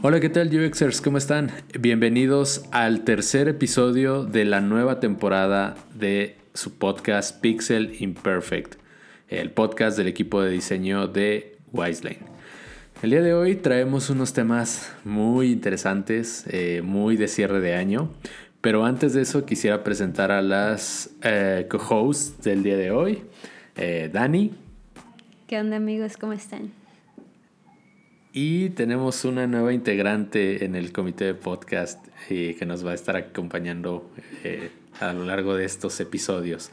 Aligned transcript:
Hola, 0.00 0.20
¿qué 0.20 0.28
tal 0.28 0.48
UXers? 0.54 1.00
¿Cómo 1.00 1.18
están? 1.18 1.50
Bienvenidos 1.76 2.66
al 2.70 3.02
tercer 3.02 3.48
episodio 3.48 4.22
de 4.22 4.44
la 4.44 4.60
nueva 4.60 5.00
temporada 5.00 5.74
de 5.92 6.36
su 6.54 6.78
podcast 6.78 7.40
Pixel 7.40 7.96
Imperfect, 7.98 8.76
el 9.26 9.50
podcast 9.50 9.98
del 9.98 10.06
equipo 10.06 10.40
de 10.40 10.52
diseño 10.52 11.08
de 11.08 11.56
Wiseline. 11.72 12.20
El 13.02 13.10
día 13.10 13.22
de 13.22 13.34
hoy 13.34 13.56
traemos 13.56 14.08
unos 14.08 14.32
temas 14.32 14.94
muy 15.04 15.50
interesantes, 15.50 16.44
eh, 16.48 16.80
muy 16.84 17.16
de 17.16 17.26
cierre 17.26 17.60
de 17.60 17.74
año, 17.74 18.12
pero 18.60 18.84
antes 18.84 19.14
de 19.14 19.22
eso 19.22 19.46
quisiera 19.46 19.82
presentar 19.82 20.30
a 20.30 20.42
las 20.42 21.10
eh, 21.22 21.66
co-hosts 21.68 22.40
del 22.44 22.62
día 22.62 22.76
de 22.76 22.92
hoy. 22.92 23.24
Eh, 23.74 24.08
Dani. 24.12 24.52
¿Qué 25.48 25.58
onda 25.58 25.74
amigos? 25.74 26.16
¿Cómo 26.16 26.34
están? 26.34 26.77
Y 28.40 28.70
tenemos 28.70 29.24
una 29.24 29.48
nueva 29.48 29.72
integrante 29.72 30.64
en 30.64 30.76
el 30.76 30.92
comité 30.92 31.24
de 31.24 31.34
podcast 31.34 31.98
eh, 32.30 32.54
que 32.56 32.66
nos 32.66 32.86
va 32.86 32.92
a 32.92 32.94
estar 32.94 33.16
acompañando 33.16 34.08
eh, 34.44 34.70
a 35.00 35.12
lo 35.12 35.24
largo 35.24 35.56
de 35.56 35.64
estos 35.64 35.98
episodios. 35.98 36.70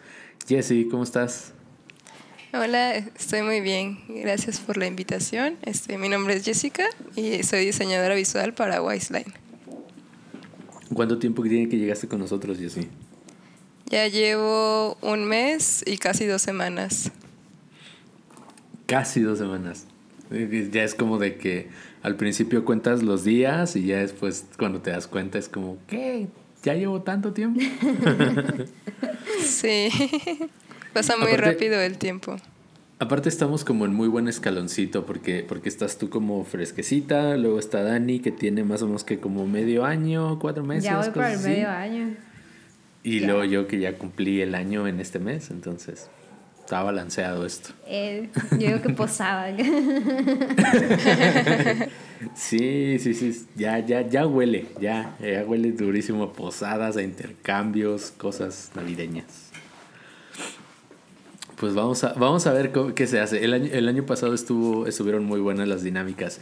Jessie, 0.47 0.87
¿cómo 0.87 1.01
estás? 1.01 1.53
Hola, 2.53 2.93
estoy 2.93 3.41
muy 3.41 3.61
bien. 3.61 3.97
Gracias 4.07 4.59
por 4.59 4.77
la 4.77 4.85
invitación. 4.85 5.57
Este, 5.63 5.97
mi 5.97 6.07
nombre 6.07 6.35
es 6.35 6.45
Jessica 6.45 6.85
y 7.15 7.41
soy 7.41 7.65
diseñadora 7.65 8.13
visual 8.13 8.53
para 8.53 8.83
Wiseline. 8.83 9.33
¿Cuánto 10.93 11.17
tiempo 11.17 11.41
tiene 11.41 11.67
que 11.67 11.77
llegaste 11.77 12.07
con 12.07 12.19
nosotros, 12.19 12.59
Jessie? 12.59 12.89
Ya 13.87 14.07
llevo 14.07 14.99
un 15.01 15.25
mes 15.25 15.83
y 15.87 15.97
casi 15.97 16.27
dos 16.27 16.43
semanas. 16.43 17.11
Casi 18.85 19.21
dos 19.21 19.39
semanas. 19.39 19.87
Ya 20.29 20.83
es 20.83 20.95
como 20.95 21.17
de 21.19 21.35
que 21.35 21.67
al 22.01 22.15
principio 22.15 22.65
cuentas 22.65 23.03
los 23.03 23.23
días 23.23 23.75
y 23.75 23.85
ya 23.85 23.97
después 23.97 24.45
cuando 24.57 24.81
te 24.81 24.91
das 24.91 25.07
cuenta 25.07 25.37
es 25.37 25.49
como, 25.49 25.77
¿qué? 25.87 26.27
¿Ya 26.63 26.73
llevo 26.73 27.01
tanto 27.01 27.31
tiempo? 27.31 27.59
sí, 29.41 29.89
pasa 30.93 31.15
muy 31.17 31.33
rápido 31.33 31.79
el 31.79 31.97
tiempo. 31.97 32.37
Aparte 32.97 33.27
estamos 33.27 33.65
como 33.65 33.85
en 33.85 33.93
muy 33.93 34.07
buen 34.07 34.27
escaloncito 34.27 35.05
porque, 35.05 35.45
porque 35.47 35.67
estás 35.67 35.97
tú 35.97 36.09
como 36.09 36.43
fresquecita, 36.45 37.35
luego 37.37 37.59
está 37.59 37.83
Dani 37.83 38.19
que 38.19 38.31
tiene 38.31 38.63
más 38.63 38.81
o 38.81 38.87
menos 38.87 39.03
que 39.03 39.19
como 39.19 39.45
medio 39.45 39.83
año, 39.83 40.39
cuatro 40.39 40.63
meses. 40.63 40.85
Ya 40.85 40.97
voy 40.99 41.09
por 41.09 41.25
el 41.25 41.39
medio 41.39 41.69
año. 41.69 42.15
Y 43.03 43.19
luego 43.19 43.43
yo 43.43 43.67
que 43.67 43.79
ya 43.79 43.97
cumplí 43.97 44.41
el 44.41 44.55
año 44.55 44.87
en 44.87 44.99
este 44.99 45.19
mes, 45.19 45.51
entonces 45.51 46.09
está 46.65 46.81
balanceado 46.81 47.45
esto. 47.45 47.69
Eh, 47.85 48.29
yo 48.51 48.57
digo 48.57 48.81
que 48.81 48.89
posaba. 48.89 49.49
sí, 52.35 52.97
sí, 52.97 53.13
sí. 53.13 53.45
Ya, 53.55 53.77
ya, 53.85 54.01
ya 54.01 54.25
huele. 54.25 54.65
Ya, 54.81 55.15
ya 55.21 55.45
huele 55.45 55.73
durísimo 55.73 56.23
a 56.23 56.33
posadas, 56.33 56.97
a 56.97 57.03
intercambios, 57.03 58.09
cosas 58.17 58.71
navideñas. 58.73 59.51
Pues 61.57 61.75
vamos 61.75 62.03
a, 62.03 62.13
vamos 62.13 62.47
a 62.47 62.53
ver 62.53 62.71
qué 62.95 63.05
se 63.05 63.19
hace. 63.19 63.45
El 63.45 63.53
año, 63.53 63.69
el 63.71 63.87
año 63.87 64.07
pasado 64.07 64.33
estuvo, 64.33 64.87
estuvieron 64.87 65.23
muy 65.23 65.39
buenas 65.39 65.67
las 65.67 65.83
dinámicas. 65.83 66.41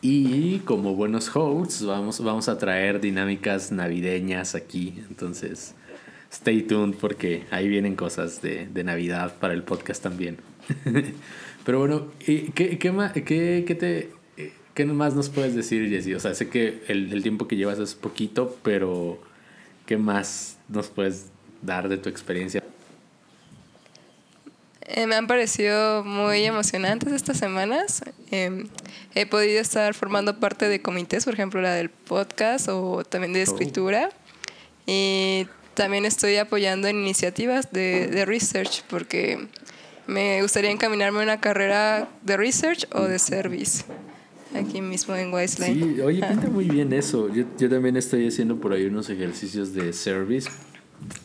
Y 0.00 0.60
como 0.60 0.94
buenos 0.94 1.34
hosts, 1.34 1.84
vamos, 1.84 2.22
vamos 2.22 2.48
a 2.48 2.58
traer 2.58 3.00
dinámicas 3.00 3.72
navideñas 3.72 4.54
aquí. 4.54 5.02
Entonces, 5.08 5.74
stay 6.34 6.62
tuned 6.62 6.96
porque 6.96 7.44
ahí 7.50 7.68
vienen 7.68 7.94
cosas 7.94 8.42
de, 8.42 8.66
de 8.66 8.84
Navidad 8.84 9.36
para 9.38 9.54
el 9.54 9.62
podcast 9.62 10.02
también. 10.02 10.38
Pero 11.64 11.78
bueno, 11.78 12.08
¿qué, 12.18 12.78
qué, 12.78 12.92
más, 12.92 13.12
qué, 13.12 13.64
qué, 13.66 13.74
te, 13.74 14.10
¿qué 14.74 14.84
más 14.84 15.14
nos 15.14 15.30
puedes 15.30 15.54
decir, 15.54 15.88
Jessy? 15.88 16.14
O 16.14 16.20
sea, 16.20 16.34
sé 16.34 16.48
que 16.48 16.82
el, 16.88 17.12
el, 17.12 17.22
tiempo 17.22 17.48
que 17.48 17.56
llevas 17.56 17.78
es 17.78 17.94
poquito, 17.94 18.58
pero 18.62 19.18
¿qué 19.86 19.96
más 19.96 20.58
nos 20.68 20.88
puedes 20.88 21.26
dar 21.62 21.88
de 21.88 21.96
tu 21.96 22.10
experiencia? 22.10 22.62
Eh, 24.82 25.06
me 25.06 25.14
han 25.14 25.26
parecido 25.26 26.04
muy 26.04 26.44
emocionantes 26.44 27.12
estas 27.12 27.38
semanas. 27.38 28.02
Eh, 28.30 28.66
he 29.14 29.24
podido 29.24 29.60
estar 29.60 29.94
formando 29.94 30.38
parte 30.38 30.68
de 30.68 30.82
comités, 30.82 31.24
por 31.24 31.32
ejemplo, 31.32 31.62
la 31.62 31.72
del 31.72 31.88
podcast 31.88 32.68
o 32.68 33.04
también 33.04 33.32
de 33.32 33.40
escritura. 33.40 34.10
Oh. 34.10 34.24
Y 34.86 35.48
también 35.74 36.04
estoy 36.04 36.36
apoyando 36.36 36.88
en 36.88 36.96
iniciativas 36.96 37.72
de, 37.72 38.06
de, 38.08 38.24
research 38.24 38.82
porque 38.88 39.48
me 40.06 40.42
gustaría 40.42 40.70
encaminarme 40.70 41.20
a 41.20 41.22
una 41.22 41.40
carrera 41.40 42.08
de 42.22 42.36
research 42.36 42.86
o 42.92 43.02
de 43.02 43.18
service 43.18 43.84
aquí 44.54 44.80
mismo 44.80 45.14
en 45.14 45.32
Wiseline. 45.32 45.96
Sí, 45.96 46.00
oye, 46.00 46.22
pinta 46.26 46.48
muy 46.48 46.64
bien 46.64 46.92
eso. 46.92 47.32
Yo, 47.32 47.44
yo, 47.58 47.68
también 47.68 47.96
estoy 47.96 48.26
haciendo 48.28 48.60
por 48.60 48.72
ahí 48.72 48.86
unos 48.86 49.10
ejercicios 49.10 49.74
de 49.74 49.92
service 49.92 50.48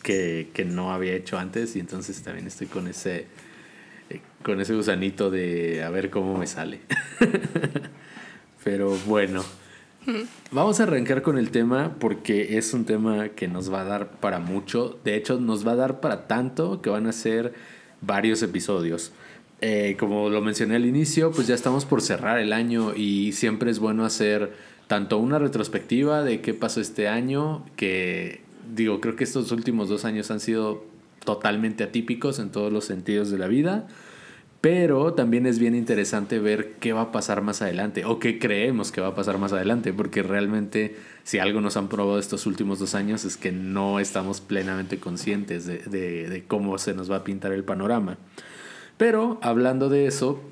que, 0.02 0.50
que 0.52 0.64
no 0.64 0.92
había 0.92 1.14
hecho 1.14 1.38
antes 1.38 1.76
y 1.76 1.80
entonces 1.80 2.20
también 2.22 2.46
estoy 2.46 2.66
con 2.66 2.88
ese, 2.88 3.26
con 4.42 4.60
ese 4.60 4.74
gusanito 4.74 5.30
de 5.30 5.82
a 5.82 5.90
ver 5.90 6.10
cómo 6.10 6.36
me 6.36 6.46
sale. 6.46 6.80
Pero 8.64 8.96
bueno. 9.06 9.44
Vamos 10.50 10.80
a 10.80 10.84
arrancar 10.84 11.22
con 11.22 11.38
el 11.38 11.50
tema 11.50 11.96
porque 11.98 12.58
es 12.58 12.72
un 12.74 12.84
tema 12.84 13.30
que 13.30 13.48
nos 13.48 13.72
va 13.72 13.82
a 13.82 13.84
dar 13.84 14.10
para 14.12 14.38
mucho. 14.38 14.98
De 15.04 15.14
hecho, 15.14 15.38
nos 15.38 15.66
va 15.66 15.72
a 15.72 15.76
dar 15.76 16.00
para 16.00 16.26
tanto 16.26 16.80
que 16.82 16.90
van 16.90 17.06
a 17.06 17.12
ser 17.12 17.54
varios 18.00 18.42
episodios. 18.42 19.12
Eh, 19.60 19.96
como 19.98 20.30
lo 20.30 20.40
mencioné 20.40 20.76
al 20.76 20.86
inicio, 20.86 21.32
pues 21.32 21.46
ya 21.46 21.54
estamos 21.54 21.84
por 21.84 22.00
cerrar 22.00 22.38
el 22.38 22.52
año 22.52 22.94
y 22.94 23.32
siempre 23.32 23.70
es 23.70 23.78
bueno 23.78 24.04
hacer 24.04 24.52
tanto 24.86 25.18
una 25.18 25.38
retrospectiva 25.38 26.24
de 26.24 26.40
qué 26.40 26.54
pasó 26.54 26.80
este 26.80 27.08
año, 27.08 27.64
que 27.76 28.40
digo, 28.74 29.00
creo 29.00 29.16
que 29.16 29.24
estos 29.24 29.52
últimos 29.52 29.88
dos 29.88 30.04
años 30.04 30.30
han 30.30 30.40
sido 30.40 30.84
totalmente 31.24 31.84
atípicos 31.84 32.38
en 32.38 32.50
todos 32.50 32.72
los 32.72 32.86
sentidos 32.86 33.30
de 33.30 33.38
la 33.38 33.46
vida. 33.46 33.86
Pero 34.60 35.14
también 35.14 35.46
es 35.46 35.58
bien 35.58 35.74
interesante 35.74 36.38
ver 36.38 36.72
qué 36.80 36.92
va 36.92 37.00
a 37.02 37.12
pasar 37.12 37.40
más 37.40 37.62
adelante 37.62 38.04
o 38.04 38.18
qué 38.18 38.38
creemos 38.38 38.92
que 38.92 39.00
va 39.00 39.08
a 39.08 39.14
pasar 39.14 39.38
más 39.38 39.54
adelante, 39.54 39.94
porque 39.94 40.22
realmente 40.22 40.96
si 41.24 41.38
algo 41.38 41.62
nos 41.62 41.78
han 41.78 41.88
probado 41.88 42.18
estos 42.18 42.44
últimos 42.44 42.78
dos 42.78 42.94
años 42.94 43.24
es 43.24 43.38
que 43.38 43.52
no 43.52 44.00
estamos 44.00 44.42
plenamente 44.42 44.98
conscientes 44.98 45.64
de, 45.64 45.78
de, 46.28 46.44
cómo 46.46 46.76
se 46.76 46.92
nos 46.92 47.10
va 47.10 47.16
a 47.16 47.24
pintar 47.24 47.52
el 47.52 47.64
panorama. 47.64 48.18
Pero 48.98 49.38
hablando 49.40 49.88
de 49.88 50.06
eso, 50.06 50.42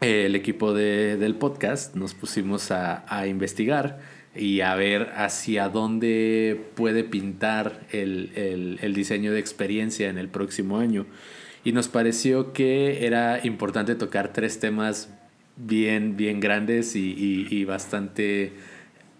el 0.00 0.34
equipo 0.34 0.74
de, 0.74 1.16
del 1.16 1.36
podcast 1.36 1.94
nos 1.94 2.12
pusimos 2.14 2.72
a, 2.72 3.04
a, 3.06 3.28
investigar 3.28 4.00
y 4.34 4.62
a 4.62 4.74
ver 4.74 5.12
hacia 5.14 5.68
dónde 5.68 6.60
puede 6.74 7.04
pintar 7.04 7.86
el, 7.92 8.32
el, 8.34 8.80
el 8.82 8.94
diseño 8.94 9.30
de 9.30 9.38
experiencia 9.38 10.08
en 10.08 10.18
el 10.18 10.28
próximo 10.28 10.78
año 10.78 11.06
y 11.64 11.72
nos 11.72 11.88
pareció 11.88 12.52
que 12.52 13.06
era 13.06 13.44
importante 13.44 13.94
tocar 13.94 14.32
tres 14.32 14.60
temas 14.60 15.08
bien, 15.56 16.16
bien 16.16 16.40
grandes 16.40 16.94
y, 16.94 17.12
y, 17.12 17.48
y 17.50 17.64
bastante... 17.64 18.52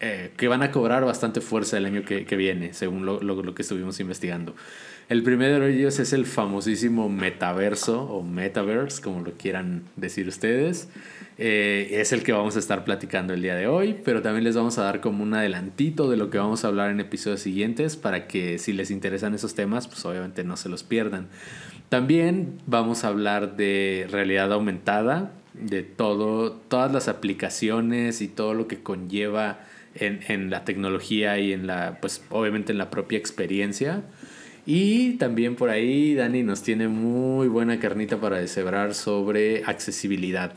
Eh, 0.01 0.33
que 0.37 0.49
van 0.49 0.63
a 0.63 0.71
cobrar 0.71 1.05
bastante 1.05 1.41
fuerza 1.41 1.79
el 1.79 1.87
año 1.87 2.05
que, 2.05 2.27
que 2.27 2.37
viene, 2.37 2.75
según 2.75 3.07
lo, 3.07 3.23
lo, 3.23 3.43
lo, 3.43 3.55
que 3.55 3.63
estuvimos 3.63 4.01
investigando. 4.01 4.55
El 5.09 5.23
primero 5.23 5.61
de 5.61 5.75
ellos 5.75 5.99
es 5.99 6.13
el 6.13 6.27
famosísimo 6.27 7.09
metaverso 7.09 8.03
o 8.03 8.23
metaverse, 8.23 9.01
como 9.01 9.21
lo 9.21 9.33
quieran 9.33 9.85
decir 9.97 10.29
ustedes. 10.29 10.89
Eh, 11.37 11.89
es 12.01 12.13
el 12.13 12.23
que 12.23 12.33
vamos 12.33 12.55
a 12.55 12.61
estar 12.61 12.85
platicando 12.85 13.35
el 13.35 13.43
día 13.43 13.57
de 13.57 13.67
hoy, 13.67 13.97
pero 14.05 14.23
también 14.23 14.45
les 14.45 14.55
vamos 14.55 14.79
a 14.79 14.85
dar 14.85 15.01
como 15.01 15.25
un 15.25 15.35
adelantito 15.35 16.09
de 16.09 16.17
lo 16.17 16.31
que 16.31 16.39
vamos 16.39 16.65
a 16.65 16.69
hablar 16.69 16.91
en 16.91 17.01
episodios 17.01 17.41
siguientes 17.41 17.97
para 17.97 18.29
que 18.29 18.59
si 18.59 18.73
les 18.73 18.91
interesan 18.91 19.35
esos 19.35 19.55
temas, 19.55 19.89
pues 19.89 20.05
obviamente 20.05 20.45
no 20.45 20.57
se 20.57 20.69
los 20.69 20.85
pierdan. 20.85 21.27
También 21.89 22.59
vamos 22.67 23.05
a 23.05 23.09
hablar 23.09 23.57
de 23.57 24.07
realidad 24.11 24.53
aumentada, 24.53 25.33
de 25.55 25.83
todo, 25.83 26.53
todas 26.53 26.93
las 26.93 27.09
aplicaciones 27.09 28.21
y 28.21 28.29
todo 28.29 28.55
lo 28.55 28.69
que 28.69 28.83
conlleva 28.83 29.61
en, 29.95 30.21
en, 30.29 30.51
la 30.51 30.65
tecnología 30.65 31.39
y 31.39 31.53
en 31.53 31.67
la, 31.67 31.99
pues 32.01 32.23
obviamente 32.31 32.73
en 32.73 32.79
la 32.79 32.91
propia 32.91 33.19
experiencia. 33.19 34.03
Y 34.67 35.13
también 35.15 35.57
por 35.57 35.69
ahí 35.69 36.15
Dani 36.15 36.43
nos 36.43 36.63
tiene 36.63 36.89
muy 36.89 37.49
buena 37.49 37.79
carnita 37.79 38.21
para 38.21 38.39
deshebrar 38.39 38.95
sobre 38.95 39.63
accesibilidad. 39.65 40.55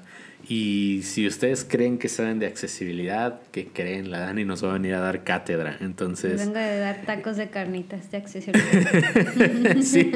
Y 0.49 1.01
si 1.03 1.27
ustedes 1.27 1.65
creen 1.65 1.97
que 1.97 2.07
saben 2.07 2.39
de 2.39 2.47
accesibilidad, 2.47 3.41
que 3.51 3.67
creen, 3.67 4.11
la 4.11 4.19
Dani 4.19 4.45
nos 4.45 4.63
va 4.63 4.69
a 4.69 4.73
venir 4.73 4.93
a 4.93 4.99
dar 4.99 5.25
cátedra. 5.25 5.77
Entonces. 5.81 6.39
Vengo 6.39 6.57
de 6.57 6.79
dar 6.79 7.01
tacos 7.05 7.35
de 7.35 7.49
carnitas 7.49 8.09
de 8.11 8.17
accesibilidad. 8.17 9.77
sí, 9.81 10.11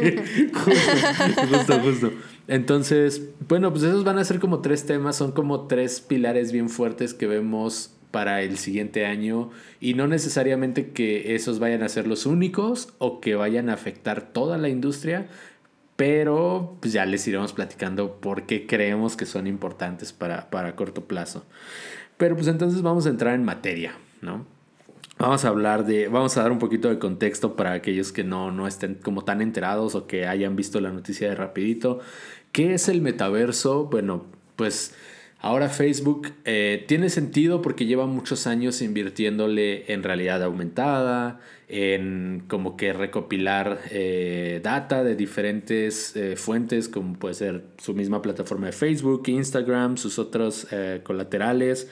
justo, 0.54 1.48
justo, 1.48 1.80
justo. 1.80 2.14
Entonces, 2.48 3.22
bueno, 3.48 3.72
pues 3.72 3.84
esos 3.84 4.04
van 4.06 4.20
a 4.20 4.24
ser 4.24 4.40
como 4.40 4.62
tres 4.62 4.86
temas, 4.86 5.18
son 5.18 5.34
como 5.34 5.68
tres 5.68 6.00
pilares 6.00 6.52
bien 6.52 6.70
fuertes 6.70 7.14
que 7.14 7.28
vemos 7.28 7.92
para 8.12 8.42
el 8.42 8.58
siguiente 8.58 9.06
año 9.06 9.50
y 9.80 9.94
no 9.94 10.08
necesariamente 10.08 10.90
que 10.90 11.34
esos 11.34 11.60
vayan 11.60 11.82
a 11.82 11.90
ser 11.90 12.08
los 12.08 12.26
únicos 12.26 12.90
o 12.98 13.22
que 13.22 13.36
vayan 13.36 13.70
a 13.70 13.74
afectar 13.74 14.22
toda 14.34 14.58
la 14.58 14.70
industria, 14.70 15.28
pero 16.02 16.78
pues 16.82 16.94
ya 16.94 17.06
les 17.06 17.28
iremos 17.28 17.54
platicando 17.54 18.20
por 18.20 18.48
qué 18.48 18.66
creemos 18.66 19.16
que 19.16 19.28
son 19.28 19.46
importantes 19.46 20.12
para, 20.12 20.50
para 20.50 20.76
corto 20.76 21.06
plazo. 21.06 21.46
Pero 22.18 22.34
pues 22.34 22.48
entonces 22.48 22.82
vamos 22.82 23.06
a 23.06 23.10
entrar 23.10 23.36
en 23.36 23.46
materia, 23.46 23.94
¿no? 24.20 24.48
Vamos 25.20 25.46
a 25.46 25.50
hablar 25.50 25.86
de, 25.86 26.08
vamos 26.08 26.36
a 26.38 26.42
dar 26.42 26.52
un 26.52 26.58
poquito 26.58 26.90
de 26.90 26.98
contexto 26.98 27.56
para 27.56 27.74
aquellos 27.74 28.12
que 28.12 28.24
no, 28.24 28.50
no 28.50 28.66
estén 28.66 28.96
como 28.96 29.24
tan 29.26 29.44
enterados 29.44 29.94
o 29.94 30.08
que 30.08 30.26
hayan 30.26 30.56
visto 30.56 30.82
la 30.82 30.90
noticia 30.90 31.30
de 31.30 31.36
rapidito. 31.36 32.00
¿Qué 32.52 32.74
es 32.74 32.90
el 32.90 33.04
metaverso? 33.04 33.86
Bueno, 33.86 34.26
pues 34.56 34.96
ahora 35.42 35.70
Facebook 35.70 36.32
eh, 36.46 36.86
tiene 36.88 37.10
sentido 37.10 37.62
porque 37.62 37.86
lleva 37.86 38.06
muchos 38.06 38.48
años 38.48 38.82
invirtiéndole 38.82 39.92
en 39.92 40.04
realidad 40.04 40.42
aumentada, 40.44 41.40
en 41.68 42.44
como 42.48 42.78
que 42.78 42.94
recopilar 42.94 43.80
eh, 43.90 44.60
data 44.64 45.04
de 45.04 45.16
diferentes 45.16 46.16
eh, 46.16 46.36
fuentes, 46.36 46.88
como 46.88 47.18
puede 47.18 47.36
ser 47.36 47.64
su 47.78 47.94
misma 47.94 48.22
plataforma 48.22 48.68
de 48.68 48.74
Facebook, 48.74 49.24
Instagram, 49.28 49.98
sus 49.98 50.20
otros 50.20 50.68
colaterales. 51.04 51.90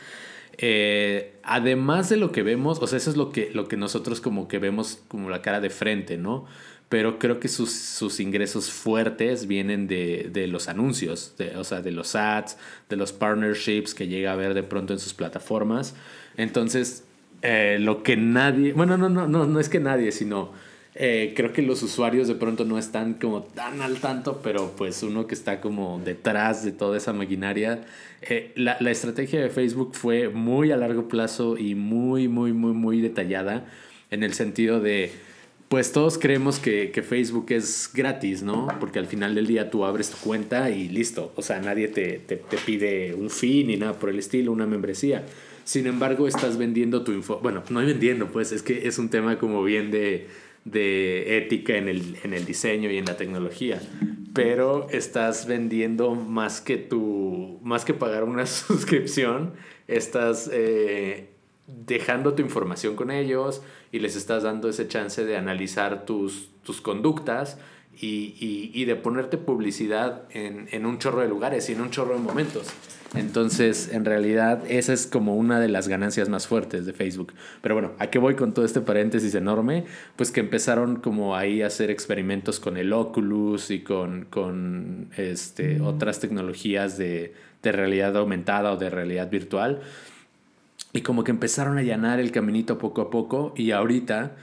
además 1.44 2.10
de 2.10 2.18
lo 2.18 2.32
que 2.32 2.44
vemos, 2.44 2.80
o 2.80 2.88
sea, 2.88 2.98
eso 2.98 3.10
es 3.10 3.18
lo 3.18 3.32
que, 3.32 3.52
lo 3.54 3.68
que 3.68 3.78
nosotros 3.78 4.22
como 4.22 4.48
que 4.48 4.60
vemos 4.60 5.02
como 5.08 5.30
la 5.30 5.42
cara 5.42 5.60
de 5.60 5.70
frente, 5.70 6.18
¿no? 6.18 6.46
Pero 6.90 7.20
creo 7.20 7.40
que 7.40 7.48
sus, 7.48 8.20
ingresos 8.20 8.72
fuertes 8.72 9.46
vienen 9.46 9.88
de, 9.88 10.48
los 10.50 10.68
anuncios, 10.68 11.36
o 11.56 11.64
sea, 11.64 11.82
de 11.82 11.92
los 11.92 12.16
ads, 12.16 12.58
de 12.90 12.96
los 12.96 13.14
partnerships 13.14 13.94
que 13.94 14.08
llega 14.08 14.34
a 14.34 14.36
ver 14.36 14.56
de 14.56 14.64
pronto 14.64 14.94
en 14.94 15.00
sus 15.00 15.14
plataformas. 15.14 15.94
Entonces, 16.36 17.04
eh, 17.44 17.78
lo 17.80 18.02
que 18.02 18.18
nadie, 18.18 18.74
bueno, 18.74 18.98
no, 18.98 19.08
no, 19.08 19.28
no, 19.28 19.46
no 19.46 19.60
es 19.60 19.70
que 19.70 19.80
nadie, 19.80 20.12
sino 20.12 20.52
eh, 20.96 21.34
creo 21.36 21.54
que 21.54 21.62
los 21.62 21.84
usuarios 21.84 22.28
de 22.28 22.34
pronto 22.34 22.66
no 22.66 22.80
están 22.80 23.14
como 23.14 23.44
tan 23.44 23.82
al 23.84 24.00
tanto, 24.00 24.42
pero 24.44 24.74
pues 24.76 25.04
uno 25.04 25.28
que 25.28 25.36
está 25.36 25.62
como 25.62 26.02
detrás 26.04 26.66
de 26.66 26.72
toda 26.72 26.98
esa 26.98 27.14
maquinaria, 27.14 27.82
eh, 28.24 28.52
la, 28.56 28.78
la 28.80 28.90
estrategia 28.90 29.40
de 29.40 29.50
Facebook 29.50 29.94
fue 29.94 30.30
muy 30.30 30.72
a 30.72 30.78
largo 30.78 31.08
plazo 31.08 31.56
y 31.56 31.76
muy, 31.76 32.28
muy, 32.28 32.52
muy, 32.52 32.74
muy 32.74 33.00
detallada 33.00 33.66
en 34.10 34.24
el 34.24 34.34
sentido 34.34 34.80
de 34.80 35.12
pues 35.70 35.92
todos 35.92 36.18
creemos 36.18 36.58
que, 36.58 36.92
Facebook 37.08 37.46
es 37.50 37.92
gratis, 37.94 38.42
¿no? 38.42 38.68
Porque 38.80 38.98
al 38.98 39.06
final 39.06 39.36
del 39.36 39.46
día 39.46 39.70
tú 39.70 39.86
abres 39.86 40.10
tu 40.10 40.18
cuenta 40.18 40.72
y 40.72 40.90
listo. 40.90 41.32
O 41.36 41.44
sea, 41.44 41.62
nadie 41.62 41.88
te, 41.88 42.20
pide 42.66 43.14
un 43.14 43.30
fee 43.30 43.64
ni 43.64 43.78
nada 43.78 43.94
por 43.94 44.10
el 44.10 44.18
estilo, 44.18 44.52
una 44.52 44.66
membresía. 44.66 45.26
Sin 45.66 45.86
embargo, 45.86 46.28
estás 46.28 46.58
vendiendo 46.58 47.04
tu 47.04 47.12
info. 47.12 47.40
Bueno, 47.44 47.62
no 47.70 47.82
vendiendo, 47.82 48.30
pues 48.32 48.52
es 48.52 48.64
que 48.64 48.88
es 48.88 48.98
un 48.98 49.10
tema 49.10 49.38
como 49.38 49.64
bien 49.64 49.92
de, 49.92 50.28
ética 51.38 51.78
en 51.78 51.88
el, 51.88 52.18
en 52.24 52.34
el 52.34 52.46
diseño 52.46 52.90
y 52.90 52.98
en 52.98 53.06
la 53.06 53.16
tecnología. 53.16 53.80
Pero 54.34 54.88
estás 54.90 55.46
vendiendo 55.46 56.16
más 56.16 56.62
que 56.62 56.78
tu. 56.78 57.60
más 57.62 57.86
que 57.86 57.94
pagar 57.94 58.24
una 58.24 58.46
suscripción. 58.48 59.54
Estás. 59.88 60.50
Eh, 60.52 61.30
dejando 61.86 62.34
tu 62.34 62.42
información 62.42 62.96
con 62.96 63.12
ellos 63.12 63.62
y 63.92 64.00
les 64.00 64.16
estás 64.16 64.44
dando 64.44 64.70
ese 64.70 64.88
chance 64.88 65.26
de 65.26 65.38
analizar 65.38 66.06
tus, 66.06 66.50
tus 66.64 66.82
conductas 66.82 67.58
y, 68.02 68.72
y, 68.74 68.86
de 68.86 68.96
ponerte 68.96 69.38
publicidad 69.38 70.24
en, 70.32 70.70
en, 70.72 70.86
un 70.86 71.00
chorro 71.00 71.20
de 71.20 71.28
lugares 71.28 71.70
y 71.70 71.74
en 71.74 71.82
un 71.82 71.90
chorro 71.90 72.14
de 72.14 72.22
momentos. 72.22 72.68
Entonces, 73.14 73.90
en 73.92 74.06
realidad, 74.06 74.64
esa 74.70 74.94
es 74.94 75.06
como 75.06 75.36
una 75.36 75.60
de 75.60 75.68
las 75.68 75.90
ganancias 75.90 76.30
más 76.30 76.48
fuertes 76.48 76.86
de 76.86 76.94
Facebook. 76.94 77.34
Pero 77.62 77.76
bueno, 77.76 77.92
¿a 78.00 78.08
qué 78.08 78.18
voy 78.18 78.36
con 78.36 78.54
todo 78.54 78.64
este 78.64 78.80
paréntesis 78.80 79.36
enorme? 79.36 79.84
Pues 80.16 80.32
que 80.32 80.40
empezaron 80.40 80.98
como 80.98 81.36
ahí 81.36 81.62
a 81.62 81.68
hacer 81.68 81.90
experimentos 81.90 82.62
con 82.62 82.78
el 82.78 82.94
Oculus 82.94 83.70
y 83.70 83.82
con, 83.82 84.26
con 84.30 85.10
este, 85.18 85.82
otras 85.82 86.22
tecnologías 86.22 86.98
de, 86.98 87.34
de 87.64 87.72
realidad 87.74 88.16
aumentada 88.16 88.72
o 88.72 88.78
de 88.78 88.90
realidad 88.90 89.30
virtual 89.30 89.82
y 90.94 91.02
como 91.02 91.24
que 91.24 91.32
empezaron 91.32 91.78
a 91.78 91.82
allanar 91.82 92.20
el 92.20 92.32
caminito 92.32 92.78
poco 92.78 93.02
a 93.02 93.10
poco 93.10 93.54
y 93.56 93.72
ahorita 93.72 94.36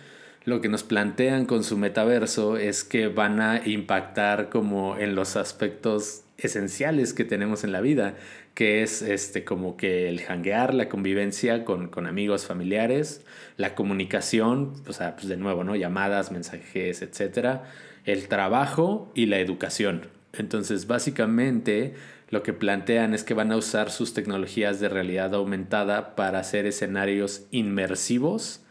lo 0.44 0.60
que 0.60 0.68
nos 0.68 0.84
plantean 0.84 1.44
con 1.44 1.64
su 1.64 1.76
metaverso 1.76 2.56
es 2.56 2.84
que 2.84 3.08
van 3.08 3.40
a 3.40 3.66
impactar 3.66 4.48
como 4.48 4.96
en 4.96 5.16
los 5.16 5.36
aspectos 5.36 6.22
esenciales 6.38 7.14
que 7.14 7.24
tenemos 7.24 7.64
en 7.64 7.72
la 7.72 7.80
vida, 7.80 8.14
que 8.54 8.82
es 8.82 9.02
este 9.02 9.44
como 9.44 9.76
que 9.76 10.08
el 10.08 10.20
hanguear, 10.20 10.72
la 10.72 10.88
convivencia 10.88 11.64
con, 11.64 11.88
con 11.88 12.06
amigos, 12.06 12.46
familiares, 12.46 13.24
la 13.56 13.74
comunicación, 13.74 14.72
o 14.86 14.92
sea, 14.92 15.16
pues 15.16 15.28
de 15.28 15.36
nuevo, 15.36 15.64
¿no? 15.64 15.74
Llamadas, 15.74 16.30
mensajes, 16.30 17.02
etcétera, 17.02 17.64
el 18.04 18.28
trabajo 18.28 19.10
y 19.16 19.26
la 19.26 19.40
educación. 19.40 20.08
Entonces, 20.32 20.86
básicamente, 20.86 21.94
lo 22.28 22.42
que 22.42 22.52
plantean 22.52 23.14
es 23.14 23.22
que 23.22 23.34
van 23.34 23.52
a 23.52 23.56
usar 23.56 23.90
sus 23.90 24.14
tecnologías 24.14 24.80
de 24.80 24.88
realidad 24.88 25.34
aumentada 25.34 26.16
para 26.16 26.40
hacer 26.40 26.66
escenarios 26.66 27.46
inmersivos 27.50 28.62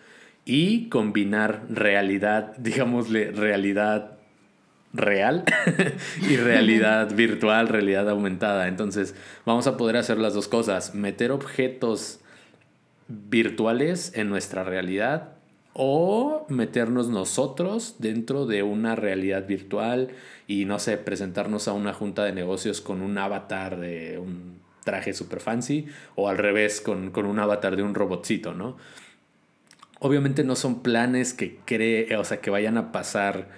y 0.44 0.90
combinar 0.90 1.64
realidad, 1.70 2.56
digámosle, 2.58 3.32
realidad 3.32 4.18
real 4.94 5.44
y 6.30 6.38
realidad 6.38 7.14
virtual, 7.14 7.68
realidad 7.68 8.10
aumentada. 8.10 8.68
Entonces 8.68 9.16
vamos 9.46 9.68
a 9.68 9.78
poder 9.78 9.98
hacer 9.98 10.18
las 10.18 10.34
dos 10.34 10.48
cosas, 10.48 10.96
meter 10.96 11.32
objetos 11.32 12.20
virtuales 13.08 14.12
en 14.16 14.30
nuestra 14.30 14.64
realidad 14.64 15.35
o 15.78 16.46
meternos 16.48 17.10
nosotros 17.10 17.96
dentro 18.00 18.46
de 18.46 18.64
una 18.64 18.96
realidad 18.96 19.46
virtual 19.46 20.08
y 20.48 20.64
no 20.64 20.80
sé, 20.80 20.98
presentarnos 20.98 21.68
a 21.68 21.74
una 21.74 21.94
junta 21.94 22.24
de 22.24 22.32
negocios 22.32 22.80
con 22.80 23.02
un 23.02 23.18
avatar 23.18 23.78
de 23.78 24.18
un 24.18 24.62
traje 24.86 25.14
super 25.14 25.42
fancy 25.42 25.88
o 26.16 26.30
al 26.30 26.38
revés 26.38 26.80
con, 26.80 27.12
un 27.14 27.40
avatar 27.40 27.76
de 27.76 27.84
un 27.84 27.94
robotcito, 27.94 28.54
¿no? 28.54 28.78
Obviamente 30.00 30.46
no 30.46 30.56
son 30.56 30.82
planes 30.82 31.34
que 31.34 31.60
cree, 31.66 32.16
o 32.16 32.24
sea, 32.24 32.40
que 32.40 32.50
vayan 32.50 32.78
a 32.78 32.94
pasar 32.94 33.50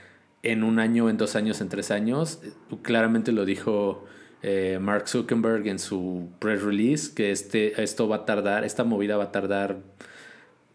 en 0.42 0.64
un 0.64 0.80
año, 0.80 1.12
en 1.12 1.18
dos 1.18 1.36
años, 1.36 1.62
en 1.62 1.70
tres 1.70 1.92
años. 1.92 2.42
Claramente 2.82 3.32
lo 3.32 3.46
dijo 3.46 4.06
eh, 4.42 4.80
Mark 4.82 5.08
Zuckerberg 5.08 5.68
en 5.68 5.78
su 5.78 6.30
press 6.40 6.64
release, 6.64 7.14
que 7.14 7.32
este, 7.32 7.80
esto 7.84 8.08
va 8.08 8.18
a 8.18 8.26
tardar, 8.26 8.64
esta 8.64 8.84
movida 8.84 9.18
va 9.18 9.26
a 9.26 9.32
tardar 9.32 9.78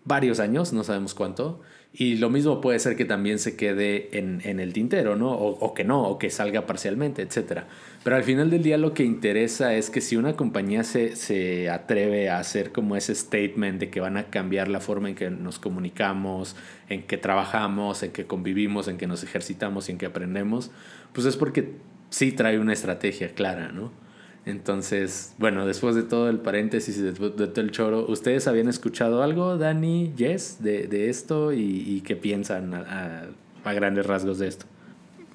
varios 0.05 0.41
años, 0.41 0.73
no 0.73 0.85
sabemos 0.85 1.15
cuánto. 1.15 1.61
Y 1.95 2.17
lo 2.17 2.31
mismo 2.31 2.63
puede 2.63 2.79
ser 2.79 2.97
que 2.97 3.05
también 3.05 3.39
se 3.39 3.55
quede 3.55 4.19
en, 4.19 4.61
el 4.61 4.73
tintero, 4.73 5.15
¿no? 5.15 5.31
O, 5.31 5.75
que 5.75 5.85
no, 5.85 6.03
o 6.05 6.19
que 6.19 6.31
salga 6.31 6.65
parcialmente, 6.65 7.21
etc. 7.21 7.65
Pero 8.03 8.17
al 8.17 8.25
final 8.25 8.49
del 8.51 8.63
día 8.63 8.79
lo 8.79 8.95
que 8.95 9.05
interesa 9.05 9.75
es 9.75 9.91
que 9.91 10.01
si 10.01 10.17
una 10.17 10.33
compañía 10.33 10.85
se, 10.85 11.17
se 11.17 11.69
atreve 11.69 12.31
a 12.31 12.39
hacer 12.39 12.73
como 12.73 12.97
ese 12.97 13.15
statement 13.15 13.79
de 13.79 13.91
que 13.91 14.01
van 14.01 14.17
a 14.17 14.31
cambiar 14.31 14.69
la 14.69 14.81
forma 14.81 15.11
en 15.11 15.15
que 15.15 15.29
nos 15.29 15.59
comunicamos, 15.59 16.57
en 16.89 17.03
que 17.03 17.19
trabajamos, 17.19 18.03
en 18.03 18.13
que 18.13 18.27
convivimos, 18.27 18.89
en 18.89 18.97
que 18.97 19.07
nos 19.07 19.23
ejercitamos 19.23 19.89
y 19.89 19.93
en 19.93 19.99
que 19.99 20.07
aprendemos, 20.07 20.71
pues 21.13 21.27
es 21.27 21.37
porque 21.37 21.73
sí 22.09 22.33
trae 22.33 22.59
una 22.59 22.73
estrategia 22.73 23.35
clara, 23.35 23.71
¿no? 23.71 23.93
Entonces, 24.45 25.35
bueno, 25.39 25.67
después 25.67 25.95
de 25.95 26.03
todo 26.03 26.29
el 26.29 26.39
paréntesis 26.39 26.97
y 26.99 27.03
de, 27.03 27.13
todo 27.13 27.61
el 27.61 27.71
choro, 27.71 28.07
¿ustedes 28.09 28.49
habían 28.49 28.69
escuchado 28.69 29.23
algo, 29.23 29.57
Dani, 29.57 30.13
Jess, 30.17 30.57
de, 30.61 30.89
de 30.89 31.11
esto 31.11 31.53
y, 31.53 32.03
qué 32.05 32.17
piensan 32.17 32.75
a, 32.75 33.29
a, 33.65 33.73
grandes 33.73 34.05
rasgos 34.05 34.41
de 34.41 34.49
esto? 34.49 34.67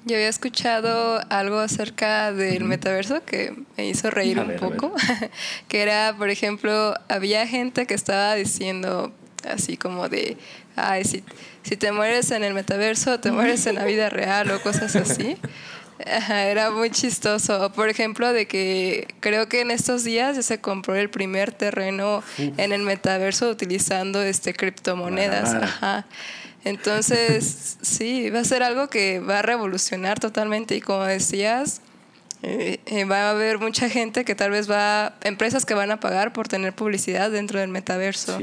Yo 0.04 0.16
había 0.16 0.28
escuchado 0.28 1.20
algo 1.30 1.58
acerca 1.58 2.32
del 2.32 2.64
metaverso 2.64 3.24
que 3.24 3.54
me 3.76 3.88
hizo 3.88 4.10
reír 4.10 4.38
un 4.38 4.56
poco, 4.56 4.92
que 5.68 5.82
era, 5.82 6.14
por 6.16 6.28
ejemplo, 6.28 6.94
había 7.08 7.46
gente 7.46 7.86
que 7.86 7.94
estaba 7.94 8.34
diciendo 8.34 9.12
así 9.48 9.76
como 9.76 10.08
de, 10.08 10.36
ay, 10.76 11.04
si, 11.04 11.24
si 11.62 11.76
te 11.76 11.92
mueres 11.92 12.30
en 12.30 12.44
el 12.44 12.54
metaverso, 12.54 13.20
te 13.20 13.32
mueres 13.32 13.66
en 13.66 13.76
la 13.76 13.84
vida 13.84 14.10
real 14.10 14.50
o 14.50 14.60
cosas 14.60 14.94
así. 14.96 15.36
era 15.98 16.70
muy 16.70 16.90
chistoso. 16.90 17.72
Por 17.72 17.88
ejemplo, 17.88 18.32
de 18.32 18.46
que 18.46 19.08
creo 19.20 19.48
que 19.48 19.60
en 19.60 19.70
estos 19.70 20.04
días 20.04 20.36
ya 20.36 20.42
se 20.42 20.60
compró 20.60 20.94
el 20.94 21.10
primer 21.10 21.52
terreno 21.52 22.22
en 22.38 22.72
el 22.72 22.82
metaverso 22.82 23.50
utilizando 23.50 24.22
este 24.22 24.54
criptomonedas. 24.54 25.54
Ajá. 25.54 26.06
Entonces, 26.64 27.78
sí, 27.82 28.30
va 28.30 28.40
a 28.40 28.44
ser 28.44 28.62
algo 28.62 28.88
que 28.88 29.20
va 29.20 29.40
a 29.40 29.42
revolucionar 29.42 30.20
totalmente. 30.20 30.76
Y 30.76 30.80
como 30.80 31.04
decías, 31.04 31.80
eh, 32.42 32.78
eh, 32.86 33.04
va 33.04 33.28
a 33.28 33.30
haber 33.30 33.58
mucha 33.58 33.88
gente 33.88 34.24
que 34.24 34.34
tal 34.34 34.50
vez 34.50 34.70
va, 34.70 35.16
empresas 35.22 35.66
que 35.66 35.74
van 35.74 35.90
a 35.90 36.00
pagar 36.00 36.32
por 36.32 36.48
tener 36.48 36.74
publicidad 36.74 37.30
dentro 37.30 37.60
del 37.60 37.70
metaverso. 37.70 38.38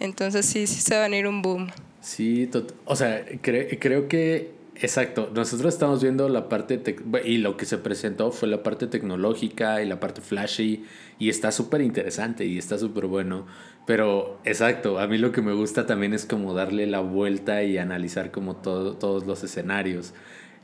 Entonces 0.00 0.46
sí, 0.46 0.66
sí 0.66 0.80
se 0.80 0.94
va 0.94 1.00
a 1.00 1.08
venir 1.08 1.26
un 1.26 1.42
boom. 1.42 1.70
Sí, 2.00 2.48
o 2.84 2.96
sea, 2.96 3.24
creo 3.42 4.08
que 4.08 4.57
Exacto, 4.80 5.28
nosotros 5.34 5.74
estamos 5.74 6.00
viendo 6.02 6.28
la 6.28 6.48
parte, 6.48 6.80
y 7.24 7.38
lo 7.38 7.56
que 7.56 7.66
se 7.66 7.78
presentó 7.78 8.30
fue 8.30 8.46
la 8.48 8.62
parte 8.62 8.86
tecnológica 8.86 9.82
y 9.82 9.86
la 9.86 9.98
parte 9.98 10.20
flashy, 10.20 10.84
y 11.18 11.30
está 11.30 11.50
súper 11.50 11.80
interesante 11.80 12.44
y 12.46 12.58
está 12.58 12.78
súper 12.78 13.06
bueno, 13.06 13.46
pero 13.86 14.40
exacto, 14.44 15.00
a 15.00 15.08
mí 15.08 15.18
lo 15.18 15.32
que 15.32 15.42
me 15.42 15.52
gusta 15.52 15.84
también 15.86 16.14
es 16.14 16.26
como 16.26 16.54
darle 16.54 16.86
la 16.86 17.00
vuelta 17.00 17.64
y 17.64 17.76
analizar 17.76 18.30
como 18.30 18.54
todo, 18.56 18.96
todos 18.96 19.26
los 19.26 19.42
escenarios. 19.42 20.14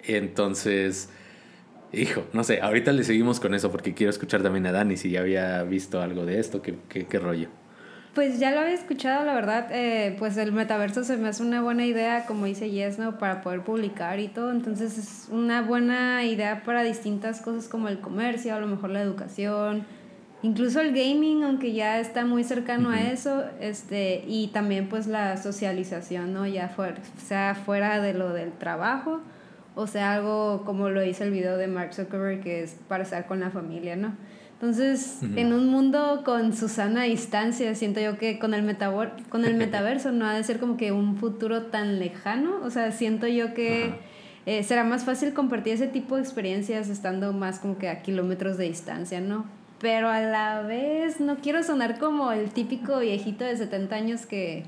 Entonces, 0.04 1.08
Hijo, 1.92 2.26
no 2.34 2.44
sé, 2.44 2.60
ahorita 2.60 2.92
le 2.92 3.04
seguimos 3.04 3.40
con 3.40 3.54
eso 3.54 3.70
porque 3.72 3.94
quiero 3.94 4.10
escuchar 4.10 4.42
también 4.42 4.66
a 4.66 4.72
Dani 4.72 4.96
si 4.96 5.10
ya 5.10 5.20
había 5.20 5.62
visto 5.64 6.02
algo 6.02 6.26
de 6.26 6.40
esto, 6.40 6.62
qué, 6.62 6.76
qué, 6.88 7.06
qué 7.06 7.18
rollo. 7.20 7.63
Pues 8.14 8.38
ya 8.38 8.52
lo 8.52 8.60
había 8.60 8.74
escuchado, 8.74 9.24
la 9.24 9.34
verdad, 9.34 9.66
eh, 9.72 10.14
pues 10.20 10.36
el 10.36 10.52
metaverso 10.52 11.02
se 11.02 11.16
me 11.16 11.28
hace 11.28 11.42
una 11.42 11.62
buena 11.62 11.84
idea, 11.84 12.26
como 12.26 12.46
dice 12.46 12.70
Yes, 12.70 12.96
¿no? 12.96 13.18
Para 13.18 13.40
poder 13.40 13.62
publicar 13.62 14.20
y 14.20 14.28
todo, 14.28 14.52
entonces 14.52 14.96
es 14.98 15.28
una 15.32 15.62
buena 15.62 16.22
idea 16.22 16.62
para 16.62 16.84
distintas 16.84 17.40
cosas 17.40 17.66
como 17.66 17.88
el 17.88 17.98
comercio, 17.98 18.54
a 18.54 18.60
lo 18.60 18.68
mejor 18.68 18.90
la 18.90 19.02
educación, 19.02 19.84
incluso 20.42 20.80
el 20.80 20.92
gaming, 20.92 21.42
aunque 21.42 21.72
ya 21.72 21.98
está 21.98 22.24
muy 22.24 22.44
cercano 22.44 22.90
a 22.90 23.02
eso, 23.02 23.42
este, 23.58 24.22
y 24.28 24.46
también 24.48 24.88
pues 24.88 25.08
la 25.08 25.36
socialización, 25.36 26.32
¿no? 26.32 26.46
Ya 26.46 26.68
fuera, 26.68 26.98
sea 27.26 27.56
fuera 27.56 28.00
de 28.00 28.14
lo 28.14 28.32
del 28.32 28.52
trabajo, 28.52 29.22
o 29.74 29.88
sea 29.88 30.12
algo 30.12 30.62
como 30.64 30.88
lo 30.88 31.00
dice 31.00 31.24
el 31.24 31.32
video 31.32 31.56
de 31.56 31.66
Mark 31.66 31.92
Zuckerberg, 31.92 32.42
que 32.42 32.62
es 32.62 32.76
para 32.86 33.02
estar 33.02 33.26
con 33.26 33.40
la 33.40 33.50
familia, 33.50 33.96
¿no? 33.96 34.14
Entonces, 34.64 35.18
en 35.36 35.52
un 35.52 35.68
mundo 35.68 36.22
con 36.24 36.56
su 36.56 36.70
sana 36.70 37.02
distancia, 37.02 37.74
siento 37.74 38.00
yo 38.00 38.16
que 38.16 38.38
con 38.38 38.54
el, 38.54 38.64
con 39.28 39.44
el 39.44 39.54
metaverso 39.58 40.10
no 40.10 40.24
ha 40.24 40.32
de 40.32 40.42
ser 40.42 40.58
como 40.58 40.78
que 40.78 40.90
un 40.90 41.18
futuro 41.18 41.64
tan 41.64 41.98
lejano. 41.98 42.60
O 42.64 42.70
sea, 42.70 42.90
siento 42.90 43.26
yo 43.26 43.52
que 43.52 43.92
eh, 44.46 44.62
será 44.62 44.82
más 44.82 45.04
fácil 45.04 45.34
compartir 45.34 45.74
ese 45.74 45.86
tipo 45.86 46.16
de 46.16 46.22
experiencias 46.22 46.88
estando 46.88 47.34
más 47.34 47.58
como 47.58 47.76
que 47.76 47.90
a 47.90 48.00
kilómetros 48.00 48.56
de 48.56 48.64
distancia, 48.64 49.20
¿no? 49.20 49.44
Pero 49.82 50.08
a 50.08 50.22
la 50.22 50.62
vez 50.62 51.20
no 51.20 51.36
quiero 51.36 51.62
sonar 51.62 51.98
como 51.98 52.32
el 52.32 52.48
típico 52.48 53.00
viejito 53.00 53.44
de 53.44 53.58
70 53.58 53.94
años 53.94 54.24
que, 54.24 54.64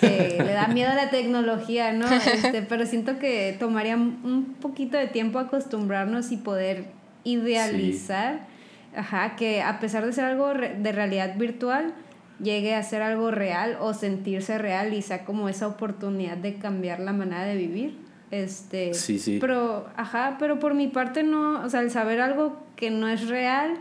que 0.00 0.38
le 0.44 0.52
da 0.54 0.66
miedo 0.66 0.90
a 0.90 0.96
la 0.96 1.10
tecnología, 1.10 1.92
¿no? 1.92 2.08
Este, 2.10 2.62
pero 2.62 2.84
siento 2.84 3.20
que 3.20 3.54
tomaría 3.60 3.94
un 3.94 4.56
poquito 4.60 4.96
de 4.96 5.06
tiempo 5.06 5.38
acostumbrarnos 5.38 6.32
y 6.32 6.36
poder 6.36 6.86
idealizar. 7.22 8.55
Ajá, 8.96 9.36
que 9.36 9.62
a 9.62 9.78
pesar 9.78 10.04
de 10.06 10.12
ser 10.12 10.24
algo 10.24 10.52
de 10.54 10.92
realidad 10.92 11.36
virtual, 11.36 11.94
llegue 12.42 12.74
a 12.74 12.82
ser 12.82 13.02
algo 13.02 13.30
real 13.30 13.76
o 13.80 13.94
sentirse 13.94 14.58
real 14.58 14.94
y 14.94 15.02
sea 15.02 15.24
como 15.24 15.48
esa 15.48 15.66
oportunidad 15.66 16.36
de 16.36 16.56
cambiar 16.56 17.00
la 17.00 17.12
manera 17.12 17.44
de 17.44 17.56
vivir. 17.56 17.98
Este, 18.30 18.92
sí, 18.94 19.18
sí. 19.18 19.38
Pero, 19.40 19.86
ajá, 19.96 20.36
pero 20.38 20.58
por 20.58 20.74
mi 20.74 20.88
parte 20.88 21.22
no, 21.22 21.64
o 21.64 21.70
sea, 21.70 21.80
el 21.80 21.90
saber 21.90 22.20
algo 22.20 22.60
que 22.74 22.90
no 22.90 23.08
es 23.08 23.28
real, 23.28 23.74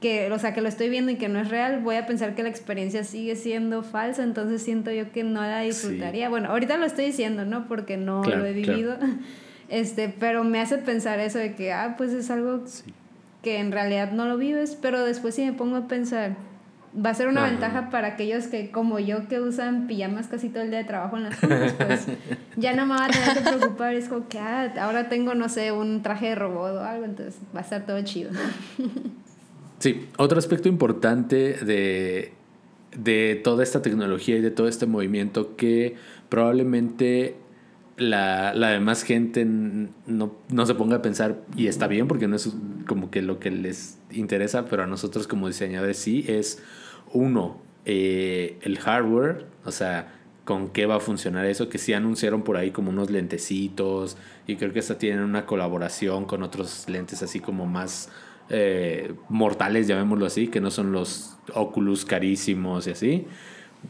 que, 0.00 0.30
o 0.32 0.38
sea, 0.38 0.54
que 0.54 0.60
lo 0.60 0.68
estoy 0.68 0.88
viendo 0.88 1.10
y 1.10 1.16
que 1.16 1.28
no 1.28 1.40
es 1.40 1.48
real, 1.48 1.80
voy 1.82 1.96
a 1.96 2.06
pensar 2.06 2.34
que 2.34 2.42
la 2.42 2.48
experiencia 2.48 3.04
sigue 3.04 3.36
siendo 3.36 3.82
falsa, 3.82 4.22
entonces 4.22 4.62
siento 4.62 4.90
yo 4.90 5.12
que 5.12 5.24
no 5.24 5.42
la 5.42 5.60
disfrutaría. 5.60 6.28
Bueno, 6.28 6.50
ahorita 6.50 6.76
lo 6.76 6.86
estoy 6.86 7.06
diciendo, 7.06 7.44
¿no? 7.44 7.68
Porque 7.68 7.96
no 7.96 8.22
lo 8.22 8.44
he 8.44 8.52
vivido. 8.52 8.96
Este, 9.70 10.08
pero 10.08 10.44
me 10.44 10.62
hace 10.62 10.78
pensar 10.78 11.20
eso 11.20 11.38
de 11.38 11.54
que, 11.54 11.74
ah, 11.74 11.94
pues 11.98 12.14
es 12.14 12.30
algo 12.30 12.64
que 13.42 13.58
en 13.58 13.72
realidad 13.72 14.12
no 14.12 14.26
lo 14.26 14.36
vives, 14.36 14.76
pero 14.80 15.04
después 15.04 15.34
si 15.34 15.44
me 15.44 15.52
pongo 15.52 15.76
a 15.76 15.88
pensar, 15.88 16.36
va 16.94 17.10
a 17.10 17.14
ser 17.14 17.28
una 17.28 17.44
ventaja 17.44 17.90
para 17.90 18.08
aquellos 18.08 18.46
que, 18.46 18.70
como 18.70 18.98
yo, 18.98 19.28
que 19.28 19.40
usan 19.40 19.86
pijamas 19.86 20.26
casi 20.28 20.48
todo 20.48 20.62
el 20.62 20.70
día 20.70 20.80
de 20.80 20.84
trabajo 20.84 21.16
en 21.16 21.24
las 21.24 21.38
juntas, 21.38 21.74
pues 21.74 22.06
ya 22.56 22.74
no 22.74 22.86
me 22.86 22.94
va 22.94 23.06
a 23.06 23.08
tener 23.08 23.34
que 23.34 23.40
preocupar. 23.40 23.94
Es 23.94 24.08
como 24.08 24.28
que 24.28 24.38
ah, 24.38 24.72
ahora 24.80 25.08
tengo, 25.08 25.34
no 25.34 25.48
sé, 25.48 25.72
un 25.72 26.02
traje 26.02 26.28
de 26.28 26.34
robot 26.34 26.76
o 26.76 26.80
algo, 26.80 27.04
entonces 27.04 27.36
va 27.54 27.60
a 27.60 27.62
estar 27.62 27.86
todo 27.86 28.00
chido. 28.02 28.30
Sí, 29.80 30.08
otro 30.16 30.40
aspecto 30.40 30.68
importante 30.68 31.64
de, 31.64 32.32
de 32.96 33.40
toda 33.44 33.62
esta 33.62 33.80
tecnología 33.80 34.36
y 34.36 34.40
de 34.40 34.50
todo 34.50 34.66
este 34.66 34.86
movimiento 34.86 35.54
que 35.54 35.94
probablemente 36.28 37.36
la, 37.98 38.54
la 38.54 38.70
demás 38.70 39.02
gente 39.02 39.44
no, 39.44 40.36
no, 40.48 40.66
se 40.66 40.74
ponga 40.74 40.96
a 40.96 41.02
pensar, 41.02 41.42
y 41.56 41.66
está 41.66 41.86
bien 41.86 42.08
porque 42.08 42.28
no 42.28 42.36
es 42.36 42.54
como 42.86 43.10
que 43.10 43.22
lo 43.22 43.38
que 43.38 43.50
les 43.50 43.98
interesa, 44.10 44.66
pero 44.66 44.84
a 44.84 44.86
nosotros 44.86 45.26
como 45.26 45.48
diseñadores 45.48 45.98
sí, 45.98 46.24
es 46.28 46.62
uno, 47.12 47.60
eh, 47.84 48.58
el 48.62 48.78
hardware, 48.78 49.46
o 49.64 49.72
sea, 49.72 50.14
con 50.44 50.70
qué 50.70 50.86
va 50.86 50.96
a 50.96 51.00
funcionar 51.00 51.44
eso, 51.44 51.68
que 51.68 51.78
sí 51.78 51.92
anunciaron 51.92 52.42
por 52.42 52.56
ahí 52.56 52.70
como 52.70 52.90
unos 52.90 53.10
lentecitos, 53.10 54.16
y 54.46 54.56
creo 54.56 54.72
que 54.72 54.78
hasta 54.78 54.96
tienen 54.96 55.20
una 55.20 55.44
colaboración 55.44 56.24
con 56.24 56.42
otros 56.42 56.88
lentes 56.88 57.22
así 57.22 57.40
como 57.40 57.66
más 57.66 58.10
eh, 58.48 59.12
mortales, 59.28 59.88
llamémoslo 59.88 60.24
así, 60.24 60.48
que 60.48 60.60
no 60.60 60.70
son 60.70 60.92
los 60.92 61.36
Oculus 61.54 62.04
carísimos 62.04 62.86
y 62.86 62.90
así. 62.90 63.26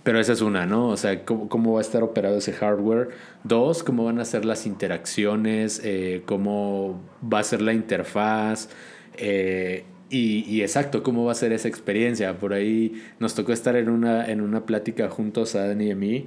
Pero 0.02 0.20
esa 0.20 0.32
es 0.32 0.40
una, 0.40 0.66
¿no? 0.66 0.88
O 0.88 0.96
sea, 0.96 1.24
¿cómo, 1.24 1.48
cómo 1.48 1.72
va 1.74 1.80
a 1.80 1.82
estar 1.82 2.02
operado 2.02 2.38
ese 2.38 2.52
hardware? 2.52 3.08
Dos, 3.44 3.82
cómo 3.82 4.04
van 4.04 4.18
a 4.20 4.24
ser 4.24 4.44
las 4.44 4.66
interacciones, 4.66 5.80
eh, 5.82 6.22
cómo 6.26 7.00
va 7.22 7.40
a 7.40 7.44
ser 7.44 7.62
la 7.62 7.72
interfaz. 7.72 8.68
Eh, 9.16 9.84
y, 10.10 10.44
y, 10.48 10.62
exacto, 10.62 11.02
cómo 11.02 11.24
va 11.24 11.32
a 11.32 11.34
ser 11.34 11.52
esa 11.52 11.68
experiencia. 11.68 12.38
Por 12.38 12.52
ahí 12.52 13.02
nos 13.18 13.34
tocó 13.34 13.52
estar 13.52 13.76
en 13.76 13.88
una, 13.88 14.26
en 14.26 14.40
una 14.40 14.64
plática 14.64 15.08
juntos 15.08 15.54
a 15.54 15.66
Dani 15.66 15.86
y 15.86 15.90
a 15.90 15.96
mí. 15.96 16.26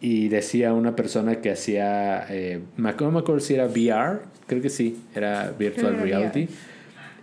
Y 0.00 0.28
decía 0.28 0.74
una 0.74 0.96
persona 0.96 1.40
que 1.40 1.50
hacía, 1.50 2.26
eh, 2.28 2.60
no 2.76 3.10
me 3.10 3.18
acuerdo 3.20 3.40
si 3.40 3.54
era 3.54 3.66
VR, 3.66 4.20
creo 4.46 4.60
que 4.60 4.68
sí, 4.68 4.98
era 5.14 5.54
Virtual 5.58 5.98
Reality. 5.98 6.48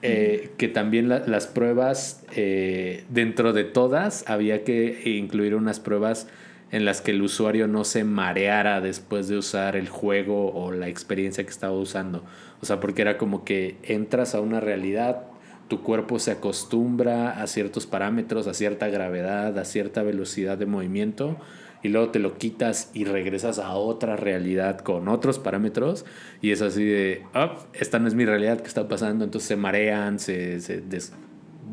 Eh, 0.04 0.52
que 0.58 0.68
también 0.68 1.10
las 1.10 1.48
pruebas, 1.48 2.24
eh, 2.36 3.04
dentro 3.10 3.54
de 3.54 3.64
todas, 3.64 4.24
había 4.28 4.64
que 4.64 5.02
incluir 5.06 5.54
unas 5.54 5.80
pruebas 5.80 6.28
en 6.72 6.86
las 6.86 7.02
que 7.02 7.12
el 7.12 7.22
usuario 7.22 7.68
no 7.68 7.84
se 7.84 8.04
mareara 8.04 8.82
después 8.82 9.28
de 9.28 9.38
usar 9.38 9.76
el 9.76 9.90
juego 9.90 10.54
o 10.54 10.72
la 10.72 10.88
experiencia 10.88 11.44
que 11.44 11.50
estaba 11.50 11.74
usando. 11.74 12.24
O 12.62 12.66
sea, 12.66 12.80
porque 12.80 13.02
era 13.02 13.18
como 13.18 13.44
que 13.44 13.76
entras 13.84 14.34
a 14.34 14.42
una 14.42 14.60
realidad, 14.60 15.24
tu 15.68 15.82
cuerpo 15.82 16.18
se 16.18 16.32
acostumbra 16.32 17.42
a 17.42 17.48
ciertos 17.48 17.86
parámetros, 17.86 18.48
a 18.48 18.54
cierta 18.54 18.88
gravedad, 18.88 19.58
a 19.58 19.66
cierta 19.66 20.02
velocidad 20.02 20.58
de 20.58 20.66
movimiento 20.66 21.38
y 21.84 21.90
luego 21.90 22.10
te 22.10 22.20
lo 22.20 22.38
quitas 22.38 22.92
y 22.94 23.06
regresas 23.06 23.60
a 23.60 23.74
otra 23.74 24.16
realidad 24.16 24.80
con 24.80 25.08
otros 25.08 25.40
parámetros 25.40 26.06
y 26.42 26.52
es 26.52 26.62
así 26.62 26.84
de, 26.84 27.24
oh, 27.34 27.52
esta 27.74 28.00
no 28.00 28.08
es 28.08 28.16
mi 28.16 28.26
realidad 28.26 28.62
que 28.62 28.68
está 28.68 28.88
pasando, 28.88 29.26
entonces 29.26 29.48
se 29.48 29.56
marean, 29.56 30.20
se, 30.20 30.60
se 30.62 30.82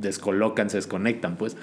descolocan, 0.01 0.71
se 0.71 0.79
desconectan, 0.79 1.37
pues. 1.37 1.57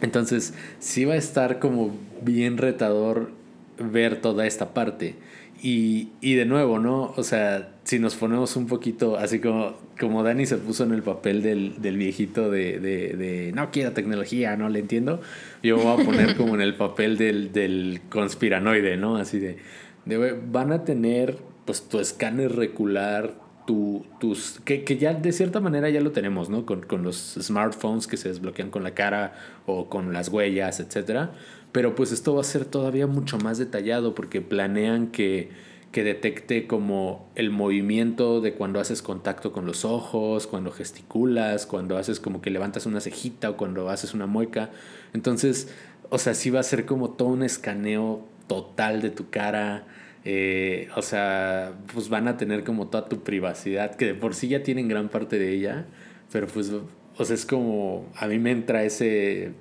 Entonces, 0.00 0.54
sí 0.78 1.04
va 1.04 1.14
a 1.14 1.18
estar 1.18 1.58
como 1.58 1.94
bien 2.22 2.56
retador 2.56 3.30
ver 3.78 4.20
toda 4.20 4.46
esta 4.46 4.72
parte. 4.72 5.16
Y, 5.62 6.08
y 6.22 6.34
de 6.34 6.46
nuevo, 6.46 6.78
¿no? 6.78 7.12
O 7.16 7.22
sea, 7.22 7.74
si 7.84 7.98
nos 7.98 8.14
ponemos 8.14 8.56
un 8.56 8.66
poquito, 8.66 9.18
así 9.18 9.40
como, 9.40 9.74
como 9.98 10.22
Dani 10.22 10.46
se 10.46 10.56
puso 10.56 10.84
en 10.84 10.92
el 10.92 11.02
papel 11.02 11.42
del, 11.42 11.82
del 11.82 11.98
viejito 11.98 12.50
de, 12.50 12.80
de, 12.80 13.14
de, 13.14 13.52
no 13.52 13.70
quiero 13.70 13.92
tecnología, 13.92 14.56
no 14.56 14.70
le 14.70 14.78
entiendo, 14.78 15.20
yo 15.62 15.76
voy 15.76 16.02
a 16.02 16.04
poner 16.04 16.36
como 16.36 16.54
en 16.54 16.60
el 16.60 16.74
papel 16.74 17.16
del, 17.16 17.52
del 17.52 18.00
conspiranoide, 18.08 18.96
¿no? 18.96 19.16
Así 19.16 19.38
de, 19.38 19.58
de, 20.04 20.32
van 20.32 20.72
a 20.72 20.84
tener 20.84 21.38
pues 21.64 21.82
tu 21.82 22.00
escáner 22.00 22.56
recular, 22.56 23.34
tu, 23.66 24.04
tus, 24.18 24.60
que, 24.64 24.84
que, 24.84 24.96
ya 24.96 25.14
de 25.14 25.32
cierta 25.32 25.60
manera 25.60 25.88
ya 25.90 26.00
lo 26.00 26.12
tenemos, 26.12 26.48
¿no? 26.48 26.66
Con, 26.66 26.82
con 26.82 27.02
los 27.02 27.36
smartphones 27.40 28.06
que 28.06 28.16
se 28.16 28.28
desbloquean 28.28 28.70
con 28.70 28.82
la 28.82 28.92
cara 28.92 29.34
o 29.66 29.88
con 29.88 30.12
las 30.12 30.28
huellas, 30.28 30.80
etcétera 30.80 31.32
pero 31.72 31.94
pues 31.94 32.12
esto 32.12 32.34
va 32.34 32.40
a 32.40 32.44
ser 32.44 32.64
todavía 32.64 33.06
mucho 33.06 33.38
más 33.38 33.58
detallado 33.58 34.14
porque 34.14 34.40
planean 34.40 35.08
que, 35.08 35.50
que 35.92 36.02
detecte 36.02 36.66
como 36.66 37.28
el 37.36 37.50
movimiento 37.50 38.40
de 38.40 38.54
cuando 38.54 38.80
haces 38.80 39.02
contacto 39.02 39.52
con 39.52 39.66
los 39.66 39.84
ojos, 39.84 40.46
cuando 40.46 40.72
gesticulas, 40.72 41.66
cuando 41.66 41.96
haces 41.96 42.18
como 42.18 42.40
que 42.42 42.50
levantas 42.50 42.86
una 42.86 43.00
cejita 43.00 43.50
o 43.50 43.56
cuando 43.56 43.88
haces 43.88 44.14
una 44.14 44.26
mueca. 44.26 44.70
Entonces, 45.12 45.68
o 46.10 46.18
sea, 46.18 46.34
sí 46.34 46.50
va 46.50 46.60
a 46.60 46.64
ser 46.64 46.86
como 46.86 47.10
todo 47.10 47.28
un 47.28 47.42
escaneo 47.42 48.24
total 48.46 49.00
de 49.00 49.10
tu 49.10 49.30
cara. 49.30 49.84
Eh, 50.24 50.88
o 50.96 51.02
sea, 51.02 51.72
pues 51.94 52.08
van 52.08 52.28
a 52.28 52.36
tener 52.36 52.64
como 52.64 52.88
toda 52.88 53.08
tu 53.08 53.22
privacidad, 53.22 53.94
que 53.94 54.06
de 54.06 54.14
por 54.14 54.34
sí 54.34 54.48
ya 54.48 54.62
tienen 54.62 54.88
gran 54.88 55.08
parte 55.08 55.38
de 55.38 55.52
ella, 55.52 55.86
pero 56.30 56.46
pues, 56.46 56.70
o 57.16 57.24
sea, 57.24 57.34
es 57.34 57.46
como, 57.46 58.06
a 58.16 58.26
mí 58.26 58.38
me 58.38 58.50
entra 58.50 58.84
ese, 58.84 59.52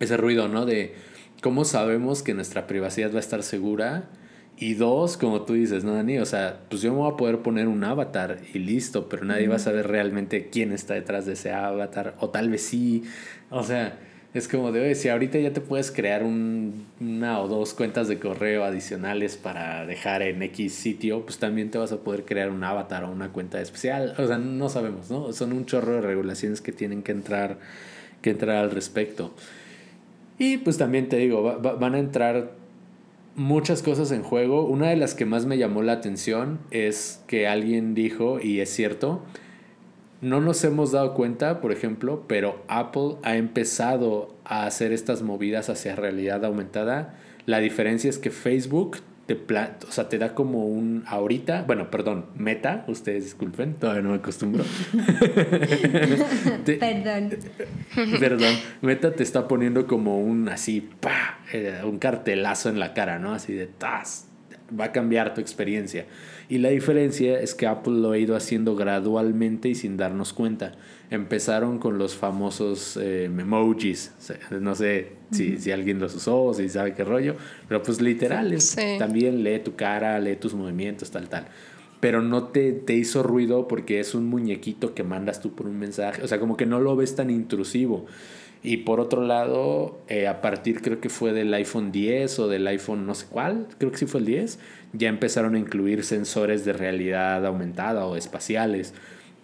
ese 0.00 0.16
ruido, 0.16 0.48
¿no? 0.48 0.64
De, 0.64 0.94
¿cómo 1.42 1.64
sabemos 1.64 2.22
que 2.22 2.34
nuestra 2.34 2.66
privacidad 2.66 3.12
va 3.12 3.18
a 3.18 3.20
estar 3.20 3.42
segura? 3.42 4.08
Y 4.56 4.74
dos, 4.74 5.16
como 5.16 5.42
tú 5.42 5.52
dices, 5.52 5.84
¿no, 5.84 5.94
Dani? 5.94 6.18
O 6.18 6.26
sea, 6.26 6.60
pues 6.68 6.82
yo 6.82 6.90
me 6.92 6.98
voy 6.98 7.12
a 7.12 7.16
poder 7.16 7.40
poner 7.40 7.68
un 7.68 7.84
avatar 7.84 8.38
y 8.54 8.58
listo, 8.58 9.08
pero 9.08 9.24
nadie 9.24 9.46
va 9.48 9.56
a 9.56 9.60
saber 9.60 9.86
realmente 9.86 10.48
quién 10.50 10.72
está 10.72 10.94
detrás 10.94 11.26
de 11.26 11.34
ese 11.34 11.52
avatar, 11.52 12.16
o 12.20 12.30
tal 12.30 12.48
vez 12.50 12.62
sí. 12.62 13.04
O 13.50 13.62
sea, 13.62 13.98
es 14.38 14.48
como 14.48 14.72
de, 14.72 14.80
oye, 14.80 14.94
si 14.94 15.08
ahorita 15.08 15.38
ya 15.38 15.52
te 15.52 15.60
puedes 15.60 15.90
crear 15.90 16.22
un, 16.22 16.86
una 17.00 17.40
o 17.40 17.48
dos 17.48 17.74
cuentas 17.74 18.08
de 18.08 18.18
correo 18.18 18.64
adicionales 18.64 19.36
para 19.36 19.86
dejar 19.86 20.22
en 20.22 20.42
X 20.42 20.74
sitio, 20.74 21.22
pues 21.22 21.38
también 21.38 21.70
te 21.70 21.78
vas 21.78 21.92
a 21.92 21.98
poder 21.98 22.24
crear 22.24 22.50
un 22.50 22.64
avatar 22.64 23.04
o 23.04 23.10
una 23.10 23.30
cuenta 23.30 23.60
especial. 23.60 24.14
O 24.18 24.26
sea, 24.26 24.38
no 24.38 24.68
sabemos, 24.68 25.10
¿no? 25.10 25.32
Son 25.32 25.52
un 25.52 25.66
chorro 25.66 25.94
de 25.94 26.00
regulaciones 26.00 26.60
que 26.60 26.72
tienen 26.72 27.02
que 27.02 27.12
entrar, 27.12 27.58
que 28.22 28.30
entrar 28.30 28.56
al 28.56 28.70
respecto. 28.70 29.34
Y 30.38 30.58
pues 30.58 30.78
también 30.78 31.08
te 31.08 31.16
digo, 31.16 31.42
van 31.42 31.94
a 31.94 31.98
entrar 31.98 32.52
muchas 33.34 33.82
cosas 33.82 34.12
en 34.12 34.22
juego. 34.22 34.64
Una 34.64 34.90
de 34.90 34.96
las 34.96 35.14
que 35.14 35.24
más 35.24 35.46
me 35.46 35.58
llamó 35.58 35.82
la 35.82 35.92
atención 35.92 36.58
es 36.70 37.22
que 37.26 37.46
alguien 37.46 37.94
dijo, 37.94 38.40
y 38.40 38.60
es 38.60 38.70
cierto, 38.70 39.22
no 40.20 40.40
nos 40.40 40.64
hemos 40.64 40.92
dado 40.92 41.14
cuenta, 41.14 41.60
por 41.60 41.72
ejemplo, 41.72 42.24
pero 42.26 42.64
Apple 42.68 43.16
ha 43.22 43.36
empezado 43.36 44.36
a 44.44 44.66
hacer 44.66 44.92
estas 44.92 45.22
movidas 45.22 45.68
hacia 45.68 45.94
realidad 45.94 46.44
aumentada. 46.44 47.14
La 47.46 47.58
diferencia 47.58 48.10
es 48.10 48.18
que 48.18 48.30
Facebook 48.30 48.98
te, 49.28 49.38
o 49.86 49.92
sea, 49.92 50.08
te 50.08 50.16
da 50.16 50.34
como 50.34 50.64
un 50.66 51.04
ahorita, 51.06 51.62
bueno, 51.66 51.90
perdón, 51.90 52.26
Meta, 52.34 52.84
ustedes 52.88 53.24
disculpen, 53.24 53.74
todavía 53.74 54.02
no 54.02 54.10
me 54.10 54.16
acostumbro. 54.16 54.64
perdón. 56.64 57.36
Perdón, 58.18 58.54
Meta 58.80 59.12
te 59.12 59.22
está 59.22 59.46
poniendo 59.46 59.86
como 59.86 60.18
un 60.18 60.48
así, 60.48 60.80
pa, 60.80 61.40
eh, 61.52 61.82
un 61.84 61.98
cartelazo 61.98 62.70
en 62.70 62.80
la 62.80 62.94
cara, 62.94 63.18
¿no? 63.18 63.34
Así 63.34 63.52
de 63.52 63.66
tas, 63.66 64.28
va 64.78 64.86
a 64.86 64.92
cambiar 64.92 65.34
tu 65.34 65.42
experiencia. 65.42 66.06
Y 66.48 66.58
la 66.58 66.70
diferencia 66.70 67.38
es 67.40 67.54
que 67.54 67.66
Apple 67.66 67.94
lo 67.94 68.12
ha 68.12 68.18
ido 68.18 68.34
haciendo 68.34 68.74
gradualmente 68.74 69.68
y 69.68 69.74
sin 69.74 69.98
darnos 69.98 70.32
cuenta. 70.32 70.72
Empezaron 71.10 71.78
con 71.78 71.98
los 71.98 72.14
famosos 72.14 72.96
eh, 72.96 73.24
emojis. 73.24 74.12
No 74.58 74.74
sé 74.74 75.12
si, 75.30 75.58
si, 75.58 75.72
alguien 75.72 75.98
los 75.98 76.14
usó 76.14 76.44
o 76.44 76.54
si 76.54 76.70
sabe 76.70 76.94
qué 76.94 77.04
rollo, 77.04 77.36
pero 77.68 77.82
pues 77.82 78.00
literal, 78.00 78.56
también 78.98 79.42
lee 79.42 79.58
tu 79.58 79.76
cara, 79.76 80.18
lee 80.20 80.36
tus 80.36 80.54
movimientos, 80.54 81.10
tal, 81.10 81.28
tal. 81.28 81.48
Pero 82.00 82.22
no 82.22 82.44
te, 82.44 82.72
te 82.72 82.94
hizo 82.94 83.22
ruido 83.22 83.68
porque 83.68 84.00
es 84.00 84.14
un 84.14 84.26
muñequito 84.26 84.94
que 84.94 85.02
mandas 85.02 85.42
tú 85.42 85.54
por 85.54 85.66
un 85.66 85.78
mensaje. 85.78 86.22
O 86.22 86.28
sea, 86.28 86.40
como 86.40 86.56
que 86.56 86.64
no 86.64 86.80
lo 86.80 86.96
ves 86.96 87.14
tan 87.14 87.28
intrusivo. 87.28 88.06
Y 88.62 88.78
por 88.78 89.00
otro 89.00 89.22
lado, 89.22 90.00
eh, 90.08 90.26
a 90.26 90.40
partir 90.40 90.82
creo 90.82 91.00
que 91.00 91.08
fue 91.08 91.32
del 91.32 91.52
iPhone 91.54 91.92
10 91.92 92.38
o 92.40 92.48
del 92.48 92.66
iPhone 92.66 93.06
no 93.06 93.14
sé 93.14 93.26
cuál, 93.30 93.68
creo 93.78 93.92
que 93.92 93.98
sí 93.98 94.06
fue 94.06 94.20
el 94.20 94.26
10, 94.26 94.58
ya 94.92 95.08
empezaron 95.08 95.54
a 95.54 95.58
incluir 95.58 96.04
sensores 96.04 96.64
de 96.64 96.72
realidad 96.72 97.46
aumentada 97.46 98.06
o 98.06 98.16
espaciales. 98.16 98.94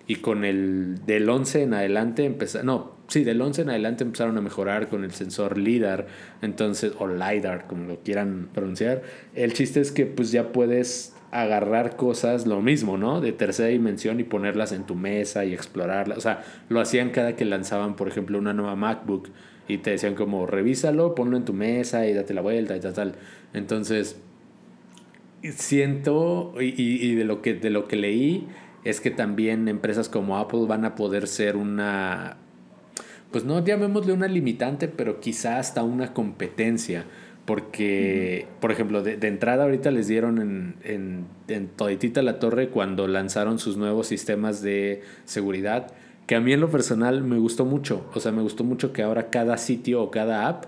Y 0.07 0.17
con 0.17 0.45
el 0.45 1.05
del 1.07 1.29
11 1.29 1.63
en 1.63 1.75
adelante 1.75 2.25
empezaron, 2.25 2.67
no, 2.67 2.93
sí, 3.09 3.25
del 3.25 3.41
11 3.41 3.63
en 3.63 3.71
adelante 3.71 4.05
empezaron 4.05 4.37
a 4.37 4.43
mejorar 4.43 4.89
con 4.89 5.05
el 5.05 5.13
sensor 5.13 5.57
LIDAR, 5.57 6.07
entonces, 6.43 6.93
o 6.99 7.07
LIDAR, 7.07 7.67
como 7.67 7.87
lo 7.87 8.01
quieran 8.01 8.49
pronunciar. 8.53 9.03
El 9.35 9.55
chiste 9.55 9.81
es 9.81 9.93
que 9.93 10.05
pues 10.05 10.31
ya 10.31 10.53
puedes 10.53 11.15
agarrar 11.35 11.97
cosas, 11.97 12.47
lo 12.47 12.63
mismo, 12.63 12.97
¿no? 12.97 13.21
De 13.21 13.33
tercera 13.33 13.69
dimensión 13.69 14.21
y 14.21 14.25
ponerlas 14.25 14.71
en 14.71 14.85
tu 14.85 14.95
mesa 14.95 15.45
y 15.45 15.53
explorarlas. 15.53 16.17
O 16.17 16.21
sea, 16.21 16.45
lo 16.69 16.81
hacían 16.81 17.11
cada 17.11 17.35
que 17.35 17.45
lanzaban, 17.45 17.97
por 17.97 18.07
ejemplo, 18.07 18.39
una 18.39 18.53
nueva 18.53 18.77
MacBook 18.77 19.31
y 19.67 19.79
te 19.79 19.91
decían 19.91 20.15
como, 20.15 20.47
revísalo, 20.47 21.17
ponlo 21.17 21.37
en 21.37 21.45
tu 21.45 21.53
mesa 21.53 22.07
y 22.07 22.15
date 22.15 22.35
la 22.35 22.41
vuelta 22.41 22.77
y 22.77 22.81
tal, 22.81 22.95
tal. 22.95 23.15
Entonces, 23.53 24.17
siento, 25.43 26.55
y, 26.61 26.73
y, 26.79 27.15
de, 27.17 27.25
lo 27.25 27.43
que, 27.43 27.55
de 27.55 27.71
lo 27.71 27.89
que 27.89 27.97
leí, 27.97 28.47
es 28.85 29.01
que 29.01 29.11
también 29.11 29.67
empresas 29.67 30.09
como 30.09 30.39
Apple 30.39 30.67
van 30.69 30.85
a 30.85 30.95
poder 30.95 31.27
ser 31.27 31.57
una, 31.57 32.37
pues 33.33 33.45
no 33.45 33.65
llamémosle 33.65 34.13
una 34.13 34.29
limitante, 34.29 34.87
pero 34.87 35.19
quizá 35.19 35.59
hasta 35.59 35.83
una 35.83 36.13
competencia. 36.13 37.07
Porque, 37.45 38.47
por 38.61 38.73
ejemplo, 38.73 39.03
de, 39.03 39.19
entrada 39.27 39.65
ahorita 39.65 39.91
les 39.91 40.09
dieron 40.09 40.41
en, 40.41 40.77
en, 40.83 41.27
en 41.49 41.69
toditita 41.69 42.23
la 42.23 42.39
torre 42.39 42.71
cuando 42.71 43.07
lanzaron 43.07 43.59
sus 43.59 43.77
nuevos 43.77 44.07
sistemas 44.07 44.63
de 44.63 45.03
seguridad, 45.27 45.93
que 46.27 46.37
a 46.37 46.41
mí 46.41 46.55
en 46.55 46.61
lo 46.61 46.71
personal 46.71 47.23
me 47.23 47.39
gustó 47.39 47.67
mucho. 47.67 48.07
O 48.15 48.21
sea, 48.21 48.33
me 48.33 48.41
gustó 48.41 48.65
mucho 48.65 48.95
que 48.95 49.03
ahora 49.03 49.29
cada 49.29 49.59
sitio 49.59 50.03
o 50.03 50.11
cada 50.11 50.49
app 50.49 50.65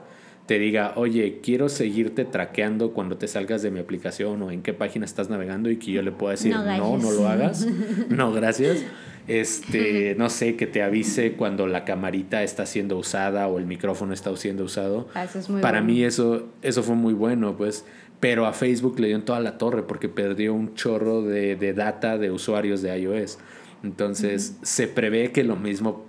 te 0.46 0.58
diga, 0.58 0.92
oye, 0.96 1.40
quiero 1.42 1.68
seguirte 1.68 2.24
traqueando 2.24 2.92
cuando 2.92 3.16
te 3.16 3.26
salgas 3.26 3.62
de 3.62 3.70
mi 3.70 3.80
aplicación 3.80 4.42
o 4.42 4.50
en 4.50 4.62
qué 4.62 4.72
página 4.72 5.04
estás 5.04 5.28
navegando 5.28 5.70
y 5.70 5.76
que 5.76 5.90
yo 5.90 6.02
le 6.02 6.12
pueda 6.12 6.32
decir, 6.32 6.54
no, 6.54 6.98
no, 6.98 7.10
lo 7.10 7.26
hagas. 7.26 7.66
no, 8.08 8.32
gracias. 8.32 8.84
Este, 9.28 10.14
no 10.16 10.30
sé, 10.30 10.56
que 10.56 10.66
te 10.66 10.82
avise 10.82 11.32
cuando 11.32 11.66
la 11.66 11.84
camarita 11.84 12.42
está 12.42 12.64
siendo 12.64 12.96
usada 12.96 13.48
o 13.48 13.58
el 13.58 13.66
micrófono 13.66 14.12
está 14.12 14.34
siendo 14.36 14.64
usado. 14.64 15.08
Ah, 15.14 15.24
eso 15.24 15.38
es 15.38 15.50
muy 15.50 15.60
Para 15.60 15.80
mí 15.80 16.04
eso, 16.04 16.48
eso 16.62 16.82
fue 16.82 16.94
muy 16.94 17.14
bueno, 17.14 17.56
pues. 17.56 17.84
Pero 18.20 18.46
a 18.46 18.52
Facebook 18.52 18.98
le 18.98 19.08
dio 19.08 19.16
en 19.16 19.24
toda 19.24 19.40
la 19.40 19.58
torre 19.58 19.82
porque 19.82 20.08
perdió 20.08 20.54
un 20.54 20.74
chorro 20.74 21.22
de, 21.22 21.56
de 21.56 21.74
data 21.74 22.18
de 22.18 22.30
usuarios 22.30 22.82
de 22.82 22.98
iOS. 22.98 23.38
Entonces, 23.82 24.56
se 24.62 24.88
prevé 24.88 25.32
que 25.32 25.44
lo 25.44 25.56
mismo 25.56 26.06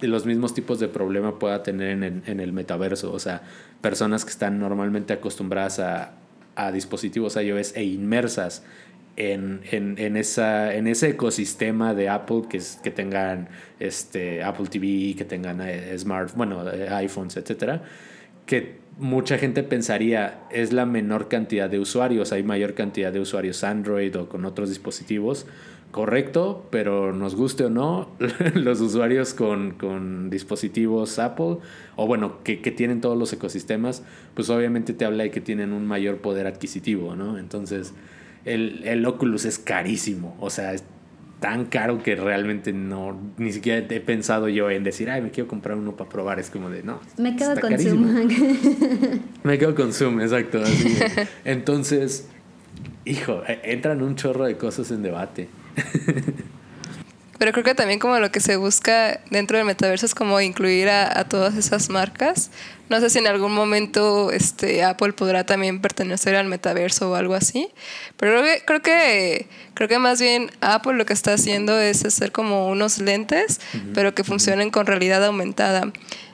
los 0.00 0.26
mismos 0.26 0.54
tipos 0.54 0.78
de 0.78 0.86
problema 0.86 1.40
pueda 1.40 1.64
tener 1.64 1.90
en 1.90 2.02
el, 2.04 2.22
en 2.26 2.38
el 2.38 2.52
metaverso. 2.52 3.12
O 3.12 3.18
sea, 3.18 3.42
personas 3.80 4.24
que 4.24 4.30
están 4.30 4.60
normalmente 4.60 5.12
acostumbradas 5.12 5.80
a, 5.80 6.12
a 6.54 6.72
dispositivos 6.72 7.36
iOS 7.36 7.74
e 7.76 7.84
inmersas 7.84 8.64
en, 9.18 9.62
en, 9.72 9.96
en, 9.98 10.16
esa, 10.16 10.72
en 10.72 10.86
ese 10.86 11.10
ecosistema 11.10 11.92
de 11.92 12.08
Apple, 12.08 12.42
que, 12.48 12.58
es, 12.58 12.78
que 12.84 12.92
tengan 12.92 13.48
este, 13.80 14.44
Apple 14.44 14.66
TV, 14.66 15.16
que 15.18 15.24
tengan 15.24 15.60
eh, 15.60 15.92
smart, 15.98 16.36
bueno, 16.36 16.64
eh, 16.70 16.88
iPhones, 16.88 17.36
etcétera, 17.36 17.82
que 18.46 18.76
mucha 18.96 19.36
gente 19.36 19.64
pensaría 19.64 20.42
es 20.52 20.72
la 20.72 20.86
menor 20.86 21.26
cantidad 21.26 21.68
de 21.68 21.80
usuarios, 21.80 22.30
hay 22.30 22.44
mayor 22.44 22.74
cantidad 22.74 23.12
de 23.12 23.18
usuarios 23.18 23.64
Android 23.64 24.16
o 24.16 24.28
con 24.28 24.44
otros 24.44 24.68
dispositivos, 24.68 25.46
correcto, 25.90 26.68
pero 26.70 27.12
nos 27.12 27.34
guste 27.34 27.64
o 27.64 27.70
no, 27.70 28.10
los 28.54 28.80
usuarios 28.80 29.34
con, 29.34 29.72
con 29.72 30.30
dispositivos 30.30 31.18
Apple, 31.18 31.56
o 31.96 32.06
bueno, 32.06 32.44
que, 32.44 32.60
que, 32.60 32.70
tienen 32.70 33.00
todos 33.00 33.18
los 33.18 33.32
ecosistemas, 33.32 34.04
pues 34.34 34.48
obviamente 34.48 34.92
te 34.92 35.04
habla 35.04 35.24
de 35.24 35.32
que 35.32 35.40
tienen 35.40 35.72
un 35.72 35.88
mayor 35.88 36.18
poder 36.18 36.46
adquisitivo, 36.46 37.16
¿no? 37.16 37.36
Entonces, 37.36 37.94
el, 38.54 38.82
el 38.84 39.06
Oculus 39.06 39.44
es 39.44 39.58
carísimo, 39.58 40.36
o 40.40 40.50
sea, 40.50 40.74
es 40.74 40.84
tan 41.40 41.66
caro 41.66 42.02
que 42.02 42.16
realmente 42.16 42.72
no, 42.72 43.16
ni 43.36 43.52
siquiera 43.52 43.86
he 43.88 44.00
pensado 44.00 44.48
yo 44.48 44.70
en 44.70 44.82
decir, 44.82 45.08
ay, 45.08 45.22
me 45.22 45.30
quiero 45.30 45.48
comprar 45.48 45.76
uno 45.76 45.96
para 45.96 46.10
probar, 46.10 46.40
es 46.40 46.50
como 46.50 46.68
de, 46.68 46.82
no. 46.82 47.00
Me 47.16 47.36
quedo 47.36 47.60
con 47.60 47.78
Zoom. 47.78 48.28
me 49.44 49.58
quedo 49.58 49.74
con 49.74 49.92
Zoom, 49.92 50.20
exacto. 50.20 50.62
Entonces, 51.44 52.26
hijo, 53.04 53.42
e, 53.46 53.60
entran 53.64 54.02
un 54.02 54.16
chorro 54.16 54.46
de 54.46 54.56
cosas 54.56 54.90
en 54.90 55.02
debate. 55.02 55.48
Pero 57.38 57.52
creo 57.52 57.64
que 57.64 57.74
también 57.74 58.00
como 58.00 58.18
lo 58.18 58.32
que 58.32 58.40
se 58.40 58.56
busca 58.56 59.20
dentro 59.30 59.56
del 59.56 59.66
metaverso 59.66 60.06
es 60.06 60.14
como 60.14 60.40
incluir 60.40 60.88
a, 60.88 61.24
todas 61.28 61.56
esas 61.56 61.88
marcas. 61.88 62.50
No 62.88 63.00
sé 63.00 63.10
si 63.10 63.18
en 63.18 63.26
algún 63.26 63.52
momento 63.52 64.30
este, 64.30 64.82
Apple 64.84 65.12
podrá 65.12 65.44
también 65.44 65.80
pertenecer 65.80 66.34
al 66.36 66.46
metaverso 66.46 67.10
o 67.10 67.14
algo 67.14 67.34
así. 67.34 67.68
Pero 68.16 68.40
creo 68.40 68.42
que, 68.42 68.64
creo 68.64 68.82
que, 68.82 69.46
creo 69.74 69.88
que 69.88 69.98
más 69.98 70.20
bien 70.20 70.50
Apple 70.60 70.94
lo 70.94 71.06
que 71.06 71.12
está 71.12 71.34
haciendo 71.34 71.78
es 71.78 72.04
hacer 72.04 72.32
como 72.32 72.68
unos 72.68 72.98
lentes, 72.98 73.60
pero 73.94 74.14
que 74.14 74.24
funcionen 74.24 74.70
con 74.70 74.86
realidad 74.86 75.24
aumentada. 75.24 75.92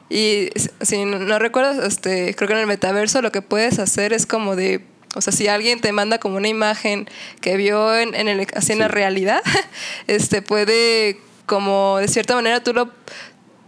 Y 0.08 0.50
si 0.80 1.04
no, 1.04 1.38
recuerdo, 1.38 1.84
este, 1.84 2.34
creo 2.34 2.48
que 2.48 2.54
en 2.54 2.60
el 2.60 2.66
metaverso 2.66 3.22
lo 3.22 3.32
que 3.32 3.42
puedes 3.42 3.78
hacer 3.78 4.12
es 4.12 4.26
como 4.26 4.56
de 4.56 4.84
o 5.16 5.20
sea, 5.20 5.32
si 5.32 5.46
alguien 5.46 5.80
te 5.80 5.92
manda 5.92 6.18
como 6.18 6.36
una 6.36 6.48
imagen 6.48 7.08
que 7.40 7.56
vio 7.56 7.96
en, 7.96 8.16
en, 8.16 8.26
el, 8.26 8.48
así 8.56 8.72
en 8.72 8.80
la 8.80 8.88
realidad, 8.88 9.42
este 10.08 10.42
puede 10.42 11.20
como 11.46 11.98
de 11.98 12.08
cierta 12.08 12.34
manera 12.34 12.62
tú 12.62 12.72
lo 12.72 12.90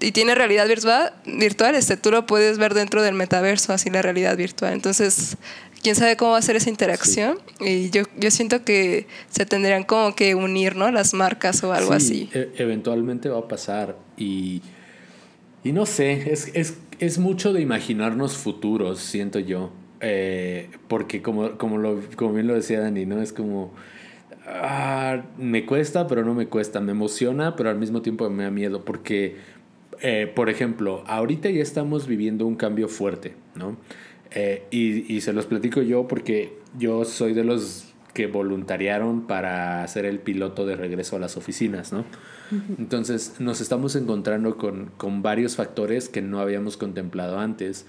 y 0.01 0.13
tiene 0.13 0.35
realidad 0.35 0.69
virtual, 0.69 1.13
virtual, 1.25 1.75
este 1.75 1.97
tú 1.97 2.11
lo 2.11 2.27
puedes 2.27 2.59
ver 2.59 2.75
dentro 2.75 3.03
del 3.03 3.15
metaverso, 3.15 3.73
así 3.73 3.91
la 3.91 4.03
realidad 4.03 4.37
virtual. 4.37 4.73
Entonces, 4.73 5.37
quién 5.83 5.95
sabe 5.95 6.17
cómo 6.17 6.33
va 6.33 6.39
a 6.39 6.43
ser 6.43 6.57
esa 6.57 6.71
interacción 6.71 7.39
y 7.61 7.91
yo, 7.91 8.03
yo 8.17 8.31
siento 8.31 8.65
que 8.65 9.07
se 9.31 9.47
tendrían 9.47 9.85
como 9.85 10.15
que 10.15 10.35
unir, 10.35 10.77
¿no? 10.77 10.91
Las 10.91 11.15
marcas 11.15 11.63
o 11.65 11.73
algo 11.73 11.93
así. 11.93 12.29
E 12.33 12.53
eventualmente 12.59 13.29
va 13.29 13.39
a 13.39 13.49
pasar 13.49 13.97
y 14.17 14.63
y 15.67 15.73
no 15.73 15.85
sé, 15.85 16.31
es, 16.31 16.53
es, 16.55 16.79
es 17.01 17.19
mucho 17.19 17.53
de 17.53 17.61
imaginarnos 17.61 18.37
futuros, 18.37 19.01
siento 19.01 19.41
yo. 19.41 19.73
Eh, 20.01 20.71
porque 20.87 21.23
como, 21.23 21.59
como, 21.59 21.79
lo, 21.79 22.01
como 22.15 22.35
bien 22.35 22.47
lo 22.47 22.55
decía 22.55 22.81
Dani, 22.81 23.05
¿no? 23.05 23.21
Es 23.21 23.33
como... 23.33 23.75
Ah, 24.47 25.25
me 25.39 25.67
cuesta, 25.67 26.07
pero 26.07 26.25
no 26.25 26.35
me 26.35 26.47
cuesta. 26.47 26.81
Me 26.81 26.93
emociona, 26.93 27.57
pero 27.57 27.69
al 27.69 27.79
mismo 27.79 28.01
tiempo 28.01 28.31
me 28.31 28.45
da 28.45 28.51
miedo. 28.53 28.85
Porque, 28.85 29.39
eh, 30.09 30.29
por 30.29 30.49
ejemplo, 30.49 31.03
ahorita 31.09 31.51
ya 31.51 31.61
estamos 31.61 32.07
viviendo 32.07 32.47
un 32.47 32.55
cambio 32.55 32.87
fuerte, 32.87 33.35
¿no? 33.57 33.77
Eh, 34.31 34.63
y, 34.71 35.13
y 35.13 35.21
se 35.21 35.33
los 35.33 35.47
platico 35.47 35.83
yo 35.83 36.07
porque 36.07 36.53
yo 36.79 37.05
soy 37.05 37.33
de 37.33 37.43
los 37.43 37.93
que 38.15 38.29
voluntariaron 38.29 39.27
para 39.27 39.83
hacer 39.83 40.05
el 40.05 40.21
piloto 40.21 40.65
de 40.65 40.77
regreso 40.77 41.17
a 41.17 41.19
las 41.19 41.37
oficinas, 41.37 41.93
¿no? 41.93 42.05
Entonces 42.79 43.35
nos 43.41 43.61
estamos 43.61 43.97
encontrando 43.97 44.57
con, 44.57 44.93
con 44.97 45.23
varios 45.23 45.57
factores 45.57 46.09
que 46.09 46.23
no 46.23 46.39
habíamos 46.39 46.77
contemplado 46.77 47.41
antes. 47.41 47.85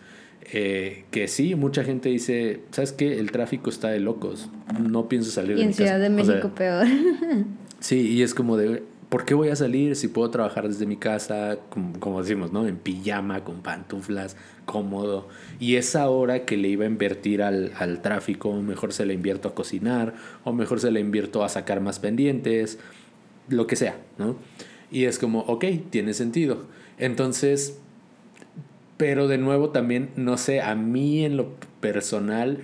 Eh, 0.53 1.05
que 1.11 1.27
sí, 1.27 1.53
mucha 1.53 1.83
gente 1.83 2.09
dice, 2.09 2.61
¿sabes 2.71 2.93
qué? 2.93 3.19
El 3.19 3.31
tráfico 3.31 3.69
está 3.69 3.89
de 3.89 3.99
locos, 3.99 4.49
no 4.79 5.07
pienso 5.07 5.29
salir 5.29 5.59
y 5.59 5.61
en 5.61 5.73
Ciudad 5.73 5.99
de 5.99 6.09
México 6.09 6.49
peor. 6.55 6.87
sí, 7.79 8.09
y 8.09 8.23
es 8.23 8.33
como 8.33 8.57
de, 8.57 8.81
¿por 9.09 9.25
qué 9.25 9.33
voy 9.33 9.49
a 9.49 9.55
salir 9.55 9.95
si 9.95 10.07
puedo 10.07 10.29
trabajar 10.29 10.67
desde 10.67 10.85
mi 10.85 10.97
casa, 10.97 11.59
como, 11.99 12.21
decimos, 12.21 12.51
¿no? 12.51 12.67
En 12.67 12.77
pijama, 12.77 13.43
con 13.43 13.61
pantuflas, 13.61 14.35
cómodo. 14.65 15.27
Y 15.59 15.75
esa 15.75 16.09
hora 16.09 16.45
que 16.45 16.57
le 16.57 16.67
iba 16.67 16.83
a 16.83 16.87
invertir 16.87 17.41
al, 17.41 17.71
al 17.77 18.01
tráfico, 18.01 18.53
mejor 18.61 18.93
se 18.93 19.05
la 19.05 19.13
invierto 19.13 19.47
a 19.49 19.55
cocinar, 19.55 20.13
o 20.43 20.53
mejor 20.53 20.79
se 20.79 20.91
la 20.91 20.99
invierto 20.99 21.43
a 21.43 21.49
sacar 21.49 21.79
más 21.79 21.99
pendientes, 21.99 22.79
lo 23.47 23.67
que 23.67 23.75
sea, 23.75 23.97
¿no? 24.17 24.35
Y 24.91 25.05
es 25.05 25.19
como, 25.19 25.39
ok, 25.41 25.65
tiene 25.89 26.13
sentido. 26.13 26.65
Entonces, 26.97 27.79
pero 28.97 29.27
de 29.27 29.37
nuevo 29.37 29.69
también, 29.69 30.09
no 30.15 30.37
sé, 30.37 30.61
a 30.61 30.75
mí 30.75 31.23
en 31.23 31.37
lo 31.37 31.53
personal 31.79 32.59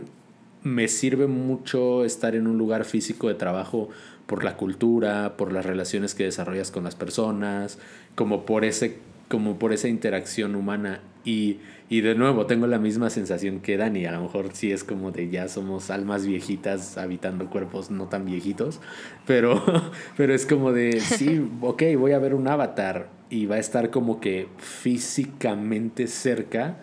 me 0.64 0.88
sirve 0.88 1.28
mucho 1.28 2.06
estar 2.06 2.36
en 2.36 2.48
un 2.48 2.58
lugar 2.58 2.86
físico 2.86 3.28
de 3.28 3.36
trabajo 3.36 3.90
por 4.26 4.44
la 4.44 4.58
cultura, 4.58 5.36
por 5.38 5.52
las 5.52 5.66
relaciones 5.66 6.16
que 6.16 6.24
desarrollas 6.24 6.72
con 6.72 6.84
las 6.84 6.96
personas, 6.96 7.80
como 8.16 8.46
por 8.46 8.66
ese 8.66 8.98
como 9.34 9.58
por 9.58 9.74
esa 9.74 9.88
interacción 9.88 10.56
humana. 10.56 11.02
Y, 11.26 11.58
y 11.90 12.02
de 12.02 12.14
nuevo 12.16 12.46
tengo 12.46 12.68
la 12.68 12.78
misma 12.78 13.10
sensación 13.10 13.62
que 13.62 13.78
Dani, 13.78 14.06
a 14.06 14.12
lo 14.12 14.22
mejor 14.22 14.50
sí 14.54 14.72
es 14.72 14.84
como 14.84 15.12
de 15.12 15.30
ya 15.30 15.48
somos 15.48 15.90
almas 15.90 16.26
viejitas 16.26 16.98
habitando 16.98 17.50
cuerpos 17.50 17.90
no 17.90 18.08
tan 18.08 18.26
viejitos, 18.26 18.80
pero, 19.26 19.64
pero 20.18 20.36
es 20.36 20.46
como 20.46 20.72
de 20.72 21.00
sí, 21.00 21.50
ok, 21.62 21.82
voy 21.98 22.12
a 22.12 22.20
ver 22.20 22.36
un 22.36 22.48
avatar 22.48 23.10
y 23.30 23.48
va 23.48 23.56
a 23.56 23.60
estar 23.60 23.90
como 23.90 24.20
que 24.20 24.50
físicamente 24.58 26.08
cerca, 26.08 26.78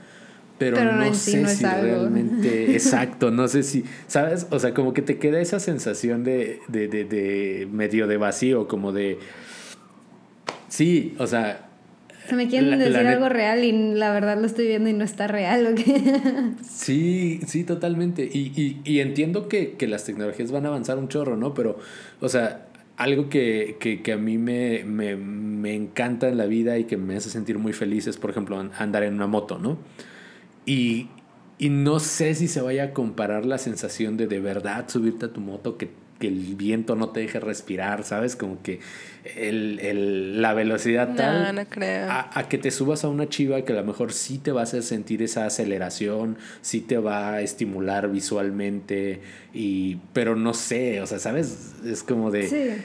pero, 0.61 0.93
no 0.93 1.15
sé 1.15 1.47
si 1.47 1.65
realmente, 1.65 2.73
exacto, 2.75 3.31
no 3.31 3.49
sé 3.49 3.63
si, 3.63 3.83
¿sabes? 4.07 4.47
O 4.51 4.59
sea, 4.59 4.75
como 4.75 4.93
que 4.93 5.01
te 5.01 5.17
queda 5.17 5.41
esa 5.41 5.59
sensación 5.59 6.23
de, 6.23 6.61
de, 6.69 6.87
de, 6.87 7.07
de 7.07 7.67
medio 7.73 8.07
de 8.07 8.19
vacío, 8.19 8.69
como 8.69 8.93
de, 8.93 9.19
sí, 10.69 11.15
o 11.19 11.27
sea... 11.27 11.71
Se 12.29 12.37
me 12.37 12.47
quieren 12.47 12.79
decir 12.79 12.95
algo 13.07 13.31
real 13.31 13.65
y 13.65 13.73
la 13.95 14.13
verdad 14.13 14.39
lo 14.39 14.47
estoy 14.47 14.67
viendo 14.67 14.91
y 14.91 14.93
no 14.93 15.03
está 15.03 15.29
real, 15.29 15.67
¿o 15.67 15.75
qué? 15.75 16.03
Sí, 16.63 17.41
sí, 17.47 17.65
totalmente. 17.65 18.29
Y, 18.31 18.53
y, 18.55 18.83
y 18.85 19.01
entiendo 19.01 19.49
que, 19.49 19.77
que, 19.79 19.87
las 19.87 20.05
tecnologías 20.05 20.53
van 20.53 20.67
a 20.67 20.69
avanzar 20.69 20.99
un 20.99 21.09
chorro, 21.09 21.39
¿no? 21.39 21.55
Pero, 21.55 21.79
o 22.21 22.29
sea, 22.29 22.67
algo 22.99 23.31
que, 23.31 23.79
que, 23.81 24.03
que 24.03 24.13
a 24.13 24.19
mí 24.19 24.37
me, 24.37 24.85
me, 24.85 25.17
me, 25.17 25.75
encanta 25.75 26.29
en 26.29 26.37
la 26.37 26.45
vida 26.45 26.77
y 26.77 26.85
que 26.85 26.99
me 26.99 27.17
hace 27.17 27.31
sentir 27.31 27.59
muy 27.59 27.73
feliz 27.73 28.07
es, 28.07 28.19
por 28.19 28.29
ejemplo, 28.29 28.63
andar 28.79 29.05
en 29.05 29.15
una 29.15 29.27
moto, 29.27 29.59
¿no? 29.59 29.79
Y, 30.71 31.09
no 31.69 31.99
sé 31.99 32.35
si 32.35 32.47
se 32.47 32.61
vaya 32.61 32.85
a 32.85 32.91
comparar 32.93 33.45
la 33.45 33.59
sensación 33.59 34.17
de 34.17 34.29
de 34.29 34.41
verdad 34.41 34.89
subirte 34.89 35.27
a 35.27 35.33
tu 35.33 35.41
moto, 35.41 35.77
que, 35.77 35.91
el 36.21 36.55
viento 36.55 36.97
no 36.97 37.09
te 37.09 37.21
deje 37.21 37.41
respirar, 37.41 38.05
¿sabes? 38.05 38.37
Como 38.37 38.63
que 38.63 38.81
el, 39.37 40.43
la 40.43 40.53
velocidad 40.53 41.15
tal. 41.17 41.55
No 41.55 41.65
creo. 41.65 42.09
A, 42.11 42.47
que 42.51 42.59
te 42.59 42.71
subas 42.71 43.05
a 43.05 43.09
una 43.09 43.27
chiva 43.31 43.63
que 43.63 43.73
a 43.73 43.77
lo 43.77 43.85
mejor 43.85 44.13
sí 44.13 44.37
te 44.37 44.53
va 44.53 44.61
a 44.61 44.65
hacer 44.65 44.83
sentir 44.83 45.23
esa 45.23 45.47
aceleración, 45.47 46.37
sí 46.61 46.83
te 46.83 46.99
va 46.99 47.33
a 47.33 47.41
estimular 47.41 48.11
visualmente, 48.11 49.23
y, 49.55 49.97
pero 50.13 50.37
no 50.37 50.53
sé, 50.53 51.01
o 51.01 51.07
sea, 51.07 51.19
¿sabes? 51.19 51.77
Es 51.87 52.03
como 52.03 52.31
de. 52.31 52.49
Sí 52.49 52.85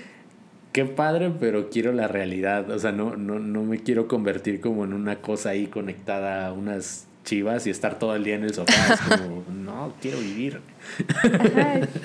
qué 0.72 0.84
padre, 0.84 1.32
pero 1.40 1.70
quiero 1.70 1.94
la 1.94 2.10
realidad. 2.10 2.70
O 2.70 2.78
sea, 2.78 2.92
no, 2.92 3.16
no, 3.16 3.40
no 3.40 3.64
me 3.64 3.80
quiero 3.80 4.10
convertir 4.10 4.60
como 4.60 4.84
en 4.84 4.92
una 4.92 5.22
cosa 5.22 5.52
ahí 5.52 5.68
conectada 5.68 6.48
a 6.48 6.52
unas 6.52 7.08
chivas 7.26 7.68
y 7.68 7.70
estar 7.70 8.00
todo 8.00 8.16
el 8.16 8.24
día 8.24 8.36
en 8.36 8.44
el 8.46 8.54
sofá. 8.54 8.94
Es 8.94 9.02
como, 9.02 9.44
no, 9.54 9.94
quiero 10.02 10.20
vivir. 10.20 10.62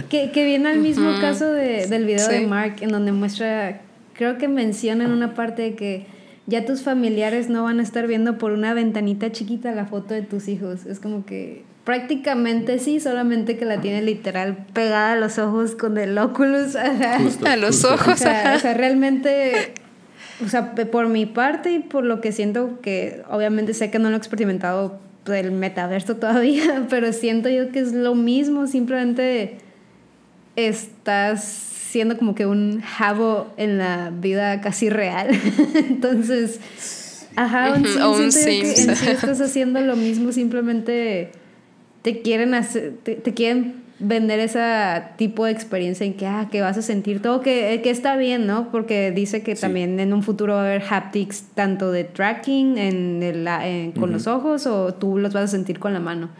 Que, 0.09 0.33
que, 0.33 0.45
viene 0.45 0.71
al 0.71 0.79
mismo 0.79 1.13
caso 1.21 1.53
de, 1.53 1.87
del 1.87 2.05
video 2.05 2.27
de 2.27 2.47
Mark, 2.49 2.77
en 2.81 2.91
donde 2.91 3.13
muestra, 3.13 3.83
creo 4.15 4.39
que 4.39 4.49
menciona 4.49 5.05
en 5.05 5.13
una 5.13 5.35
parte 5.35 5.63
de 5.63 5.75
que 5.77 6.07
ya 6.47 6.65
tus 6.65 6.83
familiares 6.83 7.49
no 7.49 7.63
van 7.63 7.79
a 7.79 7.83
estar 7.85 8.09
viendo 8.09 8.39
por 8.39 8.51
una 8.51 8.75
ventanita 8.75 9.31
chiquita 9.31 9.71
la 9.71 9.87
foto 9.87 10.15
de 10.15 10.23
tus 10.23 10.49
hijos. 10.49 10.87
Es 10.87 10.99
como 10.99 11.25
que 11.25 11.63
prácticamente 11.85 12.81
sí, 12.81 12.99
solamente 12.99 13.57
que 13.57 13.65
la 13.65 13.81
tiene 13.81 14.03
literal 14.03 14.67
pegada 14.73 15.13
a 15.13 15.17
los 15.17 15.39
ojos 15.39 15.77
con 15.77 15.97
el 15.99 16.19
Oculus. 16.19 16.75
a 16.75 17.57
los 17.57 17.85
ojos. 17.85 18.15
O 18.15 18.17
sea, 18.17 18.55
o 18.57 18.59
sea, 18.59 18.75
realmente 18.75 19.75
o 20.45 20.49
sea, 20.49 20.75
por 20.75 21.09
mi 21.09 21.27
parte 21.27 21.73
y 21.73 21.79
por 21.81 22.05
lo 22.05 22.21
que 22.21 22.33
siento 22.33 22.81
que 22.81 23.23
obviamente 23.29 23.75
sé 23.75 23.91
que 23.91 23.99
no 23.99 24.09
lo 24.09 24.15
he 24.15 24.19
experimentado 24.19 24.99
del 25.25 25.53
metaverso 25.53 26.17
todavía, 26.17 26.87
pero 26.91 27.13
siento 27.13 27.49
yo 27.49 27.71
que 27.71 27.81
es 27.81 27.93
lo 27.93 28.15
mismo, 28.15 28.67
simplemente 28.67 29.59
estás 30.57 31.45
siendo 31.45 32.17
como 32.17 32.35
que 32.35 32.47
un 32.47 32.81
jabo 32.81 33.53
en 33.57 33.79
la 33.79 34.11
vida 34.11 34.61
casi 34.61 34.91
real. 34.91 35.29
Entonces, 35.75 36.61
ajá, 37.37 37.75
un 37.75 38.23
en 38.23 38.33
sí 38.33 38.61
estás 38.87 39.41
haciendo 39.41 39.81
lo 39.81 39.97
mismo, 39.97 40.33
simplemente 40.33 41.33
te 42.03 42.23
quieren 42.23 42.55
hacer, 42.55 42.95
te 43.03 43.35
quieren 43.35 43.90
vender 44.01 44.41
ese 44.41 44.61
tipo 45.17 45.45
de 45.45 45.53
experiencia 45.53 46.07
en 46.07 46.15
que, 46.15 46.27
ah, 46.27 46.49
que 46.51 46.63
vas 46.63 46.77
a 46.79 46.83
sentir 46.83 47.21
todo, 47.21 47.43
que, 47.43 47.81
que 47.83 47.91
está 47.91 48.17
bien, 48.17 48.47
¿no? 48.47 48.71
Porque 48.73 49.13
dice 49.13 49.43
que 49.43 49.55
también 49.55 50.01
en 50.01 50.15
un 50.15 50.23
futuro 50.23 50.55
va 50.55 50.63
a 50.63 50.65
haber 50.65 50.83
haptics 50.83 51.45
tanto 51.55 51.93
de 51.93 52.05
tracking 52.05 52.79
en 52.79 53.23
el, 53.23 53.93
con 53.99 54.11
los 54.11 54.27
ojos 54.27 54.67
o 54.67 54.95
tú 54.95 55.19
los 55.19 55.35
vas 55.35 55.45
a 55.45 55.49
sentir 55.49 55.79
con 55.79 55.93
la 55.93 56.01
mano. 56.01 56.31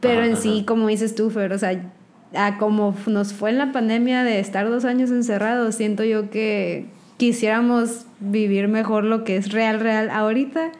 Pero 0.00 0.24
en 0.24 0.36
sí, 0.36 0.62
como 0.64 0.86
dices 0.86 1.16
tú, 1.16 1.30
Fer, 1.30 1.52
o 1.52 1.58
sea, 1.58 1.92
a 2.34 2.58
como 2.58 2.94
nos 3.06 3.32
fue 3.32 3.50
en 3.50 3.58
la 3.58 3.72
pandemia 3.72 4.22
de 4.22 4.38
estar 4.38 4.68
dos 4.68 4.84
años 4.84 5.10
encerrados, 5.10 5.74
siento 5.74 6.04
yo 6.04 6.30
que 6.30 6.86
quisiéramos 7.16 8.06
vivir 8.20 8.68
mejor 8.68 9.04
lo 9.04 9.24
que 9.24 9.36
es 9.36 9.50
real, 9.50 9.80
real 9.80 10.10
ahorita, 10.10 10.70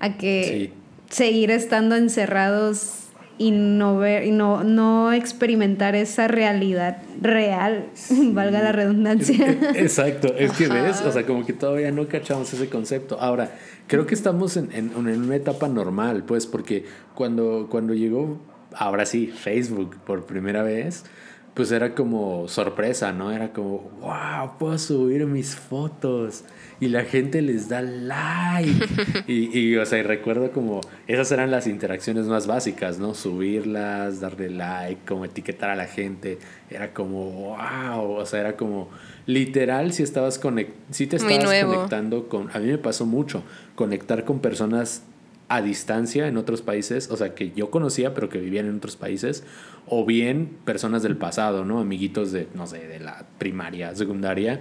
a 0.00 0.16
que 0.18 0.72
seguir 1.08 1.50
estando 1.50 1.96
encerrados 1.96 3.09
y 3.40 3.52
no 3.52 3.96
ver 3.96 4.26
y 4.26 4.32
no, 4.32 4.64
no 4.64 5.14
experimentar 5.14 5.96
esa 5.96 6.28
realidad 6.28 6.98
real, 7.22 7.86
valga 8.34 8.62
la 8.62 8.70
redundancia. 8.70 9.48
Exacto, 9.76 10.34
es 10.36 10.52
que 10.52 10.68
ves, 10.68 11.00
o 11.00 11.10
sea, 11.10 11.24
como 11.24 11.46
que 11.46 11.54
todavía 11.54 11.90
no 11.90 12.06
cachamos 12.06 12.52
ese 12.52 12.68
concepto. 12.68 13.18
Ahora, 13.18 13.52
creo 13.86 14.06
que 14.06 14.14
estamos 14.14 14.58
en, 14.58 14.70
en, 14.72 14.92
en 14.94 15.22
una 15.22 15.36
etapa 15.36 15.68
normal, 15.68 16.24
pues, 16.24 16.46
porque 16.46 16.84
cuando, 17.14 17.68
cuando 17.70 17.94
llegó, 17.94 18.38
ahora 18.74 19.06
sí, 19.06 19.28
Facebook 19.28 19.96
por 20.04 20.26
primera 20.26 20.62
vez, 20.62 21.04
pues 21.54 21.72
era 21.72 21.94
como 21.94 22.46
sorpresa, 22.48 23.12
¿no? 23.12 23.32
Era 23.32 23.52
como, 23.52 23.90
wow, 24.00 24.56
puedo 24.58 24.78
subir 24.78 25.26
mis 25.26 25.56
fotos 25.56 26.44
y 26.78 26.88
la 26.88 27.04
gente 27.04 27.42
les 27.42 27.68
da 27.68 27.82
like. 27.82 29.24
y, 29.26 29.58
y, 29.58 29.76
o 29.76 29.84
sea, 29.84 29.98
y 29.98 30.02
recuerdo 30.02 30.52
como, 30.52 30.80
esas 31.06 31.30
eran 31.32 31.50
las 31.50 31.66
interacciones 31.66 32.26
más 32.26 32.46
básicas, 32.46 32.98
¿no? 32.98 33.14
Subirlas, 33.14 34.20
darle 34.20 34.50
like, 34.50 35.02
como 35.06 35.24
etiquetar 35.24 35.70
a 35.70 35.76
la 35.76 35.86
gente. 35.86 36.38
Era 36.70 36.92
como, 36.94 37.30
wow, 37.30 38.12
o 38.12 38.26
sea, 38.26 38.40
era 38.40 38.56
como, 38.56 38.88
literal, 39.26 39.92
si 39.92 40.02
estabas 40.02 40.38
conect 40.38 40.70
si 40.90 41.06
te 41.06 41.16
estabas 41.16 41.64
conectando 41.64 42.28
con, 42.28 42.50
a 42.52 42.58
mí 42.58 42.66
me 42.66 42.78
pasó 42.78 43.06
mucho, 43.06 43.42
conectar 43.74 44.24
con 44.24 44.38
personas 44.40 45.02
a 45.50 45.62
distancia 45.62 46.28
en 46.28 46.36
otros 46.36 46.62
países, 46.62 47.10
o 47.10 47.16
sea, 47.16 47.34
que 47.34 47.50
yo 47.50 47.70
conocía 47.72 48.14
pero 48.14 48.28
que 48.28 48.38
vivían 48.38 48.66
en 48.66 48.76
otros 48.76 48.94
países, 48.94 49.42
o 49.88 50.06
bien 50.06 50.48
personas 50.64 51.02
del 51.02 51.16
pasado, 51.16 51.64
¿no? 51.64 51.80
Amiguitos 51.80 52.30
de, 52.30 52.46
no 52.54 52.68
sé, 52.68 52.86
de 52.86 53.00
la 53.00 53.26
primaria, 53.38 53.92
secundaria, 53.96 54.60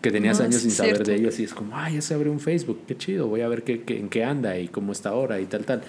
que 0.00 0.10
tenías 0.10 0.40
años 0.40 0.62
sin 0.62 0.70
saber 0.70 1.04
de 1.04 1.16
ellos 1.16 1.38
y 1.38 1.44
es 1.44 1.52
como, 1.52 1.76
ay, 1.76 1.96
ya 1.96 2.00
se 2.00 2.14
abre 2.14 2.30
un 2.30 2.40
Facebook, 2.40 2.80
qué 2.88 2.96
chido, 2.96 3.26
voy 3.28 3.42
a 3.42 3.48
ver 3.48 3.64
qué, 3.64 3.82
qué, 3.82 3.98
en 3.98 4.08
qué 4.08 4.24
anda 4.24 4.58
y 4.58 4.68
cómo 4.68 4.92
está 4.92 5.10
ahora 5.10 5.38
y 5.40 5.44
tal, 5.44 5.66
tal. 5.66 5.82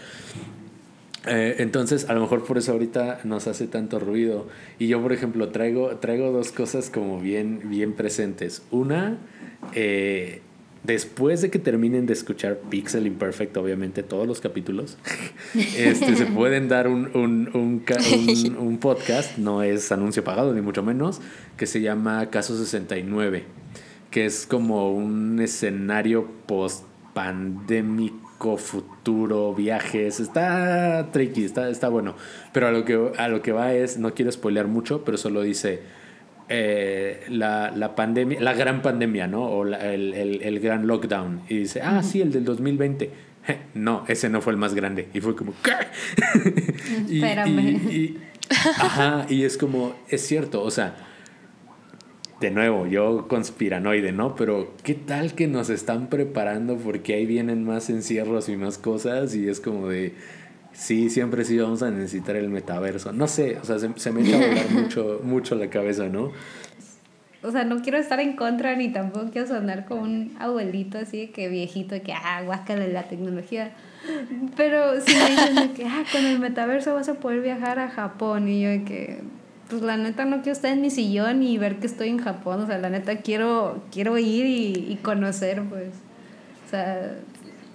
Eh, 1.28 1.56
entonces, 1.60 2.10
a 2.10 2.14
lo 2.14 2.20
mejor 2.20 2.44
por 2.44 2.58
eso 2.58 2.74
ahorita 2.74 3.22
nos 3.24 3.48
hace 3.48 3.68
tanto 3.68 4.00
ruido. 4.00 4.48
Y 4.80 4.88
yo, 4.88 5.02
por 5.02 5.14
ejemplo, 5.14 5.48
traigo, 5.48 5.96
traigo 5.98 6.32
dos 6.34 6.52
cosas 6.52 6.90
como 6.90 7.22
bien, 7.22 7.70
bien 7.70 7.94
presentes. 7.94 8.64
Una, 8.70 9.18
eh, 9.74 10.42
después 10.84 11.42
de 11.42 11.50
que 11.50 11.60
terminen 11.60 12.06
de 12.06 12.14
escuchar 12.14 12.60
Pixel 12.70 13.08
Imperfect, 13.08 13.56
obviamente 13.58 14.04
todos 14.04 14.28
los 14.28 14.42
capítulos, 14.42 14.98
este, 15.78 16.16
se 16.16 16.26
pueden 16.26 16.68
dar 16.68 16.88
un, 16.88 17.10
un, 17.16 17.50
un, 17.54 17.84
un, 18.58 18.78
podcast, 18.78 19.38
no 19.38 19.64
es 19.64 19.92
anuncio 19.92 20.24
pagado 20.24 20.54
ni 20.54 20.62
mucho 20.62 20.84
menos, 20.84 21.22
que 21.58 21.68
se 21.68 21.82
llama 21.82 22.30
Caso 22.30 22.58
69, 22.58 23.44
que 24.10 24.26
es 24.26 24.46
como 24.46 24.92
un 24.94 25.40
escenario 25.40 26.28
post 26.46 26.86
pandémico 27.14 28.58
futuro 28.58 29.54
viajes 29.54 30.20
está 30.20 31.10
tricky 31.12 31.44
está, 31.44 31.70
está 31.70 31.90
bueno 31.90 32.16
pero 32.54 32.68
a 32.68 32.72
lo 32.72 32.86
que 32.86 33.12
a 33.18 33.28
lo 33.28 33.42
que 33.44 33.52
va 33.52 33.74
es 33.74 33.98
no 33.98 34.16
quiero 34.16 34.32
spoilear 34.32 34.68
mucho 34.68 35.04
pero 35.04 35.18
solo 35.18 35.44
dice 35.44 35.82
eh, 36.54 37.24
la, 37.30 37.72
la, 37.72 37.96
pandemia, 37.96 38.42
la 38.42 38.54
gran 38.54 38.82
pandemia, 38.82 39.26
¿no? 39.26 39.46
O 39.46 39.66
el, 39.66 39.74
el, 40.14 40.42
el, 40.42 40.60
gran 40.60 40.86
lockdown. 40.86 41.44
Y 41.48 41.60
dice, 41.60 41.82
ah, 41.82 42.04
sí, 42.04 42.20
el 42.20 42.34
del 42.34 42.44
2020. 42.44 43.10
no, 43.76 44.04
ese 44.10 44.30
no 44.30 44.42
fue 44.42 44.52
el 44.52 44.58
más 44.58 44.76
grande. 44.76 45.08
Y 45.14 45.22
fue 45.22 45.34
como, 45.34 45.54
¿qué? 45.64 45.72
Espérame. 47.16 47.60
Y, 47.90 48.18
ajá, 48.50 49.26
y 49.30 49.46
es 49.46 49.58
como, 49.58 49.96
es 50.10 50.28
cierto, 50.28 50.62
o 50.62 50.72
sea, 50.72 50.96
de 52.42 52.52
nuevo, 52.52 52.86
yo 52.86 53.30
conspiranoide, 53.30 54.12
¿no? 54.12 54.36
Pero 54.36 54.76
¿qué 54.84 54.96
tal 54.96 55.36
que 55.36 55.48
nos 55.48 55.70
están 55.70 56.10
preparando 56.10 56.76
porque 56.76 57.14
ahí 57.14 57.26
vienen 57.26 57.64
más 57.64 57.90
encierros 57.90 58.50
y 58.50 58.58
más 58.58 58.78
cosas 58.78 59.36
y 59.36 59.48
es 59.48 59.62
como 59.62 59.88
de, 59.88 60.16
sí, 60.74 61.10
siempre 61.10 61.46
sí 61.46 61.58
vamos 61.58 61.84
a 61.84 61.92
necesitar 61.92 62.36
el 62.36 62.50
metaverso. 62.50 63.12
No 63.12 63.28
sé, 63.28 63.58
o 63.62 63.66
sea, 63.66 63.78
se, 63.80 64.12
me 64.12 64.22
echa 64.22 64.36
a 64.36 64.48
volar 64.48 64.70
mucho, 64.72 65.22
mucho 65.24 65.56
la 65.56 65.70
cabeza, 65.70 66.10
¿no? 66.10 66.32
O 67.44 67.52
sea, 67.52 67.64
no 67.64 67.82
quiero 67.82 67.98
estar 67.98 68.20
en 68.20 68.36
contra 68.36 68.76
ni 68.76 68.92
tampoco 68.92 69.32
quiero 69.32 69.48
sonar 69.48 69.86
como 69.86 70.04
un 70.04 70.36
abuelito 70.40 71.00
así 71.00 71.28
que 71.28 71.50
viejito, 71.50 72.00
que, 72.04 72.14
ah, 72.14 72.44
guácale 72.46 72.92
la 72.94 73.08
tecnología. 73.08 73.72
Pero 74.56 75.00
si 75.02 75.16
me 75.16 75.30
dicen 75.30 75.74
que, 75.74 75.86
ah, 75.86 76.04
con 76.12 76.24
el 76.26 76.40
metaverso 76.40 76.94
vas 76.94 77.10
a 77.10 77.16
poder 77.16 77.42
viajar 77.42 77.80
a 77.80 77.90
Japón 77.90 78.48
y 78.48 78.62
yo 78.62 78.70
de 78.70 78.84
que 78.84 79.22
pues 79.72 79.82
la 79.84 79.96
neta 79.96 80.26
no 80.26 80.38
quiero 80.38 80.52
estar 80.52 80.72
en 80.72 80.82
mi 80.82 80.90
sillón 80.90 81.44
y 81.44 81.58
ver 81.58 81.80
que 81.80 81.88
estoy 81.88 82.10
en 82.10 82.18
Japón, 82.18 82.62
o 82.62 82.68
sea, 82.68 82.78
la 82.78 82.90
neta 82.90 83.20
quiero, 83.20 83.82
quiero 83.90 84.18
ir 84.18 84.46
y, 84.46 85.00
conocer, 85.02 85.64
pues. 85.64 85.94
O 86.68 86.70
sea, 86.70 87.16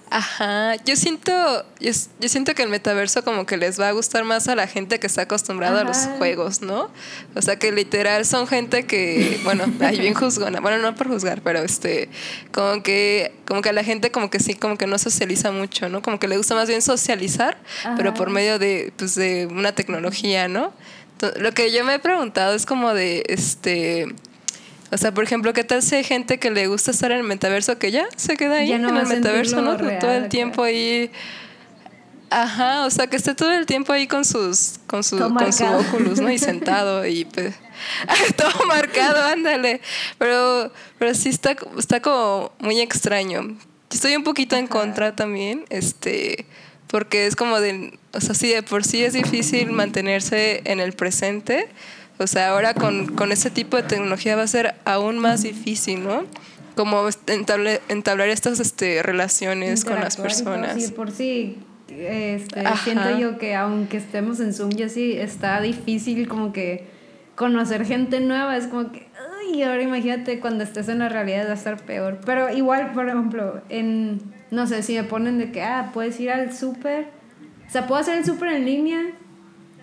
Ajá, 0.08 0.76
yo 0.84 0.94
siento, 0.94 1.32
yo, 1.80 1.92
siento 2.28 2.54
que 2.54 2.62
el 2.62 2.68
metaverso 2.68 3.24
como 3.24 3.44
que 3.44 3.56
les 3.56 3.80
va 3.80 3.88
a 3.88 3.92
gustar 3.92 4.22
más 4.24 4.46
a 4.46 4.54
la 4.54 4.68
gente 4.68 5.00
que 5.00 5.06
está 5.08 5.22
acostumbrada 5.22 5.80
a 5.80 5.84
los 5.84 5.96
juegos, 6.18 6.62
¿no? 6.62 6.90
O 7.34 7.42
sea 7.42 7.56
que 7.56 7.72
literal 7.72 8.24
son 8.24 8.46
gente 8.46 8.86
que, 8.86 9.40
bueno, 9.42 9.64
ahí 9.80 9.98
bien 9.98 10.14
juzgona, 10.14 10.60
bueno, 10.60 10.78
no 10.78 10.94
por 10.94 11.08
juzgar, 11.08 11.42
pero 11.42 11.58
este, 11.58 12.08
como 12.52 12.84
que, 12.84 13.32
como 13.48 13.62
que 13.62 13.70
a 13.70 13.72
la 13.72 13.82
gente 13.82 14.12
como 14.12 14.30
que 14.30 14.38
sí, 14.38 14.54
como 14.54 14.78
que 14.78 14.86
no 14.86 14.96
socializa 14.96 15.50
mucho, 15.50 15.88
¿no? 15.88 16.02
Como 16.02 16.20
que 16.20 16.28
le 16.28 16.36
gusta 16.36 16.54
más 16.54 16.68
bien 16.68 16.82
socializar, 16.82 17.58
pero 17.96 18.14
por 18.14 18.30
medio 18.30 18.60
de, 18.60 18.92
pues, 18.96 19.16
de 19.16 19.48
una 19.50 19.72
tecnología, 19.72 20.46
¿no? 20.46 20.72
Lo 21.38 21.52
que 21.52 21.72
yo 21.72 21.84
me 21.84 21.94
he 21.94 21.98
preguntado 21.98 22.54
es 22.54 22.64
como 22.64 22.94
de, 22.94 23.24
este, 23.28 24.06
o 24.90 24.96
sea, 24.96 25.12
por 25.12 25.24
ejemplo, 25.24 25.52
¿qué 25.52 25.64
tal 25.64 25.82
si 25.82 25.96
hay 25.96 26.04
gente 26.04 26.38
que 26.38 26.50
le 26.50 26.66
gusta 26.68 26.90
estar 26.90 27.10
en 27.10 27.18
el 27.18 27.24
metaverso 27.24 27.78
que 27.78 27.90
ya 27.90 28.06
se 28.16 28.36
queda 28.36 28.56
ahí 28.56 28.72
en 28.72 28.84
el 28.84 29.06
metaverso, 29.06 29.60
¿no? 29.60 29.76
todo 29.76 30.12
el 30.12 30.28
tiempo 30.28 30.62
ahí. 30.62 31.10
Ajá, 32.28 32.84
o 32.86 32.90
sea, 32.90 33.06
que 33.06 33.16
esté 33.16 33.34
todo 33.34 33.52
el 33.52 33.66
tiempo 33.66 33.92
ahí 33.92 34.06
con 34.06 34.24
sus 34.24 34.80
con 34.86 35.04
su 35.04 35.16
con 35.18 35.52
su 35.52 35.64
Oculus, 35.64 36.20
¿no? 36.20 36.30
Y 36.30 36.38
sentado 36.40 37.06
y 37.06 37.24
pues 37.24 37.54
todo 38.36 38.66
marcado, 38.66 39.24
ándale. 39.24 39.80
Pero 40.18 40.72
pero 40.98 41.14
sí 41.14 41.28
está 41.28 41.56
está 41.78 42.00
como 42.00 42.52
muy 42.58 42.80
extraño. 42.80 43.56
Estoy 43.90 44.16
un 44.16 44.24
poquito 44.24 44.56
en 44.56 44.66
contra 44.66 45.14
también, 45.14 45.64
este 45.70 46.46
porque 46.88 47.26
es 47.26 47.36
como 47.36 47.60
de, 47.60 47.98
o 48.12 48.20
sea, 48.20 48.34
sí, 48.34 48.48
de 48.48 48.62
por 48.62 48.84
sí 48.84 49.04
es 49.04 49.12
difícil 49.12 49.72
mantenerse 49.72 50.62
en 50.64 50.80
el 50.80 50.92
presente, 50.92 51.68
o 52.18 52.26
sea, 52.26 52.50
ahora 52.50 52.74
con, 52.74 53.06
con 53.14 53.32
ese 53.32 53.50
tipo 53.50 53.76
de 53.76 53.82
tecnología 53.82 54.36
va 54.36 54.42
a 54.42 54.46
ser 54.46 54.74
aún 54.84 55.18
más 55.18 55.42
difícil, 55.42 56.04
¿no? 56.04 56.24
Como 56.74 57.08
entablar, 57.26 57.80
entablar 57.88 58.28
estas 58.28 58.60
este, 58.60 59.02
relaciones 59.02 59.84
con 59.84 60.00
las 60.00 60.16
personas. 60.16 60.82
Sí, 60.82 60.92
por 60.92 61.10
sí, 61.10 61.58
este, 61.88 62.64
siento 62.84 63.18
yo 63.18 63.38
que 63.38 63.54
aunque 63.54 63.96
estemos 63.96 64.40
en 64.40 64.52
Zoom 64.52 64.70
ya 64.70 64.88
sí 64.88 65.12
está 65.12 65.60
difícil 65.60 66.28
como 66.28 66.52
que 66.52 66.86
conocer 67.34 67.86
gente 67.86 68.20
nueva, 68.20 68.56
es 68.56 68.66
como 68.66 68.92
que, 68.92 69.08
ay, 69.40 69.62
ahora 69.62 69.82
imagínate 69.82 70.40
cuando 70.40 70.64
estés 70.64 70.88
en 70.88 70.98
la 70.98 71.08
realidad 71.08 71.46
va 71.46 71.52
a 71.52 71.54
estar 71.54 71.82
peor. 71.82 72.20
Pero 72.26 72.50
igual, 72.54 72.92
por 72.92 73.08
ejemplo, 73.08 73.62
en 73.68 74.34
no 74.50 74.66
sé, 74.66 74.82
si 74.82 74.94
me 74.94 75.04
ponen 75.04 75.38
de 75.38 75.50
que, 75.50 75.62
ah, 75.62 75.90
puedes 75.92 76.18
ir 76.20 76.30
al 76.30 76.54
súper. 76.54 77.08
O 77.66 77.70
sea, 77.70 77.86
puedo 77.86 78.00
hacer 78.00 78.18
el 78.18 78.24
súper 78.24 78.50
en 78.52 78.64
línea 78.64 79.00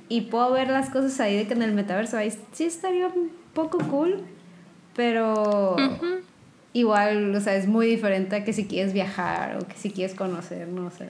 y 0.10 0.22
puedo 0.22 0.52
ver 0.52 0.70
las 0.70 0.90
cosas 0.90 1.20
ahí 1.20 1.38
de 1.38 1.48
que 1.48 1.54
en 1.54 1.62
el 1.62 1.74
metaverso 1.74 2.18
ahí 2.18 2.32
sí 2.52 2.66
estaría 2.66 3.08
un 3.08 3.32
poco 3.54 3.78
cool, 3.90 4.22
pero 4.96 5.76
igual, 6.74 7.34
o 7.36 7.40
sea, 7.40 7.56
es 7.56 7.68
muy 7.68 7.88
diferente 7.88 8.36
a 8.36 8.44
que 8.44 8.54
si 8.54 8.66
quieres 8.66 8.94
viajar 8.94 9.58
o 9.58 9.68
que 9.68 9.76
si 9.76 9.92
quieres 9.92 10.16
conocer, 10.16 10.68
no 10.68 10.92
sé. 10.92 11.08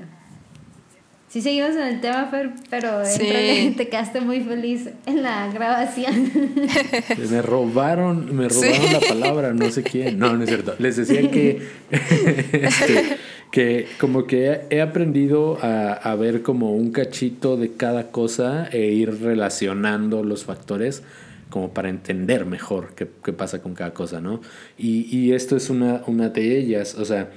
Sí 1.33 1.41
seguimos 1.41 1.71
en 1.71 1.81
el 1.81 1.99
tema, 1.99 2.29
pero 2.69 3.01
te 3.17 3.87
quedaste 3.89 4.21
muy 4.21 4.41
feliz 4.41 4.89
en 5.07 5.23
la 5.23 5.51
grabación. 5.51 6.31
me 7.31 7.41
robaron, 7.41 8.35
me 8.35 8.47
robaron 8.47 8.93
la 8.93 8.99
palabra, 8.99 9.51
no 9.51 9.71
sé 9.71 9.81
quién. 9.81 10.19
No, 10.19 10.37
no 10.37 10.43
es 10.43 10.49
cierto. 10.49 10.75
Les 10.77 10.95
decía 10.95 11.31
que, 11.31 11.67
este, 11.89 13.17
que 13.53 13.85
como 13.99 14.25
que 14.25 14.61
he 14.71 14.81
aprendido 14.81 15.59
a, 15.61 15.93
a, 15.93 16.15
ver 16.15 16.41
como 16.41 16.73
un 16.73 16.91
cachito 16.91 17.55
de 17.55 17.73
cada 17.73 18.09
cosa 18.09 18.67
e 18.71 18.87
ir 18.87 19.21
relacionando 19.21 20.23
los 20.23 20.43
factores 20.43 21.03
como 21.51 21.71
para 21.71 21.89
entender 21.89 22.47
mejor 22.47 22.95
qué, 22.95 23.07
qué 23.23 23.31
pasa 23.31 23.61
con 23.61 23.75
cada 23.75 23.93
cosa, 23.93 24.21
¿no? 24.21 24.41
Y, 24.75 25.05
y 25.15 25.33
esto 25.33 25.55
es 25.55 25.69
una, 25.69 26.01
una 26.07 26.29
de 26.29 26.57
ellas. 26.57 26.95
O 26.95 27.05
sea, 27.05 27.29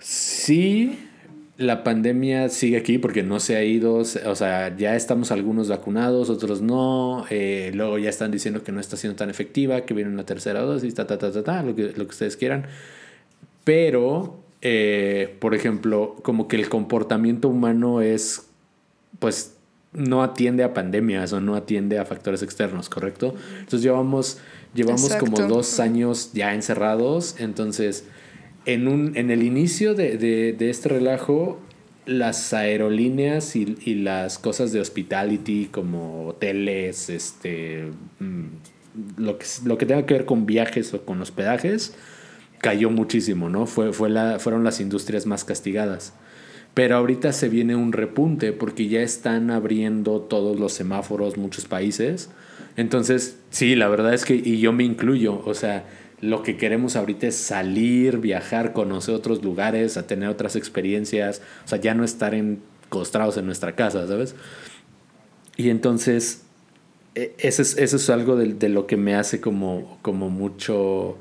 sí 0.00 0.98
la 1.56 1.84
pandemia 1.84 2.48
sigue 2.48 2.76
aquí 2.76 2.98
porque 2.98 3.22
no 3.22 3.38
se 3.38 3.54
ha 3.54 3.62
ido, 3.62 3.98
o 3.98 4.34
sea, 4.34 4.76
ya 4.76 4.96
estamos 4.96 5.30
algunos 5.30 5.68
vacunados, 5.68 6.30
otros 6.30 6.62
no, 6.62 7.26
eh, 7.30 7.70
luego 7.74 7.96
ya 7.98 8.10
están 8.10 8.32
diciendo 8.32 8.64
que 8.64 8.72
no 8.72 8.80
está 8.80 8.96
siendo 8.96 9.14
tan 9.14 9.30
efectiva, 9.30 9.82
que 9.82 9.94
viene 9.94 10.10
una 10.10 10.26
tercera 10.26 10.62
dosis, 10.62 10.96
ta, 10.96 11.06
ta, 11.06 11.16
ta, 11.16 11.30
ta, 11.30 11.44
ta 11.44 11.62
lo, 11.62 11.76
que, 11.76 11.92
lo 11.94 12.06
que 12.06 12.10
ustedes 12.10 12.36
quieran. 12.36 12.66
Pero, 13.62 14.43
eh, 14.66 15.36
por 15.40 15.54
ejemplo, 15.54 16.16
como 16.22 16.48
que 16.48 16.56
el 16.56 16.70
comportamiento 16.70 17.48
humano 17.48 18.00
es, 18.00 18.46
pues, 19.18 19.54
no 19.92 20.22
atiende 20.22 20.64
a 20.64 20.72
pandemias 20.72 21.34
o 21.34 21.40
no 21.40 21.54
atiende 21.54 21.98
a 21.98 22.06
factores 22.06 22.42
externos, 22.42 22.88
¿correcto? 22.88 23.34
Entonces 23.58 23.82
llevamos, 23.82 24.38
llevamos 24.74 25.14
como 25.16 25.36
dos 25.46 25.80
años 25.80 26.30
ya 26.32 26.54
encerrados, 26.54 27.36
entonces 27.38 28.06
en, 28.64 28.88
un, 28.88 29.16
en 29.16 29.30
el 29.30 29.42
inicio 29.42 29.94
de, 29.94 30.16
de, 30.16 30.54
de 30.54 30.70
este 30.70 30.88
relajo, 30.88 31.60
las 32.06 32.54
aerolíneas 32.54 33.56
y, 33.56 33.76
y, 33.84 33.96
las 33.96 34.38
cosas 34.38 34.72
de 34.72 34.80
hospitality 34.80 35.66
como 35.66 36.28
hoteles, 36.28 37.10
este, 37.10 37.90
mm, 38.18 38.44
lo, 39.18 39.38
que, 39.38 39.46
lo 39.64 39.76
que 39.76 39.84
tenga 39.84 40.06
que 40.06 40.14
ver 40.14 40.24
con 40.24 40.46
viajes 40.46 40.94
o 40.94 41.04
con 41.04 41.20
hospedajes, 41.20 41.94
cayó 42.64 42.88
muchísimo, 42.88 43.50
¿no? 43.50 43.66
Fue, 43.66 43.92
fue 43.92 44.08
la, 44.08 44.38
fueron 44.38 44.64
las 44.64 44.80
industrias 44.80 45.26
más 45.26 45.44
castigadas. 45.44 46.14
Pero 46.72 46.96
ahorita 46.96 47.30
se 47.34 47.50
viene 47.50 47.76
un 47.76 47.92
repunte 47.92 48.54
porque 48.54 48.88
ya 48.88 49.02
están 49.02 49.50
abriendo 49.50 50.22
todos 50.22 50.58
los 50.58 50.72
semáforos 50.72 51.36
muchos 51.36 51.66
países. 51.66 52.30
Entonces, 52.78 53.36
sí, 53.50 53.76
la 53.76 53.88
verdad 53.88 54.14
es 54.14 54.24
que, 54.24 54.36
y 54.36 54.60
yo 54.60 54.72
me 54.72 54.82
incluyo, 54.82 55.42
o 55.44 55.52
sea, 55.52 55.84
lo 56.22 56.42
que 56.42 56.56
queremos 56.56 56.96
ahorita 56.96 57.26
es 57.26 57.36
salir, 57.36 58.16
viajar, 58.16 58.72
conocer 58.72 59.14
otros 59.14 59.44
lugares, 59.44 59.98
a 59.98 60.06
tener 60.06 60.30
otras 60.30 60.56
experiencias, 60.56 61.42
o 61.66 61.68
sea, 61.68 61.78
ya 61.78 61.92
no 61.92 62.02
estar 62.02 62.34
encostrados 62.34 63.36
en 63.36 63.44
nuestra 63.44 63.76
casa, 63.76 64.06
¿sabes? 64.06 64.36
Y 65.58 65.68
entonces, 65.68 66.44
e, 67.14 67.34
eso 67.36 67.60
es, 67.60 67.76
eso 67.76 67.96
es 67.96 68.08
algo 68.08 68.36
de, 68.36 68.54
de, 68.54 68.70
lo 68.70 68.86
que 68.86 68.96
me 68.96 69.14
hace 69.14 69.38
como, 69.42 69.98
como 70.00 70.30
mucho 70.30 71.18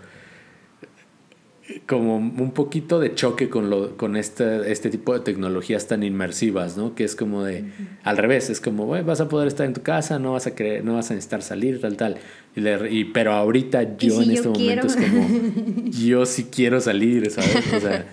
como 1.88 2.18
un 2.18 2.52
poquito 2.52 3.00
de 3.00 3.16
choque 3.16 3.50
con, 3.50 3.70
lo, 3.70 3.96
con 3.96 4.18
este, 4.18 4.70
este 4.72 4.90
tipo 4.90 5.14
de 5.14 5.22
tecnologías 5.22 5.88
tan 5.88 6.04
inmersivas, 6.04 6.76
¿no? 6.76 6.94
Que 6.94 7.06
es 7.06 7.16
como 7.16 7.44
de, 7.44 7.64
al 8.04 8.18
revés, 8.18 8.50
es 8.50 8.60
como, 8.60 8.88
vas 8.88 9.22
a 9.22 9.30
poder 9.30 9.48
estar 9.48 9.66
en 9.66 9.74
tu 9.74 9.82
casa, 9.82 10.20
no 10.20 10.34
vas 10.34 10.46
a, 10.46 10.56
creer, 10.56 10.84
no 10.84 10.96
vas 10.96 11.10
a 11.12 11.14
necesitar 11.14 11.42
salir, 11.42 11.80
tal, 11.80 11.96
tal. 11.96 12.18
Y, 12.56 13.06
pero 13.06 13.34
ahorita 13.34 13.98
yo 13.98 14.22
en 14.22 14.32
este 14.32 14.50
momento 14.50 14.88
es 14.88 14.96
como, 14.98 15.28
yo 15.86 16.26
sí 16.26 16.48
quiero 16.52 16.82
salir, 16.82 17.32
¿sabes? 17.32 17.74
O 17.74 17.80
sea, 17.80 18.06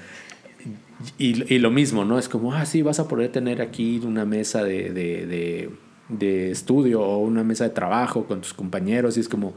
y, 1.19 1.53
y, 1.53 1.59
lo 1.59 1.71
mismo, 1.71 2.05
¿no? 2.05 2.19
Es 2.19 2.29
como, 2.29 2.55
ah, 2.55 2.65
sí, 2.67 2.83
vas 2.83 3.01
a 3.01 3.09
poder 3.09 3.33
tener 3.33 3.63
aquí 3.63 4.01
una 4.05 4.25
mesa 4.25 4.63
de, 4.63 4.91
de, 4.91 5.27
de 5.27 5.71
de 6.11 6.51
estudio 6.51 7.03
o 7.03 7.19
una 7.19 7.45
mesa 7.45 7.65
de 7.65 7.71
trabajo 7.71 8.25
con 8.25 8.41
tus 8.41 8.53
compañeros 8.53 9.17
y 9.17 9.21
es 9.21 9.29
como, 9.29 9.55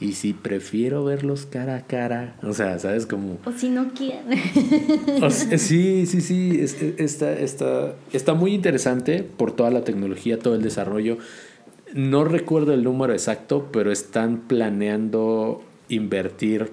y 0.00 0.12
si 0.12 0.32
prefiero 0.32 1.04
verlos 1.04 1.46
cara 1.46 1.76
a 1.76 1.86
cara, 1.86 2.36
o 2.42 2.52
sea, 2.52 2.78
¿sabes? 2.78 3.06
Como... 3.06 3.38
O 3.44 3.52
si 3.52 3.70
no 3.70 3.92
quieren. 3.94 4.38
sí, 5.30 6.06
sí, 6.06 6.20
sí, 6.20 6.60
está, 6.98 7.32
está, 7.32 7.94
está 8.12 8.34
muy 8.34 8.54
interesante 8.54 9.22
por 9.22 9.52
toda 9.52 9.70
la 9.70 9.82
tecnología, 9.82 10.38
todo 10.38 10.54
el 10.54 10.62
desarrollo. 10.62 11.18
No 11.94 12.24
recuerdo 12.24 12.74
el 12.74 12.82
número 12.82 13.12
exacto, 13.12 13.68
pero 13.72 13.92
están 13.92 14.42
planeando 14.48 15.62
invertir 15.88 16.72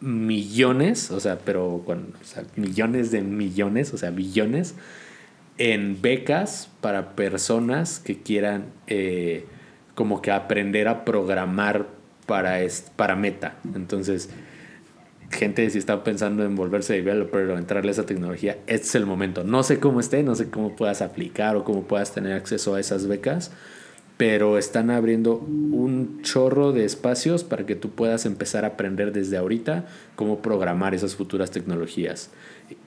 millones, 0.00 1.10
o 1.10 1.20
sea, 1.20 1.38
pero 1.38 1.82
con 1.86 2.12
millones 2.56 3.10
de 3.10 3.22
millones, 3.22 3.94
o 3.94 3.98
sea, 3.98 4.10
billones 4.10 4.74
en 5.62 6.02
becas 6.02 6.68
para 6.80 7.14
personas 7.14 8.00
que 8.00 8.20
quieran 8.20 8.64
eh, 8.88 9.46
como 9.94 10.20
que 10.20 10.32
aprender 10.32 10.88
a 10.88 11.04
programar 11.04 11.86
para, 12.26 12.58
para 12.96 13.14
meta. 13.14 13.54
Entonces, 13.72 14.28
gente 15.30 15.70
si 15.70 15.78
está 15.78 16.02
pensando 16.02 16.44
en 16.44 16.56
volverse 16.56 16.94
developer 16.94 17.46
o 17.46 17.58
entrarle 17.58 17.90
a 17.90 17.92
esa 17.92 18.06
tecnología, 18.06 18.58
este 18.66 18.88
es 18.88 18.94
el 18.96 19.06
momento. 19.06 19.44
No 19.44 19.62
sé 19.62 19.78
cómo 19.78 20.00
esté, 20.00 20.24
no 20.24 20.34
sé 20.34 20.50
cómo 20.50 20.74
puedas 20.74 21.00
aplicar 21.00 21.54
o 21.54 21.62
cómo 21.62 21.84
puedas 21.84 22.12
tener 22.12 22.32
acceso 22.32 22.74
a 22.74 22.80
esas 22.80 23.06
becas, 23.06 23.52
pero 24.16 24.58
están 24.58 24.90
abriendo 24.90 25.36
un 25.36 26.22
chorro 26.22 26.72
de 26.72 26.84
espacios 26.84 27.44
para 27.44 27.66
que 27.66 27.76
tú 27.76 27.90
puedas 27.90 28.26
empezar 28.26 28.64
a 28.64 28.68
aprender 28.68 29.12
desde 29.12 29.36
ahorita 29.36 29.86
cómo 30.16 30.42
programar 30.42 30.92
esas 30.92 31.14
futuras 31.14 31.52
tecnologías. 31.52 32.30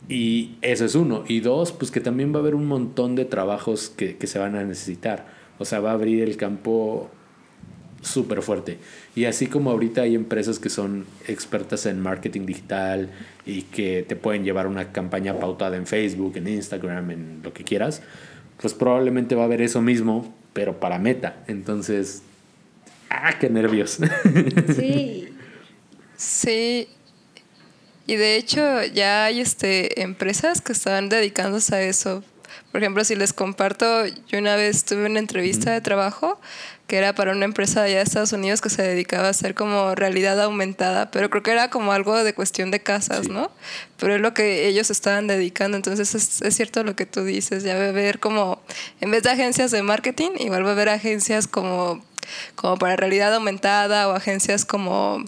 Y 0.10 0.56
eso 0.62 0.86
es 0.86 0.95
uno. 0.95 1.24
Y 1.28 1.39
dos, 1.39 1.71
pues 1.71 1.91
que 1.91 2.00
también 2.00 2.34
va 2.34 2.38
a 2.38 2.39
haber 2.41 2.56
un 2.56 2.67
montón 2.67 3.15
de 3.15 3.26
trabajos 3.26 3.89
que, 3.89 4.17
que 4.17 4.28
se 4.28 4.39
van 4.39 4.56
a 4.56 4.63
necesitar. 4.63 5.26
O 5.58 5.65
sea, 5.65 5.80
va 5.80 5.91
a 5.91 5.93
abrir 5.93 6.24
el 6.24 6.38
campo 6.38 7.10
súper 8.06 8.41
fuerte. 8.41 8.78
Y 9.15 9.26
así 9.26 9.48
como 9.48 9.71
ahorita 9.71 10.02
hay 10.02 10.15
empresas 10.15 10.60
que 10.60 10.69
son 10.69 11.06
expertas 11.28 11.86
en 11.86 12.00
marketing 12.00 12.45
digital 12.45 13.10
y 13.45 13.63
que 13.63 14.06
te 14.08 14.15
pueden 14.15 14.43
llevar 14.43 14.67
una 14.67 14.91
campaña 14.91 15.38
pautada 15.39 15.76
en 15.78 15.88
Facebook, 15.88 16.38
en 16.38 16.48
Instagram, 16.48 17.12
en 17.12 17.39
lo 17.43 17.54
que 17.54 17.63
quieras, 17.63 18.02
pues 18.62 18.74
probablemente 18.74 19.36
va 19.36 19.43
a 19.43 19.45
haber 19.45 19.62
eso 19.62 19.82
mismo, 19.82 20.34
pero 20.54 20.80
para 20.80 21.00
meta. 21.00 21.43
Entonces, 21.48 22.21
¡ah, 23.10 23.38
qué 23.39 23.50
nervios! 23.50 24.00
Sí. 24.76 25.30
Sí. 26.17 26.88
Y 28.08 28.15
de 28.15 28.36
hecho 28.36 28.84
ya 28.84 29.26
hay 29.26 29.41
este, 29.41 30.02
empresas 30.02 30.62
que 30.62 30.74
están 30.74 31.10
dedicándose 31.10 31.76
a 31.76 31.82
eso. 31.82 32.24
Por 32.72 32.82
ejemplo, 32.82 33.04
si 33.04 33.15
les 33.15 33.34
comparto, 33.34 34.06
yo 34.06 34.38
una 34.38 34.56
vez 34.56 34.86
tuve 34.86 35.06
una 35.06 35.20
entrevista 35.20 35.72
de 35.72 35.82
trabajo 35.82 36.39
que 36.88 36.98
era 36.98 37.15
para 37.15 37.32
una 37.32 37.46
empresa 37.46 37.84
allá 37.84 37.98
de 37.98 38.04
Estados 38.04 38.34
Unidos 38.34 38.62
que 38.62 38.70
se 38.70 38.84
dedicaba 38.84 39.28
a 39.28 39.32
hacer 39.32 39.56
como 39.56 39.96
realidad 39.96 40.39
aumentada, 40.41 41.10
pero 41.10 41.30
creo 41.30 41.41
que 41.41 41.52
era 41.52 41.70
como 41.70 41.94
algo 41.94 42.24
de 42.24 42.34
cuestión 42.34 42.70
de 42.70 42.80
casas, 42.80 43.28
¿no? 43.28 43.50
Pero 43.98 44.15
es 44.15 44.22
lo 44.22 44.34
que 44.34 44.68
ellos 44.68 44.91
estaban 44.91 45.26
dedicando, 45.26 45.78
entonces 45.78 46.13
es, 46.13 46.41
es, 46.41 46.56
cierto 46.56 46.84
lo 46.84 46.96
que 46.96 47.08
tú 47.08 47.24
dices, 47.24 47.63
ya 47.63 47.76
va 47.76 47.86
a 47.86 47.89
haber 47.89 48.20
como, 48.20 48.62
en 49.02 49.10
vez 49.10 49.24
de 49.24 49.32
agencias 49.32 49.72
de 49.72 49.82
marketing, 49.82 50.32
igual 50.39 50.63
va 50.63 50.70
a 50.70 50.74
haber 50.74 50.89
agencias 50.89 51.48
como, 51.48 52.04
como 52.56 52.78
para 52.78 52.96
realidad 52.96 53.34
aumentada 53.34 54.08
o 54.08 54.12
agencias 54.12 54.63
como 54.63 55.26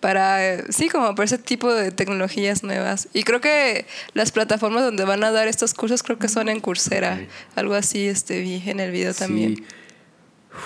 para, 0.00 0.64
sí, 0.72 0.88
como 0.88 1.14
para 1.14 1.24
ese 1.24 1.38
tipo 1.38 1.72
de 1.72 1.92
tecnologías 1.92 2.64
nuevas. 2.64 3.08
Y 3.12 3.22
creo 3.22 3.40
que 3.40 3.86
las 4.14 4.32
plataformas 4.32 4.82
donde 4.82 5.04
van 5.04 5.22
a 5.22 5.30
dar 5.30 5.46
estos 5.46 5.74
cursos 5.74 6.02
creo 6.02 6.18
que 6.18 6.28
son 6.28 6.48
en 6.48 6.60
Coursera, 6.60 7.20
algo 7.54 7.74
así 7.74 8.06
este, 8.06 8.40
vi 8.40 8.62
en 8.66 8.80
el 8.80 8.90
video 8.90 9.14
también. 9.14 9.64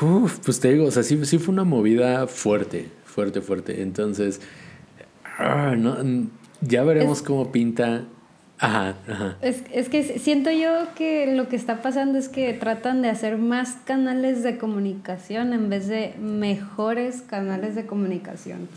Uf, 0.01 0.39
pues 0.39 0.61
te 0.61 0.73
digo, 0.73 0.87
o 0.87 0.91
sea, 0.91 1.03
sí, 1.03 1.23
sí 1.27 1.39
fue 1.39 1.53
una 1.53 1.65
movida 1.65 2.27
fuerte, 2.27 2.89
fuerte, 3.05 3.41
fuerte. 3.41 3.83
Entonces, 3.83 4.41
ah, 5.39 5.75
no, 5.77 5.97
ya 6.61 6.85
veremos 6.85 7.21
cómo 7.21 7.53
pinta. 7.53 8.05
Ajá, 8.59 8.97
ajá. 9.09 9.37
Es, 9.43 9.63
es 9.73 9.89
que 9.89 10.19
siento 10.21 10.51
yo 10.51 10.71
que 10.95 11.35
lo 11.35 11.49
que 11.49 11.57
está 11.57 11.83
pasando 11.83 12.19
es 12.19 12.29
que 12.29 12.53
tratan 12.55 13.03
de 13.03 13.11
hacer 13.11 13.37
más 13.37 13.73
canales 13.85 14.45
de 14.45 14.59
comunicación 14.59 15.53
en 15.53 15.69
vez 15.69 15.89
de 15.89 16.15
mejores 16.21 17.21
canales 17.21 17.75
de 17.75 17.85
comunicación. 17.85 18.69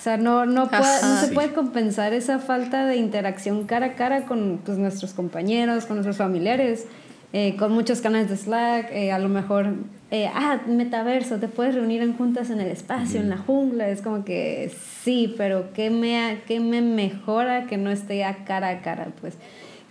O 0.00 0.02
sea, 0.02 0.16
no, 0.16 0.46
no, 0.46 0.66
puede, 0.70 1.02
no 1.02 1.20
se 1.20 1.28
puede 1.34 1.52
compensar 1.52 2.14
esa 2.14 2.38
falta 2.38 2.86
de 2.86 2.96
interacción 2.96 3.66
cara 3.66 3.84
a 3.84 3.92
cara 3.96 4.24
con 4.24 4.58
pues, 4.64 4.78
nuestros 4.78 5.12
compañeros, 5.12 5.84
con 5.84 5.96
nuestros 5.96 6.16
familiares, 6.16 6.86
eh, 7.34 7.54
con 7.58 7.72
muchos 7.72 8.00
canales 8.00 8.30
de 8.30 8.38
Slack, 8.38 8.90
eh, 8.92 9.12
a 9.12 9.18
lo 9.18 9.28
mejor 9.28 9.74
eh, 10.10 10.30
ah, 10.34 10.62
metaverso, 10.66 11.36
te 11.36 11.48
puedes 11.48 11.74
reunir 11.74 12.00
en 12.00 12.16
juntas 12.16 12.48
en 12.48 12.60
el 12.60 12.68
espacio, 12.68 13.20
en 13.20 13.28
la 13.28 13.36
jungla, 13.36 13.90
es 13.90 14.00
como 14.00 14.24
que 14.24 14.72
sí, 15.04 15.34
pero 15.36 15.70
¿qué 15.74 15.90
me, 15.90 16.38
qué 16.46 16.60
me 16.60 16.80
mejora 16.80 17.66
que 17.66 17.76
no 17.76 17.90
esté 17.90 18.24
a 18.24 18.46
cara 18.46 18.70
a 18.70 18.80
cara? 18.80 19.08
Pues, 19.20 19.34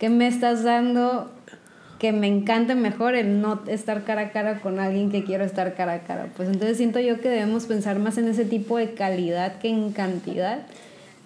¿qué 0.00 0.08
me 0.08 0.26
estás 0.26 0.64
dando 0.64 1.30
que 2.00 2.12
me 2.12 2.26
encante 2.26 2.74
mejor 2.74 3.14
el 3.14 3.42
no 3.42 3.60
estar 3.66 4.04
cara 4.04 4.22
a 4.22 4.30
cara 4.30 4.60
con 4.60 4.80
alguien 4.80 5.10
que 5.10 5.22
quiero 5.22 5.44
estar 5.44 5.74
cara 5.74 5.92
a 5.92 6.00
cara? 6.00 6.28
Pues 6.34 6.48
entonces 6.48 6.78
siento 6.78 6.98
yo 6.98 7.20
que 7.20 7.28
debemos 7.28 7.66
pensar 7.66 7.98
más 7.98 8.16
en 8.16 8.26
ese 8.26 8.46
tipo 8.46 8.78
de 8.78 8.94
calidad 8.94 9.58
que 9.58 9.68
en 9.68 9.92
cantidad 9.92 10.60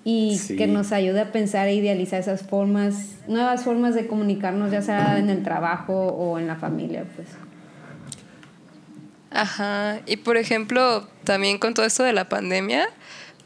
y 0.02 0.38
que 0.58 0.66
nos 0.66 0.90
ayude 0.90 1.20
a 1.20 1.32
pensar 1.32 1.68
e 1.68 1.76
idealizar 1.76 2.20
esas 2.20 2.42
formas, 2.42 3.14
nuevas 3.28 3.62
formas 3.62 3.94
de 3.94 4.08
comunicarnos, 4.08 4.72
ya 4.72 4.82
sea 4.82 5.18
en 5.18 5.30
el 5.30 5.44
trabajo 5.44 5.94
o 5.94 6.40
en 6.40 6.48
la 6.48 6.56
familia, 6.56 7.04
pues. 7.14 7.28
Ajá, 9.30 10.00
y 10.06 10.16
por 10.16 10.37
ejemplo, 10.37 11.06
también 11.22 11.58
con 11.58 11.72
todo 11.72 11.87
esto 11.87 12.02
de 12.02 12.12
la 12.12 12.28
pandemia, 12.28 12.88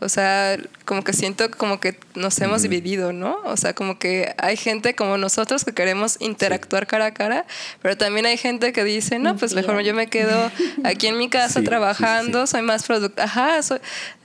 o 0.01 0.09
sea, 0.09 0.57
como 0.85 1.03
que 1.03 1.13
siento 1.13 1.51
como 1.51 1.81
que 1.81 1.99
nos 2.15 2.41
hemos 2.41 2.63
dividido, 2.63 3.13
¿no? 3.13 3.39
O 3.45 3.57
sea, 3.57 3.75
como 3.75 3.99
que 3.99 4.35
hay 4.39 4.57
gente 4.57 4.95
como 4.95 5.19
nosotros 5.19 5.65
que 5.65 5.73
queremos 5.73 6.17
interactuar 6.21 6.87
cara 6.87 7.07
a 7.07 7.15
cara, 7.15 7.47
pero 7.83 7.97
también 7.97 8.27
hay 8.27 8.37
gente 8.37 8.73
que 8.73 8.85
dice, 8.85 9.19
no, 9.19 9.37
pues 9.37 9.55
mejor 9.55 9.83
yo 9.83 9.95
me 9.95 10.07
quedo 10.07 10.51
aquí 10.85 11.07
en 11.09 11.19
mi 11.19 11.29
casa 11.31 11.63
trabajando, 11.63 12.47
soy 12.47 12.63
más 12.63 12.85
productiva. 12.87 13.25
Ajá, 13.25 13.63
soy... 13.63 13.79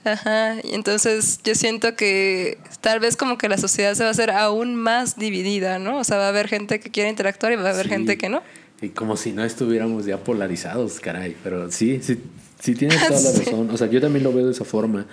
Ajá, 0.05 0.55
y 0.63 0.75
entonces 0.75 1.39
yo 1.45 1.55
siento 1.55 1.95
que 1.95 2.57
tal 2.81 2.99
vez 2.99 3.15
como 3.15 3.37
que 3.37 3.47
la 3.47 3.57
sociedad 3.57 3.93
se 3.93 4.03
va 4.03 4.09
a 4.09 4.11
hacer 4.11 4.31
aún 4.31 4.75
más 4.75 5.17
dividida, 5.17 5.79
¿no? 5.79 5.97
O 5.97 6.03
sea, 6.03 6.17
va 6.17 6.25
a 6.25 6.29
haber 6.29 6.49
gente 6.49 6.81
que 6.81 6.91
quiere 6.91 7.09
interactuar 7.09 7.53
y 7.53 7.55
va 7.55 7.69
a 7.69 7.73
haber 7.73 7.87
gente 7.87 8.17
que 8.17 8.27
no. 8.27 8.43
Y 8.83 8.89
como 8.89 9.15
si 9.15 9.31
no 9.31 9.45
estuviéramos 9.45 10.05
ya 10.05 10.17
polarizados, 10.17 10.99
caray. 10.99 11.37
Pero 11.41 11.71
sí, 11.71 12.01
sí, 12.03 12.19
sí 12.59 12.75
tienes 12.75 12.99
toda 13.07 13.21
la 13.21 13.31
razón. 13.39 13.69
O 13.69 13.77
sea, 13.77 13.87
yo 13.87 14.01
también 14.01 14.25
lo 14.25 14.33
veo 14.33 14.45
de 14.45 14.51
esa 14.51 14.65
forma. 14.65 15.05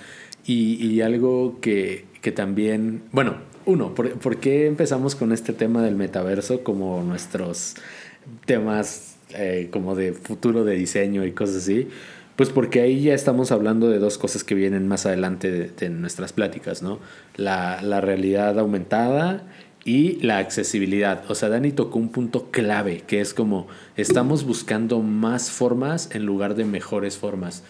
Y, 0.53 1.01
algo 1.01 1.59
que, 1.61 2.07
que, 2.23 2.33
también, 2.33 3.03
bueno, 3.13 3.37
uno, 3.67 3.95
¿por, 3.95 4.11
¿por, 4.15 4.39
qué 4.39 4.67
empezamos 4.67 5.15
con 5.15 5.31
este 5.31 5.53
tema 5.53 5.81
del 5.81 5.95
metaverso 5.95 6.65
como 6.65 7.05
nuestros 7.05 7.77
temas 8.47 9.17
eh, 9.35 9.69
como 9.71 9.95
de 9.95 10.13
futuro 10.13 10.65
de 10.65 10.75
diseño 10.75 11.25
y 11.25 11.31
cosas 11.31 11.57
así? 11.57 11.87
Pues 12.35 12.49
porque 12.49 12.81
ahí 12.81 13.01
ya 13.01 13.15
estamos 13.15 13.53
hablando 13.53 13.89
de 13.91 14.01
dos 14.01 14.19
cosas 14.19 14.43
que 14.43 14.57
vienen 14.57 14.89
más 14.89 15.07
adelante 15.07 15.53
de, 15.53 15.69
de 15.69 15.89
nuestras 15.89 16.33
pláticas, 16.33 16.83
¿no? 16.83 16.99
La, 17.37 17.81
la 17.81 18.01
realidad 18.01 18.59
aumentada 18.59 19.45
y 19.85 20.15
la 20.21 20.39
accesibilidad. 20.39 21.31
O 21.31 21.37
sea, 21.37 21.49
Dani 21.49 21.71
tocó 21.71 22.01
un 22.01 22.09
punto 22.09 22.51
clave, 22.51 23.03
que 23.07 23.21
es 23.21 23.35
como 23.35 23.69
estamos 23.97 24.43
buscando 24.43 24.99
más 24.99 25.53
formas 25.53 26.11
en 26.13 26.27
lugar 26.27 26.57
de 26.57 26.65
mejores 26.65 27.19
formas. 27.19 27.63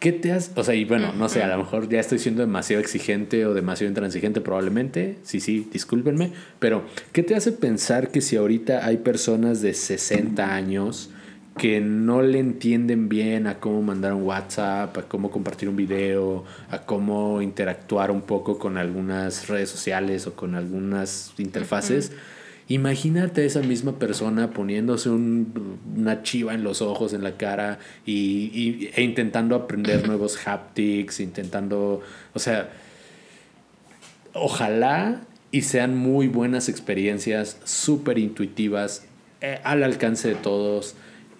¿Qué 0.00 0.12
te 0.12 0.32
has, 0.32 0.52
o 0.56 0.64
sea, 0.64 0.74
y 0.74 0.86
bueno, 0.86 1.12
no 1.12 1.28
sé, 1.28 1.42
a 1.42 1.46
lo 1.46 1.58
mejor 1.58 1.90
ya 1.90 2.00
estoy 2.00 2.18
siendo 2.18 2.40
demasiado 2.40 2.80
exigente 2.80 3.44
o 3.44 3.52
demasiado 3.52 3.90
intransigente 3.90 4.40
probablemente, 4.40 5.18
sí, 5.24 5.40
sí, 5.40 5.68
discúlpenme, 5.70 6.32
pero 6.58 6.84
¿qué 7.12 7.22
te 7.22 7.34
hace 7.34 7.52
pensar 7.52 8.08
que 8.08 8.22
si 8.22 8.36
ahorita 8.36 8.86
hay 8.86 8.96
personas 8.96 9.60
de 9.60 9.74
60 9.74 10.54
años 10.54 11.10
que 11.58 11.82
no 11.82 12.22
le 12.22 12.38
entienden 12.38 13.10
bien 13.10 13.46
a 13.46 13.60
cómo 13.60 13.82
mandar 13.82 14.14
un 14.14 14.22
WhatsApp, 14.22 14.96
a 14.96 15.02
cómo 15.02 15.30
compartir 15.30 15.68
un 15.68 15.76
video, 15.76 16.44
a 16.70 16.78
cómo 16.86 17.42
interactuar 17.42 18.10
un 18.10 18.22
poco 18.22 18.58
con 18.58 18.78
algunas 18.78 19.48
redes 19.48 19.68
sociales 19.68 20.26
o 20.26 20.34
con 20.34 20.54
algunas 20.54 21.34
interfaces. 21.36 22.12
Imagínate 22.70 23.40
a 23.40 23.44
esa 23.46 23.62
misma 23.62 23.98
persona 23.98 24.50
poniéndose 24.50 25.10
una 25.10 26.22
chiva 26.22 26.54
en 26.54 26.62
los 26.62 26.82
ojos, 26.82 27.12
en 27.12 27.24
la 27.24 27.36
cara 27.36 27.80
y, 28.06 28.90
e 28.94 29.02
intentando 29.02 29.56
aprender 29.56 30.06
nuevos 30.06 30.46
haptics, 30.46 31.18
intentando, 31.18 32.00
o 32.32 32.38
sea, 32.38 32.70
ojalá 34.34 35.20
y 35.50 35.62
sean 35.62 35.96
muy 35.96 36.28
buenas 36.28 36.68
experiencias, 36.68 37.58
súper 37.64 38.18
intuitivas, 38.18 39.04
eh, 39.40 39.58
al 39.64 39.82
alcance 39.82 40.28
de 40.28 40.36
todos 40.36 40.94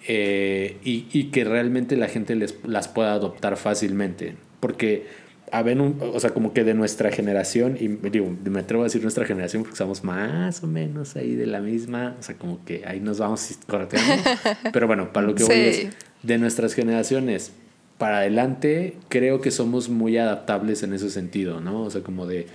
eh, 0.09 0.79
y, 0.83 1.05
y, 1.13 1.31
que 1.31 1.45
realmente 1.45 1.95
la 1.95 2.09
gente 2.09 2.35
les, 2.35 2.55
las 2.65 2.89
pueda 2.89 3.13
adoptar 3.13 3.55
fácilmente. 3.55 4.35
Porque, 4.59 5.07
a 5.51 5.61
ver, 5.63 5.79
un, 5.79 5.97
o 6.01 6.19
sea, 6.19 6.31
como 6.31 6.53
que 6.53 6.63
de 6.63 6.73
nuestra 6.73 7.11
generación, 7.11 7.77
y 7.79 7.87
digo, 7.87 8.33
me 8.45 8.59
atrevo 8.59 8.83
a 8.83 8.85
decir 8.85 9.01
nuestra 9.01 9.25
generación 9.25 9.63
porque 9.63 9.73
estamos 9.73 10.03
más 10.03 10.63
o 10.63 10.67
menos 10.67 11.15
ahí 11.15 11.35
de 11.35 11.45
la 11.45 11.59
misma, 11.59 12.15
o 12.19 12.23
sea, 12.23 12.35
como 12.35 12.63
que 12.63 12.83
ahí 12.85 12.99
nos 12.99 13.19
vamos 13.19 13.57
correteando. 13.67 14.23
Pero 14.73 14.87
bueno, 14.87 15.11
para 15.13 15.27
lo 15.27 15.35
que 15.35 15.43
voy 15.43 15.55
es, 15.55 15.87
de 16.23 16.37
nuestras 16.37 16.73
generaciones 16.73 17.51
para 17.97 18.19
adelante, 18.19 18.95
creo 19.09 19.41
que 19.41 19.51
somos 19.51 19.89
muy 19.89 20.17
adaptables 20.17 20.83
en 20.83 20.93
ese 20.93 21.09
sentido, 21.09 21.61
¿no? 21.61 21.83
O 21.83 21.89
sea, 21.91 22.01
como 22.01 22.25
de, 22.25 22.47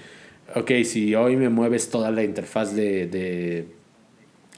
ok, 0.55 0.71
si 0.85 1.15
hoy 1.15 1.37
me 1.37 1.49
mueves 1.49 1.91
toda 1.91 2.11
la 2.11 2.25
interfaz 2.25 2.75
de, 2.75 3.07
de 3.07 3.77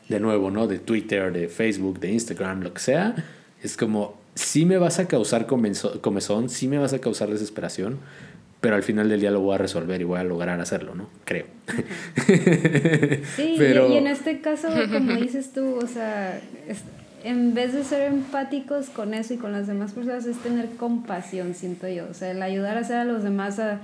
de 0.08 0.20
nuevo, 0.20 0.50
¿no? 0.50 0.66
De 0.66 0.78
Twitter, 0.78 1.32
de 1.32 1.48
Facebook, 1.48 2.00
de 2.00 2.12
Instagram, 2.12 2.62
lo 2.62 2.72
que 2.72 2.80
sea, 2.80 3.14
es 3.62 3.76
como, 3.76 4.18
sí 4.34 4.64
me 4.64 4.78
vas 4.78 4.98
a 4.98 5.06
causar 5.06 5.46
comezón, 5.46 6.48
sí 6.48 6.68
me 6.68 6.78
vas 6.78 6.92
a 6.92 6.98
causar 6.98 7.28
desesperación, 7.28 7.98
pero 8.60 8.76
al 8.76 8.82
final 8.82 9.08
del 9.08 9.20
día 9.20 9.30
lo 9.30 9.40
voy 9.40 9.54
a 9.54 9.58
resolver 9.58 10.00
y 10.00 10.04
voy 10.04 10.18
a 10.18 10.24
lograr 10.24 10.60
hacerlo, 10.60 10.94
¿no? 10.94 11.08
Creo. 11.24 11.46
Sí, 13.36 13.54
pero... 13.58 13.88
y 13.88 13.96
en 13.96 14.06
este 14.06 14.40
caso, 14.40 14.68
como 14.92 15.14
dices 15.14 15.52
tú, 15.52 15.76
o 15.76 15.86
sea, 15.86 16.40
en 17.24 17.54
vez 17.54 17.72
de 17.72 17.84
ser 17.84 18.02
empáticos 18.02 18.90
con 18.90 19.14
eso 19.14 19.34
y 19.34 19.36
con 19.36 19.52
las 19.52 19.66
demás 19.66 19.92
personas, 19.92 20.26
es 20.26 20.38
tener 20.38 20.70
compasión, 20.70 21.54
siento 21.54 21.88
yo. 21.88 22.06
O 22.10 22.14
sea, 22.14 22.30
el 22.30 22.42
ayudar 22.42 22.76
a 22.76 22.80
hacer 22.80 22.96
a 22.96 23.04
los 23.04 23.22
demás 23.22 23.58
a 23.58 23.80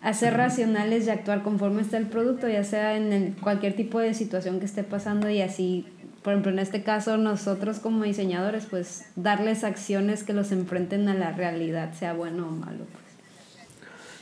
a 0.00 0.12
ser 0.14 0.34
racionales 0.36 1.06
y 1.06 1.10
actuar 1.10 1.42
conforme 1.42 1.82
está 1.82 1.96
el 1.96 2.06
producto, 2.06 2.48
ya 2.48 2.62
sea 2.62 2.96
en 2.96 3.34
cualquier 3.40 3.74
tipo 3.74 3.98
de 3.98 4.14
situación 4.14 4.60
que 4.60 4.66
esté 4.66 4.84
pasando 4.84 5.28
y 5.28 5.40
así 5.42 5.86
por 6.22 6.32
ejemplo, 6.32 6.52
en 6.52 6.58
este 6.58 6.82
caso 6.82 7.16
nosotros 7.16 7.78
como 7.78 8.04
diseñadores, 8.04 8.66
pues 8.66 9.06
darles 9.16 9.64
acciones 9.64 10.24
que 10.24 10.34
los 10.34 10.52
enfrenten 10.52 11.08
a 11.08 11.14
la 11.14 11.32
realidad, 11.32 11.94
sea 11.94 12.12
bueno 12.12 12.48
o 12.48 12.50
malo. 12.50 12.84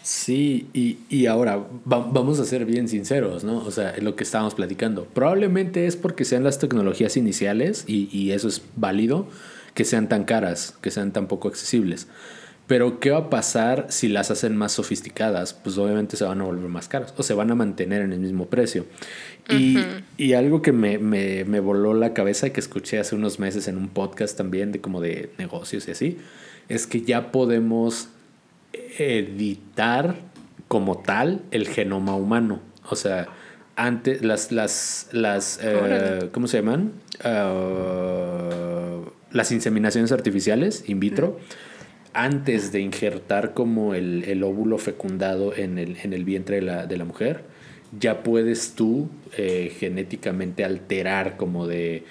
Sí, 0.06 0.68
y, 0.72 0.98
y 1.08 1.26
ahora 1.26 1.66
vamos 1.84 2.38
a 2.38 2.44
ser 2.44 2.64
bien 2.64 2.86
sinceros, 2.86 3.42
¿no? 3.42 3.58
O 3.58 3.72
sea, 3.72 3.92
lo 4.00 4.14
que 4.14 4.22
estábamos 4.22 4.54
platicando. 4.54 5.04
Probablemente 5.06 5.88
es 5.88 5.96
porque 5.96 6.24
sean 6.24 6.44
las 6.44 6.60
tecnologías 6.60 7.16
iniciales, 7.16 7.82
y, 7.88 8.08
y 8.16 8.30
eso 8.30 8.46
es 8.46 8.62
válido, 8.76 9.26
que 9.74 9.84
sean 9.84 10.08
tan 10.08 10.22
caras, 10.22 10.78
que 10.80 10.92
sean 10.92 11.12
tan 11.12 11.26
poco 11.26 11.48
accesibles. 11.48 12.06
Pero, 12.68 13.00
¿qué 13.00 13.10
va 13.10 13.18
a 13.18 13.30
pasar 13.30 13.86
si 13.88 14.06
las 14.06 14.30
hacen 14.30 14.56
más 14.56 14.70
sofisticadas? 14.70 15.54
Pues 15.54 15.76
obviamente 15.76 16.16
se 16.16 16.22
van 16.22 16.40
a 16.40 16.44
volver 16.44 16.68
más 16.68 16.86
caras 16.86 17.12
o 17.16 17.24
se 17.24 17.34
van 17.34 17.50
a 17.50 17.56
mantener 17.56 18.02
en 18.02 18.12
el 18.12 18.20
mismo 18.20 18.46
precio. 18.46 18.86
Y, 19.50 19.76
y 20.16 20.34
algo 20.34 20.62
que 20.62 20.70
me, 20.70 20.98
me, 20.98 21.44
me, 21.44 21.58
voló 21.58 21.94
la 21.94 22.14
cabeza 22.14 22.46
y 22.46 22.52
que 22.52 22.60
escuché 22.60 23.00
hace 23.00 23.16
unos 23.16 23.40
meses 23.40 23.66
en 23.66 23.76
un 23.76 23.88
podcast 23.88 24.36
también 24.36 24.70
de 24.70 24.80
como 24.80 25.00
de 25.00 25.30
negocios 25.36 25.88
y 25.88 25.90
así, 25.90 26.18
es 26.68 26.86
que 26.86 27.02
ya 27.02 27.32
podemos 27.32 28.10
editar 28.98 30.16
como 30.68 30.98
tal 30.98 31.42
el 31.50 31.68
genoma 31.68 32.16
humano. 32.16 32.60
O 32.88 32.96
sea, 32.96 33.28
antes 33.76 34.22
las, 34.22 34.52
las, 34.52 35.08
las 35.12 35.60
eh, 35.62 36.28
¿cómo 36.32 36.46
se 36.46 36.58
llaman? 36.58 36.92
Uh, 37.24 39.10
las 39.32 39.52
inseminaciones 39.52 40.12
artificiales 40.12 40.84
in 40.88 41.00
vitro 41.00 41.38
antes 42.16 42.72
de 42.72 42.80
injertar 42.80 43.52
como 43.52 43.94
el, 43.94 44.42
óvulo 44.42 44.78
fecundado 44.78 45.54
en 45.54 45.78
el, 45.78 45.98
en 46.02 46.14
el 46.14 46.24
vientre 46.24 46.56
de 46.56 46.62
la, 46.62 46.86
de 46.86 46.96
la, 46.96 47.04
mujer, 47.04 47.42
ya 47.98 48.22
puedes 48.22 48.72
tú 48.72 49.10
eh, 49.36 49.72
genéticamente 49.78 50.64
alterar 50.64 51.36
como 51.36 51.66
de... 51.66 52.04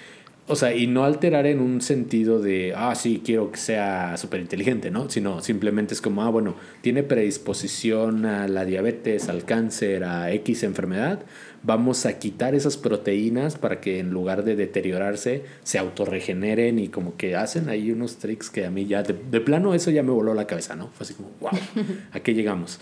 O 0.48 0.54
sea, 0.54 0.74
y 0.76 0.86
no 0.86 1.04
alterar 1.04 1.44
en 1.46 1.58
un 1.58 1.80
sentido 1.80 2.40
de, 2.40 2.72
ah, 2.76 2.94
sí, 2.94 3.20
quiero 3.24 3.50
que 3.50 3.58
sea 3.58 4.16
súper 4.16 4.40
inteligente, 4.40 4.92
¿no? 4.92 5.10
Sino 5.10 5.42
simplemente 5.42 5.92
es 5.92 6.00
como, 6.00 6.22
ah, 6.22 6.28
bueno, 6.28 6.54
tiene 6.82 7.02
predisposición 7.02 8.24
a 8.26 8.46
la 8.46 8.64
diabetes, 8.64 9.28
al 9.28 9.44
cáncer, 9.44 10.04
a 10.04 10.30
X 10.30 10.62
enfermedad, 10.62 11.18
vamos 11.64 12.06
a 12.06 12.20
quitar 12.20 12.54
esas 12.54 12.76
proteínas 12.76 13.56
para 13.56 13.80
que 13.80 13.98
en 13.98 14.10
lugar 14.10 14.44
de 14.44 14.54
deteriorarse 14.54 15.42
se 15.64 15.78
autorregeneren 15.78 16.78
y 16.78 16.88
como 16.88 17.16
que 17.16 17.34
hacen 17.34 17.68
ahí 17.68 17.90
unos 17.90 18.18
tricks 18.18 18.48
que 18.48 18.64
a 18.64 18.70
mí 18.70 18.86
ya, 18.86 19.02
de, 19.02 19.14
plano 19.40 19.74
eso 19.74 19.90
ya 19.90 20.04
me 20.04 20.12
voló 20.12 20.32
la 20.32 20.46
cabeza, 20.46 20.76
¿no? 20.76 20.90
Fue 20.90 21.04
así 21.04 21.14
como, 21.14 21.30
wow, 21.40 21.50
¿a 22.12 22.20
qué 22.20 22.34
llegamos? 22.34 22.78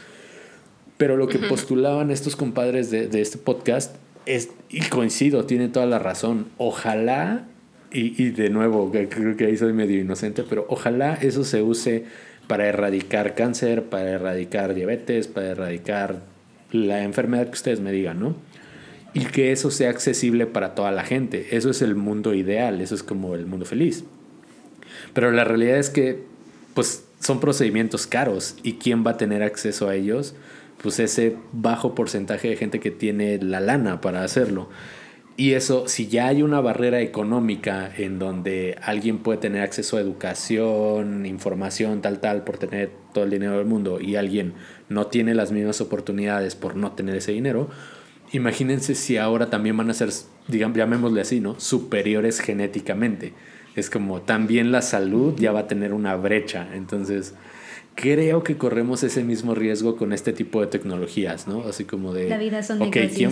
Pero 0.99 1.17
lo 1.17 1.29
que 1.29 1.39
postulaban 1.39 2.11
estos 2.11 2.37
compadres 2.37 2.91
de, 2.91 3.09
de 3.09 3.23
este 3.23 3.39
podcast 3.39 3.97
es, 4.27 4.51
y 4.69 4.81
coincido, 4.83 5.47
tiene 5.47 5.69
toda 5.69 5.87
la 5.87 5.99
razón, 5.99 6.49
ojalá, 6.59 7.47
y, 7.95 8.23
y 8.23 8.31
de 8.31 8.51
nuevo, 8.51 8.91
creo 8.91 9.37
que 9.37 9.47
ahí 9.47 9.57
soy 9.57 9.73
medio 9.73 10.01
inocente, 10.01 10.45
pero 10.49 10.67
ojalá 10.69 11.15
eso 11.15 11.45
se 11.45 11.63
use 11.63 12.05
para 12.47 12.67
erradicar 12.67 13.35
cáncer, 13.35 13.85
para 13.85 14.11
erradicar 14.11 14.75
diabetes, 14.75 15.29
para 15.29 15.49
erradicar 15.49 16.21
la 16.73 17.03
enfermedad 17.03 17.47
que 17.47 17.53
ustedes 17.53 17.81
me 17.81 17.93
digan, 17.93 18.21
¿no? 18.21 18.37
y 19.15 19.27
que 19.27 19.53
eso 19.53 19.71
sea 19.71 19.91
accesible 19.91 20.47
para 20.47 20.75
toda 20.75 20.91
la 20.91 21.05
gente. 21.05 21.57
Eso 21.57 21.71
es 21.71 21.81
el 21.83 21.95
mundo 21.95 22.35
ideal, 22.35 22.81
eso 22.81 22.97
es 22.97 23.05
como 23.05 23.37
el 23.37 23.47
mundo 23.47 23.65
feliz. 23.65 24.05
Pero 25.15 25.31
la 25.31 25.45
realidad 25.45 25.79
es 25.79 25.89
que 25.89 26.25
pues 26.75 27.05
son 27.21 27.39
procedimientos 27.39 28.09
caros 28.09 28.57
y 28.65 28.75
quién 28.75 29.07
va 29.07 29.13
a 29.13 29.17
tener 29.17 29.43
acceso 29.45 29.89
a 29.89 29.95
ellos? 29.95 30.35
Pues 30.83 30.99
ese 30.99 31.37
bajo 31.53 31.95
porcentaje 31.95 32.49
de 32.49 32.57
gente 32.57 32.81
que 32.81 32.91
tiene 32.91 33.39
la 33.39 33.61
lana 33.61 34.01
para 34.01 34.25
hacerlo. 34.25 34.69
Y 35.37 35.55
eso, 35.55 35.89
si 35.89 36.07
ya 36.07 36.29
hay 36.29 36.43
una 36.43 36.61
barrera 36.61 37.01
económica 37.01 37.91
en 37.97 38.21
donde 38.21 38.79
alguien 38.81 39.19
puede 39.19 39.39
tener 39.39 39.63
acceso 39.63 39.97
a 39.97 40.01
educación, 40.01 41.27
información, 41.27 42.03
tal, 42.03 42.21
tal, 42.21 42.45
por 42.45 42.59
tener 42.59 42.93
todo 43.13 43.25
el 43.25 43.31
dinero 43.31 43.59
del 43.59 43.67
mundo 43.67 44.01
y 44.01 44.15
alguien 44.15 44.55
no 44.89 45.09
tiene 45.09 45.35
las 45.35 45.51
mismas 45.51 45.81
oportunidades 45.81 46.55
por 46.55 46.77
no 46.77 46.93
tener 46.93 47.17
ese 47.17 47.33
dinero, 47.33 47.69
imagínense 48.31 48.95
si 48.95 49.17
ahora 49.17 49.51
también 49.51 49.77
van 49.77 49.91
a 49.91 49.95
ser, 49.95 50.11
digamos, 50.47 50.77
llamémosle 50.77 51.21
así, 51.21 51.41
¿no? 51.41 51.59
Superiores 51.59 52.41
genéticamente. 52.41 53.33
Es 53.75 53.91
como 53.91 54.23
también 54.23 54.71
la 54.71 54.83
salud 54.83 55.35
ya 55.37 55.51
va 55.51 55.61
a 55.61 55.67
tener 55.67 55.93
una 55.93 56.15
brecha. 56.15 56.69
Entonces, 56.75 57.35
creo 57.95 58.43
que 58.43 58.57
corremos 58.57 59.03
ese 59.03 59.25
mismo 59.25 59.55
riesgo 59.55 59.97
con 59.97 60.13
este 60.13 60.33
tipo 60.33 60.61
de 60.61 60.67
tecnologías, 60.67 61.47
¿no? 61.47 61.65
Así 61.69 61.85
como 61.85 62.13
de... 62.13 62.29
La 62.29 62.39
vida 62.39 62.63
son 62.63 62.83
okay, 62.83 63.09
¿quién? 63.09 63.31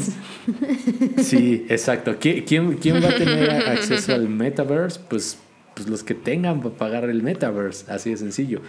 Sí, 1.22 1.66
exacto. 1.68 2.16
¿Quién, 2.20 2.44
¿Quién, 2.44 3.02
va 3.02 3.08
a 3.08 3.16
tener 3.16 3.50
acceso 3.50 4.14
al 4.14 4.28
metaverse? 4.28 5.00
Pues, 5.08 5.38
pues 5.74 5.88
los 5.88 6.04
que 6.04 6.14
tengan 6.14 6.60
para 6.60 6.74
pagar 6.76 7.04
el 7.10 7.22
metaverse, 7.22 7.90
así 7.90 8.10
de 8.10 8.16
sencillo. 8.16 8.60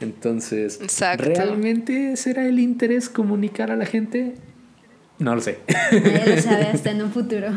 Entonces, 0.00 0.80
¿realmente 1.18 2.16
será 2.16 2.46
el 2.46 2.58
interés 2.58 3.08
comunicar 3.08 3.70
a 3.70 3.76
la 3.76 3.86
gente? 3.86 4.34
No 5.18 5.34
lo 5.34 5.40
sé. 5.40 5.58
Nadie 5.92 6.36
lo 6.36 6.42
sabe 6.42 6.64
hasta 6.72 6.90
en 6.90 7.02
un 7.02 7.12
futuro. 7.12 7.48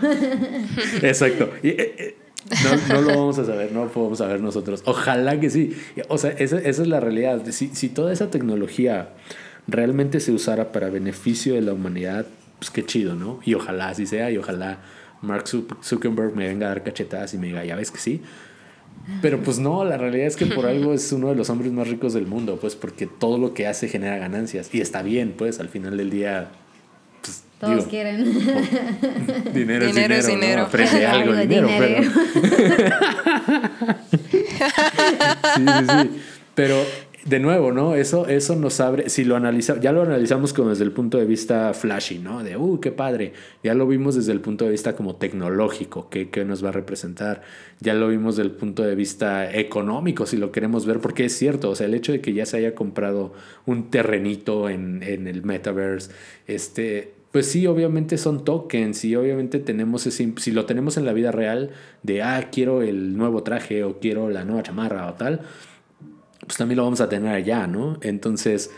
Exacto. 1.01 1.49
Eh, 1.63 2.15
eh, 2.51 2.79
no, 2.89 3.01
lo 3.01 3.07
vamos 3.07 3.39
a 3.39 3.45
saber, 3.45 3.71
no 3.71 3.85
lo 3.85 3.91
podemos 3.91 4.17
saber 4.19 4.39
nosotros. 4.39 4.83
Ojalá 4.85 5.39
que 5.39 5.49
sí. 5.49 5.75
O 6.07 6.17
sea, 6.17 6.31
esa, 6.31 6.57
esa 6.59 6.81
es 6.81 6.87
la 6.87 6.99
realidad. 6.99 7.41
Si, 7.49 7.69
si, 7.69 7.89
toda 7.89 8.13
esa 8.13 8.29
tecnología 8.29 9.09
realmente 9.67 10.19
se 10.19 10.31
usara 10.31 10.71
para 10.71 10.89
beneficio 10.89 11.55
de 11.55 11.61
la 11.61 11.73
humanidad, 11.73 12.25
pues 12.59 12.69
qué 12.69 12.85
chido, 12.85 13.15
¿no? 13.15 13.39
Y 13.43 13.55
ojalá 13.55 13.89
así 13.89 14.05
sea, 14.05 14.31
y 14.31 14.37
ojalá 14.37 14.79
Mark 15.21 15.47
Zuckerberg 15.47 16.35
me 16.35 16.47
venga 16.47 16.67
a 16.67 16.69
dar 16.69 16.83
cachetadas 16.83 17.33
y 17.33 17.37
me 17.37 17.47
diga, 17.47 17.65
ya 17.65 17.75
ves 17.75 17.91
que 17.91 17.99
sí. 17.99 18.21
Pero 19.21 19.41
pues 19.41 19.59
no, 19.59 19.85
la 19.85 19.97
realidad 19.97 20.25
es 20.25 20.35
que 20.35 20.47
por 20.47 20.65
algo 20.65 20.93
es 20.93 21.11
uno 21.11 21.29
de 21.29 21.35
los 21.35 21.49
hombres 21.51 21.71
más 21.71 21.87
ricos 21.87 22.13
del 22.13 22.25
mundo, 22.25 22.57
pues 22.59 22.75
porque 22.75 23.05
todo 23.05 23.37
lo 23.37 23.53
que 23.53 23.67
hace 23.67 23.87
genera 23.87 24.17
ganancias. 24.17 24.73
Y 24.73 24.81
está 24.81 25.03
bien, 25.03 25.35
pues 25.37 25.59
al 25.59 25.69
final 25.69 25.97
del 25.97 26.09
día 26.09 26.49
todos 27.59 27.85
quieren. 27.85 28.23
dinero, 29.53 29.85
dinero 29.87 30.15
es 30.15 30.27
dinero. 30.27 30.61
¿no? 30.61 30.67
Aprende 30.67 31.05
algo, 31.05 31.35
dinero, 31.35 31.67
dinero. 31.67 32.11
Pero... 32.29 33.95
sí, 35.55 35.65
sí, 35.65 35.85
sí. 35.87 36.09
Pero 36.53 36.85
de 37.25 37.39
nuevo, 37.39 37.71
¿no? 37.71 37.95
Eso, 37.95 38.27
eso 38.27 38.55
nos 38.55 38.79
abre, 38.79 39.09
si 39.09 39.23
lo 39.23 39.35
analizamos, 39.35 39.81
ya 39.81 39.91
lo 39.91 40.03
analizamos 40.03 40.53
como 40.53 40.69
desde 40.69 40.83
el 40.83 40.91
punto 40.91 41.17
de 41.17 41.25
vista 41.25 41.73
flashy, 41.73 42.19
¿no? 42.19 42.43
De, 42.43 42.55
uh, 42.55 42.79
qué 42.79 42.91
padre. 42.91 43.33
Ya 43.63 43.73
lo 43.73 43.87
vimos 43.87 44.13
desde 44.13 44.31
el 44.31 44.41
punto 44.41 44.63
de 44.63 44.71
vista 44.71 44.95
como 44.95 45.15
tecnológico, 45.15 46.07
¿qué, 46.09 46.29
qué 46.29 46.45
nos 46.45 46.63
va 46.63 46.69
a 46.69 46.71
representar? 46.71 47.41
Ya 47.79 47.95
lo 47.95 48.09
vimos 48.09 48.35
desde 48.35 48.51
el 48.51 48.55
punto 48.55 48.83
de 48.83 48.93
vista 48.93 49.51
económico, 49.51 50.27
si 50.27 50.37
lo 50.37 50.51
queremos 50.51 50.85
ver, 50.85 50.99
porque 50.99 51.25
es 51.25 51.35
cierto, 51.35 51.71
o 51.71 51.75
sea, 51.75 51.87
el 51.87 51.95
hecho 51.95 52.11
de 52.11 52.21
que 52.21 52.31
ya 52.31 52.45
se 52.45 52.57
haya 52.57 52.75
comprado 52.75 53.33
un 53.65 53.89
terrenito 53.89 54.69
en, 54.69 55.01
en 55.01 55.27
el 55.27 55.43
metaverse, 55.43 56.11
este, 56.45 57.14
pues 57.35 57.51
sí, 57.51 57.67
obviamente 57.67 58.17
son 58.17 58.45
tokens 58.45 59.03
y 59.03 59.13
obviamente 59.13 59.59
tenemos 59.59 60.07
ese, 60.07 60.35
si 60.37 60.51
lo 60.51 60.65
tenemos 60.65 60.95
en 60.95 61.03
la 61.03 61.11
vida 61.11 61.33
real 61.33 61.71
de, 62.01 62.23
ah, 62.23 62.47
quiero 62.49 62.81
el 62.81 63.17
nuevo 63.17 63.43
traje 63.43 63.83
o 63.83 63.99
quiero 63.99 64.29
la 64.29 64.45
nueva 64.45 64.63
chamarra 64.63 65.05
o 65.09 65.15
tal, 65.15 65.41
pues 66.39 66.57
también 66.57 66.77
lo 66.77 66.85
vamos 66.85 67.01
a 67.01 67.09
tener 67.09 67.35
allá, 67.35 67.67
¿no? 67.67 67.97
Entonces, 67.99 68.71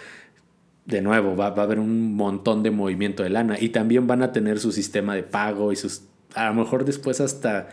de 0.88 1.04
nuevo, 1.04 1.36
va, 1.36 1.52
va 1.52 1.62
a 1.62 1.66
haber 1.66 1.78
un 1.78 2.16
montón 2.16 2.64
de 2.64 2.72
movimiento 2.72 3.22
de 3.22 3.30
lana 3.30 3.58
y 3.60 3.70
también 3.70 4.08
van 4.08 4.24
a 4.24 4.32
tener 4.32 4.58
su 4.58 4.72
sistema 4.72 5.14
de 5.14 5.22
pago 5.22 5.72
y 5.72 5.76
sus, 5.76 6.06
a 6.34 6.48
lo 6.48 6.56
mejor 6.56 6.84
después 6.84 7.22
hasta 7.22 7.70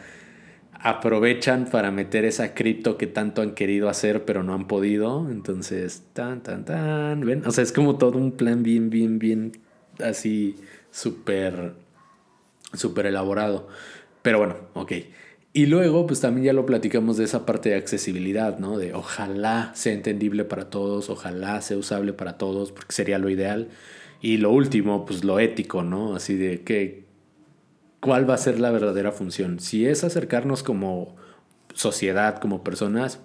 aprovechan 0.72 1.64
para 1.64 1.93
meter 1.93 2.26
esa 2.26 2.53
cripto 2.53 2.99
que 2.99 3.07
tanto 3.07 3.41
han 3.41 3.55
querido 3.55 3.89
hacer 3.89 4.26
pero 4.26 4.43
no 4.43 4.53
han 4.53 4.66
podido. 4.66 5.30
Entonces, 5.30 6.03
tan, 6.12 6.43
tan, 6.43 6.66
tan, 6.66 7.24
ven, 7.24 7.43
o 7.47 7.53
sea, 7.53 7.64
es 7.64 7.72
como 7.72 7.97
todo 7.97 8.18
un 8.18 8.32
plan 8.32 8.62
bien, 8.62 8.91
bien, 8.91 9.18
bien 9.18 9.64
así 10.03 10.57
súper, 10.90 11.74
súper 12.72 13.07
elaborado. 13.07 13.68
Pero 14.22 14.38
bueno, 14.38 14.57
ok. 14.74 14.92
Y 15.53 15.66
luego, 15.66 16.07
pues 16.07 16.20
también 16.20 16.47
ya 16.47 16.53
lo 16.53 16.66
platicamos 16.66 17.16
de 17.16 17.24
esa 17.24 17.47
parte 17.47 17.68
de 17.68 17.76
accesibilidad, 17.76 18.59
¿no? 18.59 18.78
De 18.78 18.92
ojalá 18.95 19.70
sea 19.74 19.92
entendible 19.92 20.45
para 20.45 20.68
todos, 20.70 21.11
ojalá 21.11 21.61
sea 21.61 21.76
usable 21.76 22.12
para 22.12 22.38
todos, 22.38 22.72
porque 22.72 22.92
sería 22.92 23.18
lo 23.18 23.30
ideal. 23.30 23.68
Y 24.20 24.38
lo 24.38 24.51
último, 24.51 25.05
pues 25.05 25.22
lo 25.22 25.38
ético, 25.38 25.82
¿no? 25.82 26.16
Así 26.16 26.34
de 26.34 26.62
que, 26.62 27.05
¿cuál 28.01 28.28
va 28.28 28.34
a 28.34 28.38
ser 28.38 28.59
la 28.59 28.70
verdadera 28.70 29.12
función? 29.12 29.61
Si 29.61 29.86
es 29.86 30.03
acercarnos 30.03 30.62
como 30.62 31.14
sociedad, 31.74 32.38
como 32.40 32.64
personas, 32.64 33.20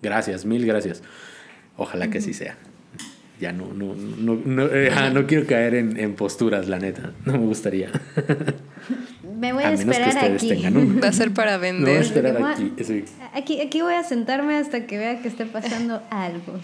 gracias, 0.00 0.46
mil 0.46 0.64
gracias. 0.64 1.02
Ojalá 1.76 2.08
que 2.10 2.18
así 2.18 2.32
sea 2.32 2.56
ya 3.40 3.52
no, 3.52 3.72
no, 3.72 3.94
no, 3.94 4.40
no, 4.44 4.66
eh, 4.66 4.90
no 5.12 5.26
quiero 5.26 5.46
caer 5.46 5.74
en, 5.74 5.98
en, 5.98 6.14
posturas, 6.14 6.68
la 6.68 6.78
neta. 6.78 7.12
No 7.24 7.32
me 7.32 7.46
gustaría. 7.46 7.90
Me 9.38 9.52
voy 9.52 9.62
a, 9.62 9.72
esperar 9.72 10.18
aquí. 10.18 10.50
Va 11.02 11.08
a 11.08 11.12
ser 11.12 11.32
para 11.32 11.58
vender. 11.58 12.02
aquí. 12.44 12.72
aquí. 13.32 13.60
Aquí 13.60 13.80
voy 13.82 13.94
a 13.94 14.02
sentarme 14.02 14.56
hasta 14.56 14.86
que 14.86 14.98
vea 14.98 15.22
que 15.22 15.28
esté 15.28 15.46
pasando 15.46 16.02
algo. 16.10 16.58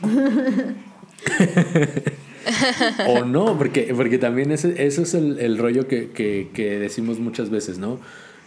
o 3.07 3.25
no, 3.25 3.57
porque, 3.57 3.93
porque 3.95 4.19
también 4.19 4.51
ese, 4.51 4.85
eso 4.85 5.03
es 5.03 5.15
el, 5.15 5.39
el 5.39 5.57
rollo 5.57 5.87
que, 5.87 6.11
que, 6.11 6.51
que, 6.53 6.79
decimos 6.81 7.21
muchas 7.21 7.51
veces, 7.51 7.79
¿no? 7.79 8.01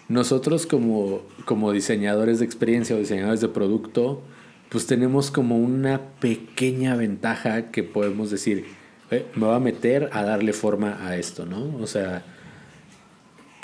nosotros 0.09 0.65
como, 0.65 1.21
como 1.45 1.71
diseñadores 1.71 2.39
de 2.39 2.45
experiencia 2.45 2.95
o 2.95 2.99
diseñadores 2.99 3.41
de 3.41 3.49
producto, 3.49 4.21
pues 4.69 4.87
tenemos 4.87 5.31
como 5.31 5.57
una 5.57 6.01
pequeña 6.19 6.95
ventaja 6.95 7.71
que 7.71 7.83
podemos 7.83 8.31
decir, 8.31 8.65
eh, 9.11 9.25
me 9.35 9.45
voy 9.45 9.55
a 9.55 9.59
meter 9.59 10.09
a 10.11 10.23
darle 10.23 10.53
forma 10.53 11.07
a 11.07 11.15
esto, 11.15 11.45
¿no? 11.45 11.77
O 11.77 11.87
sea, 11.87 12.23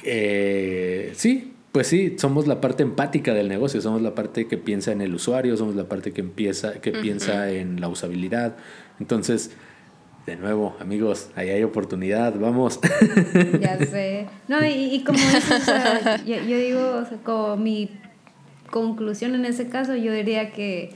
eh, 0.03 1.11
sí, 1.15 1.53
pues 1.73 1.87
sí, 1.87 2.15
somos 2.17 2.47
la 2.47 2.61
parte 2.61 2.83
empática 2.83 3.33
del 3.33 3.49
negocio, 3.49 3.81
somos 3.81 4.01
la 4.01 4.15
parte 4.15 4.47
que 4.47 4.57
piensa 4.57 4.91
en 4.91 5.01
el 5.01 5.15
usuario, 5.15 5.57
somos 5.57 5.75
la 5.75 5.85
parte 5.85 6.13
que, 6.13 6.21
empieza, 6.21 6.73
que 6.79 6.91
piensa 6.91 7.49
en 7.51 7.81
la 7.81 7.87
usabilidad. 7.87 8.55
Entonces, 8.99 9.51
de 10.25 10.37
nuevo, 10.37 10.77
amigos, 10.79 11.29
ahí 11.35 11.49
hay 11.49 11.63
oportunidad, 11.63 12.39
vamos. 12.39 12.79
Ya 13.59 13.77
sé. 13.79 14.27
No, 14.47 14.65
y, 14.65 15.03
como 15.03 15.17
dices, 15.17 15.67
yo, 16.25 16.57
digo, 16.57 17.03
como 17.23 17.57
mi 17.57 17.89
conclusión 18.73 19.35
en 19.35 19.45
ese 19.45 19.69
caso, 19.69 19.95
yo 19.95 20.11
diría 20.11 20.51
que 20.51 20.89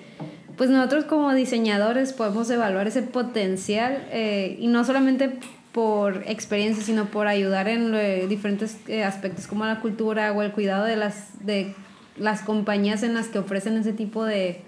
pues 0.58 0.72
nosotros 0.72 1.06
como 1.06 1.32
diseñadores 1.36 2.12
podemos 2.12 2.50
evaluar 2.50 2.88
ese 2.88 3.04
potencial 3.04 4.08
eh, 4.12 4.58
y 4.60 4.66
no 4.68 4.84
solamente 4.84 5.38
por 5.72 6.24
experiencia, 6.26 6.84
sino 6.84 7.06
por 7.06 7.28
ayudar 7.28 7.68
en 7.68 8.28
diferentes 8.28 8.78
eh, 8.88 9.04
aspectos 9.04 9.46
como 9.46 9.64
la 9.66 9.80
cultura 9.80 10.34
o 10.34 10.42
el 10.42 10.52
cuidado 10.52 10.86
de 10.86 10.96
las, 10.96 11.46
de 11.46 11.76
las 12.18 12.42
compañías 12.42 13.04
en 13.04 13.14
las 13.14 13.28
que 13.28 13.38
ofrecen 13.38 13.78
ese 13.78 13.94
tipo 13.94 14.26
de, 14.26 14.62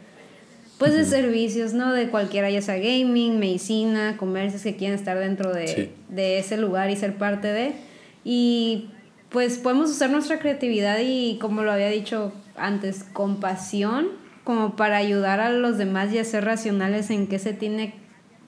pues 0.78 0.93
de 0.93 1.05
servicios, 1.05 1.74
¿no? 1.74 1.91
De 1.93 2.10
cualquiera, 2.10 2.51
ya 2.51 2.62
sea 2.62 2.78
gaming, 2.78 3.39
medicina, 3.39 4.18
comercios 4.18 4.62
que 4.62 4.76
quieran 4.76 4.99
estar 4.99 5.18
dentro 5.18 5.51
de, 5.51 5.91
de, 6.10 6.38
ese 6.38 6.57
lugar 6.57 6.91
y 6.91 6.95
ser 6.95 7.16
parte 7.16 7.47
de. 7.47 7.74
Y 8.24 8.89
pues 9.30 9.57
podemos 9.57 9.89
usar 9.89 10.12
nuestra 10.12 10.38
creatividad 10.38 10.99
y, 11.01 11.39
como 11.39 11.64
lo 11.64 11.72
había 11.72 11.89
dicho 11.89 12.32
antes, 12.60 13.03
compasión, 13.14 14.07
como 14.43 14.76
para 14.76 14.97
ayudar 14.97 15.39
a 15.39 15.49
los 15.49 15.78
demás 15.78 16.12
y 16.14 16.18
a 16.18 16.24
ser 16.24 16.45
racionales 16.45 17.10
en 17.10 17.28
qué 17.28 17.39
se 17.39 17.53
tiene 17.53 17.93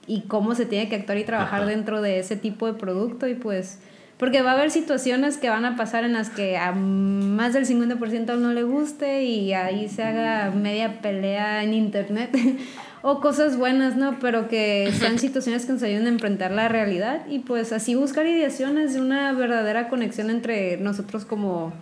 y 0.06 0.22
cómo 0.22 0.54
se 0.54 0.66
tiene 0.66 0.88
que 0.88 0.96
actuar 0.96 1.18
y 1.18 1.24
trabajar 1.24 1.66
dentro 1.66 2.02
de 2.02 2.18
ese 2.18 2.36
tipo 2.36 2.66
de 2.66 2.74
producto 2.74 3.28
y 3.28 3.34
pues 3.34 3.78
porque 4.22 4.40
va 4.40 4.52
a 4.52 4.54
haber 4.54 4.70
situaciones 4.70 5.36
que 5.36 5.48
van 5.48 5.64
a 5.64 5.74
pasar 5.74 6.04
en 6.04 6.12
las 6.12 6.30
que 6.30 6.56
a 6.56 6.70
más 6.70 7.54
del 7.54 7.66
50% 7.66 8.38
no 8.38 8.52
le 8.52 8.62
guste 8.62 9.24
y 9.24 9.52
ahí 9.52 9.88
se 9.88 10.04
haga 10.04 10.52
media 10.52 11.00
pelea 11.00 11.64
en 11.64 11.74
internet 11.74 12.30
o 13.02 13.20
cosas 13.20 13.56
buenas, 13.56 13.96
¿no? 13.96 14.18
Pero 14.20 14.46
que 14.46 14.92
sean 14.96 15.18
situaciones 15.20 15.66
que 15.66 15.72
nos 15.72 15.82
ayuden 15.82 16.06
a 16.06 16.10
enfrentar 16.10 16.52
la 16.52 16.68
realidad 16.68 17.26
y 17.28 17.40
pues 17.40 17.72
así 17.72 17.96
buscar 17.96 18.24
ideaciones 18.26 18.94
de 18.94 19.00
una 19.00 19.32
verdadera 19.32 19.88
conexión 19.88 20.30
entre 20.30 20.76
nosotros 20.76 21.24
como 21.24 21.72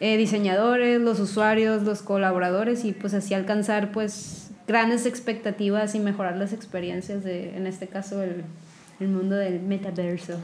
eh, 0.00 0.16
diseñadores, 0.16 1.00
los 1.00 1.20
usuarios, 1.20 1.82
los 1.82 2.02
colaboradores 2.02 2.84
y 2.84 2.92
pues 2.92 3.14
así 3.14 3.34
alcanzar 3.34 3.92
pues 3.92 4.50
grandes 4.66 5.06
expectativas 5.06 5.94
y 5.94 6.00
mejorar 6.00 6.36
las 6.36 6.52
experiencias 6.52 7.24
de, 7.24 7.56
en 7.56 7.66
este 7.66 7.86
caso, 7.86 8.22
el, 8.22 8.44
el 9.00 9.08
mundo 9.08 9.36
del 9.36 9.60
metaverso. 9.60 10.38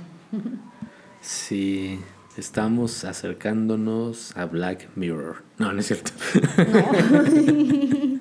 Sí, 1.21 2.01
estamos 2.37 3.05
acercándonos 3.05 4.37
a 4.37 4.47
Black 4.47 4.89
Mirror. 4.97 5.43
No, 5.59 5.73
no 5.73 5.81
es 5.81 5.87
cierto. 5.87 6.13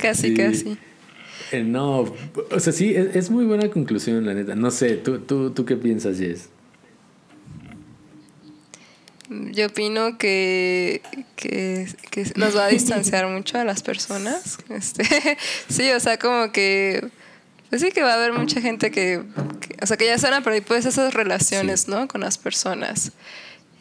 casi, 0.00 0.34
casi. 0.34 0.78
Eh, 1.52 1.62
no, 1.62 2.00
o 2.50 2.60
sea, 2.60 2.72
sí, 2.72 2.94
es, 2.94 3.14
es, 3.14 3.30
muy 3.30 3.44
buena 3.44 3.70
conclusión, 3.70 4.26
la 4.26 4.34
neta. 4.34 4.54
No 4.54 4.70
sé, 4.70 4.96
¿tú, 4.96 5.20
tú, 5.20 5.50
tú 5.50 5.64
qué 5.64 5.76
piensas, 5.76 6.18
Jess? 6.18 6.48
Yo 9.28 9.66
opino 9.66 10.18
que, 10.18 11.02
que, 11.34 11.86
nos 12.36 12.56
va 12.56 12.66
a 12.66 12.68
distanciar 12.68 13.26
mucho 13.28 13.58
a 13.58 13.64
las 13.64 13.82
personas. 13.82 14.58
Este, 14.68 15.04
sí, 15.68 15.90
o 15.90 16.00
sea, 16.00 16.18
como 16.18 16.52
que... 16.52 17.08
Pues 17.68 17.82
sí 17.82 17.90
que 17.90 18.02
va 18.02 18.12
a 18.12 18.14
haber 18.14 18.32
mucha 18.32 18.60
gente 18.60 18.92
que, 18.92 19.24
o 19.82 19.86
sea, 19.86 19.96
que 19.96 20.06
ya 20.06 20.18
suena, 20.18 20.40
pero 20.42 20.64
pues 20.64 20.86
esas 20.86 21.14
relaciones, 21.14 21.88
¿no? 21.88 22.06
Con 22.06 22.20
las 22.20 22.38
personas. 22.38 23.10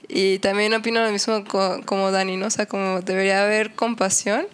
Y 0.07 0.39
también 0.39 0.73
opino 0.73 1.03
lo 1.03 1.11
mismo 1.11 1.43
como 1.85 2.11
Dani, 2.11 2.35
¿no? 2.35 2.47
O 2.47 2.49
sea, 2.49 2.65
como 2.65 3.01
debería 3.01 3.43
haber 3.43 3.75
compasión 3.75 4.47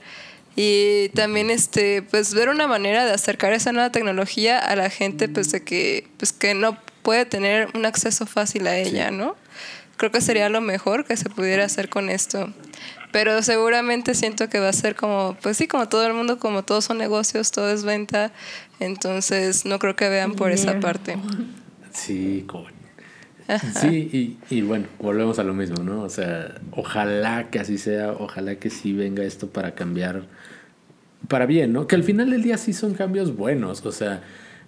y 0.56 1.10
también 1.10 1.50
este, 1.50 2.02
pues 2.02 2.34
ver 2.34 2.50
una 2.50 2.68
manera 2.68 3.06
de 3.06 3.14
acercar 3.14 3.54
esa 3.54 3.72
nueva 3.72 3.92
tecnología 3.92 4.60
a 4.60 4.76
la 4.76 4.90
gente, 4.90 5.30
pues 5.30 5.52
de 5.52 5.64
que, 5.64 6.08
pues 6.18 6.34
que 6.34 6.54
no 6.54 6.78
puede 7.04 7.26
tener 7.26 7.70
un 7.74 7.86
acceso 7.86 8.26
fácil 8.26 8.68
a 8.68 8.78
ella, 8.78 9.12
¿no? 9.12 9.36
Creo 10.02 10.12
que 10.12 10.22
sería 10.22 10.50
lo 10.50 10.62
mejor 10.62 11.06
que 11.06 11.16
se 11.16 11.30
pudiera 11.30 11.64
hacer 11.64 11.88
con 11.88 12.10
esto. 12.10 12.52
Pero 13.12 13.44
seguramente 13.44 14.16
siento 14.16 14.50
que 14.50 14.60
va 14.60 14.70
a 14.70 14.74
ser 14.74 14.96
como, 14.96 15.38
pues 15.44 15.58
sí, 15.58 15.68
como 15.68 15.88
todo 15.90 16.08
el 16.08 16.16
mundo, 16.16 16.40
como 16.40 16.64
todos 16.64 16.86
son 16.86 16.98
negocios, 16.98 17.52
todo 17.52 17.70
es 17.70 17.84
venta, 17.84 18.32
entonces 18.80 19.64
no 19.64 19.78
creo 19.78 19.96
que 19.96 20.10
vean 20.10 20.34
por 20.34 20.50
esa 20.50 20.80
parte. 20.80 21.18
Sí, 21.92 22.48
Sí, 23.80 24.40
y, 24.50 24.56
y, 24.56 24.62
bueno, 24.62 24.88
volvemos 24.98 25.38
a 25.38 25.44
lo 25.44 25.54
mismo, 25.54 25.84
¿no? 25.84 26.02
O 26.02 26.10
sea, 26.10 26.56
ojalá 26.72 27.52
que 27.52 27.60
así 27.60 27.78
sea, 27.78 28.14
ojalá 28.14 28.56
que 28.56 28.72
sí 28.72 28.94
venga 28.94 29.24
esto 29.24 29.50
para 29.50 29.76
cambiar 29.76 30.24
para 31.28 31.46
bien, 31.46 31.74
¿no? 31.74 31.86
Que 31.86 31.94
al 31.94 32.04
final 32.04 32.32
del 32.32 32.42
día 32.42 32.58
sí 32.58 32.74
son 32.74 32.96
cambios 32.96 33.36
buenos, 33.36 33.86
o 33.86 33.92
sea, 33.92 34.24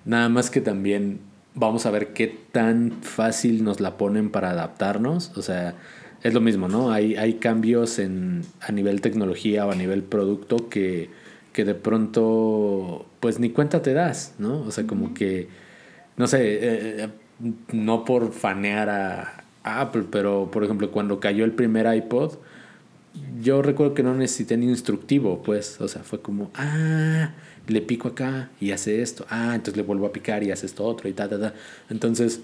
nada 0.06 0.30
más 0.30 0.52
que 0.52 0.62
también 0.62 1.22
vamos 1.56 1.86
a 1.86 1.92
ver 1.92 2.14
qué 2.14 2.28
tan 2.52 2.92
fácil 3.02 3.64
nos 3.64 3.80
la 3.80 3.98
ponen 3.98 4.30
para 4.30 4.52
adaptarnos. 4.52 5.32
O 5.36 5.42
sea, 5.42 5.76
es 6.24 6.34
lo 6.34 6.42
mismo, 6.42 6.68
¿no? 6.68 6.92
Hay, 6.92 7.16
hay 7.16 7.36
cambios 7.36 8.00
en, 8.00 8.42
a 8.62 8.72
nivel 8.72 9.02
tecnología 9.02 9.66
o 9.66 9.72
a 9.72 9.76
nivel 9.76 10.04
producto 10.04 10.70
que, 10.70 11.10
que 11.52 11.66
de 11.66 11.76
pronto, 11.76 13.06
pues 13.20 13.40
ni 13.40 13.50
cuenta 13.50 13.82
te 13.82 13.94
das, 13.94 14.36
¿no? 14.40 14.62
O 14.62 14.72
sea, 14.72 14.86
como 14.88 15.14
que, 15.14 15.48
no 16.18 16.28
sé, 16.28 16.40
eh, 16.42 17.10
no 17.72 18.06
por 18.06 18.32
fanear 18.32 18.90
a, 18.90 19.40
Apple, 19.66 20.04
pero 20.12 20.50
por 20.52 20.66
ejemplo, 20.66 20.92
cuando 20.92 21.22
cayó 21.22 21.46
el 21.46 21.54
primer 21.54 21.94
iPod, 21.96 22.34
yo 23.42 23.62
recuerdo 23.62 23.94
que 23.94 24.04
no 24.04 24.16
necesité 24.16 24.58
ni 24.58 24.68
instructivo, 24.68 25.42
pues, 25.44 25.80
o 25.82 25.88
sea, 25.88 26.04
fue 26.04 26.22
como, 26.22 26.52
ah, 26.56 27.32
le 27.68 27.82
pico 27.82 28.10
acá 28.10 28.50
y 28.60 28.72
hace 28.72 29.02
esto, 29.02 29.26
ah, 29.30 29.52
entonces 29.56 29.78
le 29.78 29.84
vuelvo 29.84 30.06
a 30.08 30.14
picar 30.14 30.44
y 30.44 30.52
hace 30.52 30.66
esto 30.66 30.84
otro 30.86 31.10
y 31.10 31.14
ta, 31.14 31.30
ta, 31.30 31.40
ta. 31.40 31.54
Entonces, 31.90 32.42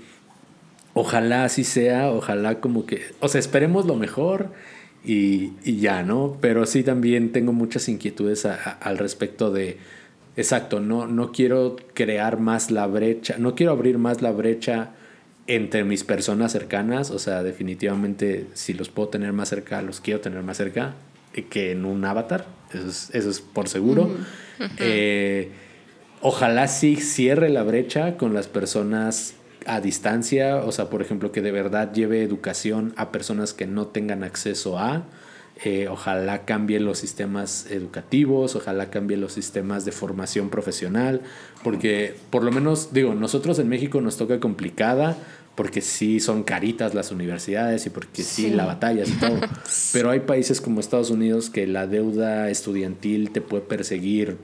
ojalá 0.94 1.46
así 1.46 1.64
sea, 1.64 2.12
ojalá 2.12 2.60
como 2.60 2.86
que, 2.86 3.02
o 3.20 3.28
sea, 3.28 3.40
esperemos 3.40 3.86
lo 3.86 3.96
mejor 3.96 4.52
y, 5.04 5.54
y 5.64 5.78
ya, 5.78 6.04
¿no? 6.04 6.38
Pero 6.42 6.66
sí 6.66 6.84
también 6.84 7.32
tengo 7.32 7.54
muchas 7.54 7.90
inquietudes 7.90 8.46
al 8.46 8.98
respecto 8.98 9.52
de, 9.52 9.78
exacto, 10.38 10.80
no, 10.80 11.08
no 11.08 11.32
quiero 11.32 11.78
crear 11.94 12.40
más 12.40 12.72
la 12.72 12.88
brecha, 12.88 13.38
no 13.38 13.56
quiero 13.56 13.72
abrir 13.72 13.98
más 13.98 14.22
la 14.22 14.32
brecha 14.32 14.92
entre 15.50 15.84
mis 15.84 16.04
personas 16.04 16.52
cercanas, 16.52 17.10
o 17.10 17.18
sea, 17.18 17.42
definitivamente 17.42 18.46
si 18.54 18.76
los 18.76 18.90
puedo 18.90 19.10
tener 19.10 19.34
más 19.34 19.50
cerca, 19.50 19.82
los 19.82 20.00
quiero 20.00 20.22
tener 20.22 20.44
más 20.44 20.58
cerca 20.58 20.94
que 21.50 21.72
en 21.72 21.86
un 21.86 22.06
avatar, 22.06 22.46
eso 22.72 22.88
es, 22.88 23.10
eso 23.14 23.30
es 23.32 23.42
por 23.42 23.68
seguro. 23.68 24.16
Eh, 24.78 25.50
ojalá 26.22 26.68
sí 26.68 26.98
cierre 26.98 27.50
la 27.50 27.64
brecha 27.64 28.16
con 28.16 28.36
las 28.36 28.48
personas 28.48 29.34
a 29.66 29.82
distancia, 29.82 30.58
o 30.58 30.72
sea, 30.72 30.92
por 30.92 31.02
ejemplo, 31.02 31.32
que 31.32 31.42
de 31.42 31.52
verdad 31.52 31.92
lleve 31.94 32.22
educación 32.22 32.94
a 32.96 33.12
personas 33.12 33.54
que 33.54 33.66
no 33.66 33.88
tengan 33.88 34.24
acceso 34.24 34.78
a. 34.78 35.06
Eh, 35.66 35.90
ojalá 35.90 36.46
cambien 36.46 36.86
los 36.86 37.00
sistemas 37.00 37.70
educativos, 37.70 38.56
ojalá 38.56 38.90
cambien 38.90 39.20
los 39.20 39.34
sistemas 39.34 39.84
de 39.84 39.92
formación 39.92 40.50
profesional, 40.50 41.22
porque 41.66 42.16
por 42.30 42.46
lo 42.46 42.52
menos, 42.52 42.94
digo, 42.94 43.14
nosotros 43.14 43.60
en 43.60 43.68
México 43.68 44.00
nos 44.00 44.16
toca 44.16 44.40
complicada, 44.40 45.18
porque 45.60 45.82
sí 45.82 46.22
son 46.22 46.44
caritas 46.44 46.94
las 46.94 47.12
universidades 47.12 47.86
y 47.86 47.90
porque 47.90 48.24
sí, 48.24 48.50
la 48.50 48.66
batalla 48.66 49.04
y 49.06 49.12
todo. 49.12 49.42
Pero 49.92 50.10
hay 50.10 50.22
países 50.22 50.62
como 50.62 50.80
Estados 50.80 51.10
Unidos 51.10 51.50
que 51.50 51.68
la 51.68 51.86
deuda 51.86 52.50
estudiantil 52.50 53.32
te 53.32 53.42
puede 53.42 53.64
perseguir 53.64 54.38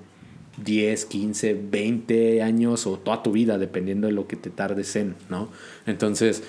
10, 0.62 1.06
15, 1.06 1.54
20 1.72 2.42
años 2.44 2.86
o 2.86 3.00
toda 3.00 3.24
tu 3.24 3.32
vida, 3.32 3.58
dependiendo 3.58 4.08
de 4.08 4.12
lo 4.12 4.28
que 4.28 4.36
te 4.36 4.50
tardes 4.50 4.94
en, 4.98 5.16
¿no? 5.30 5.48
Entonces, 5.86 6.44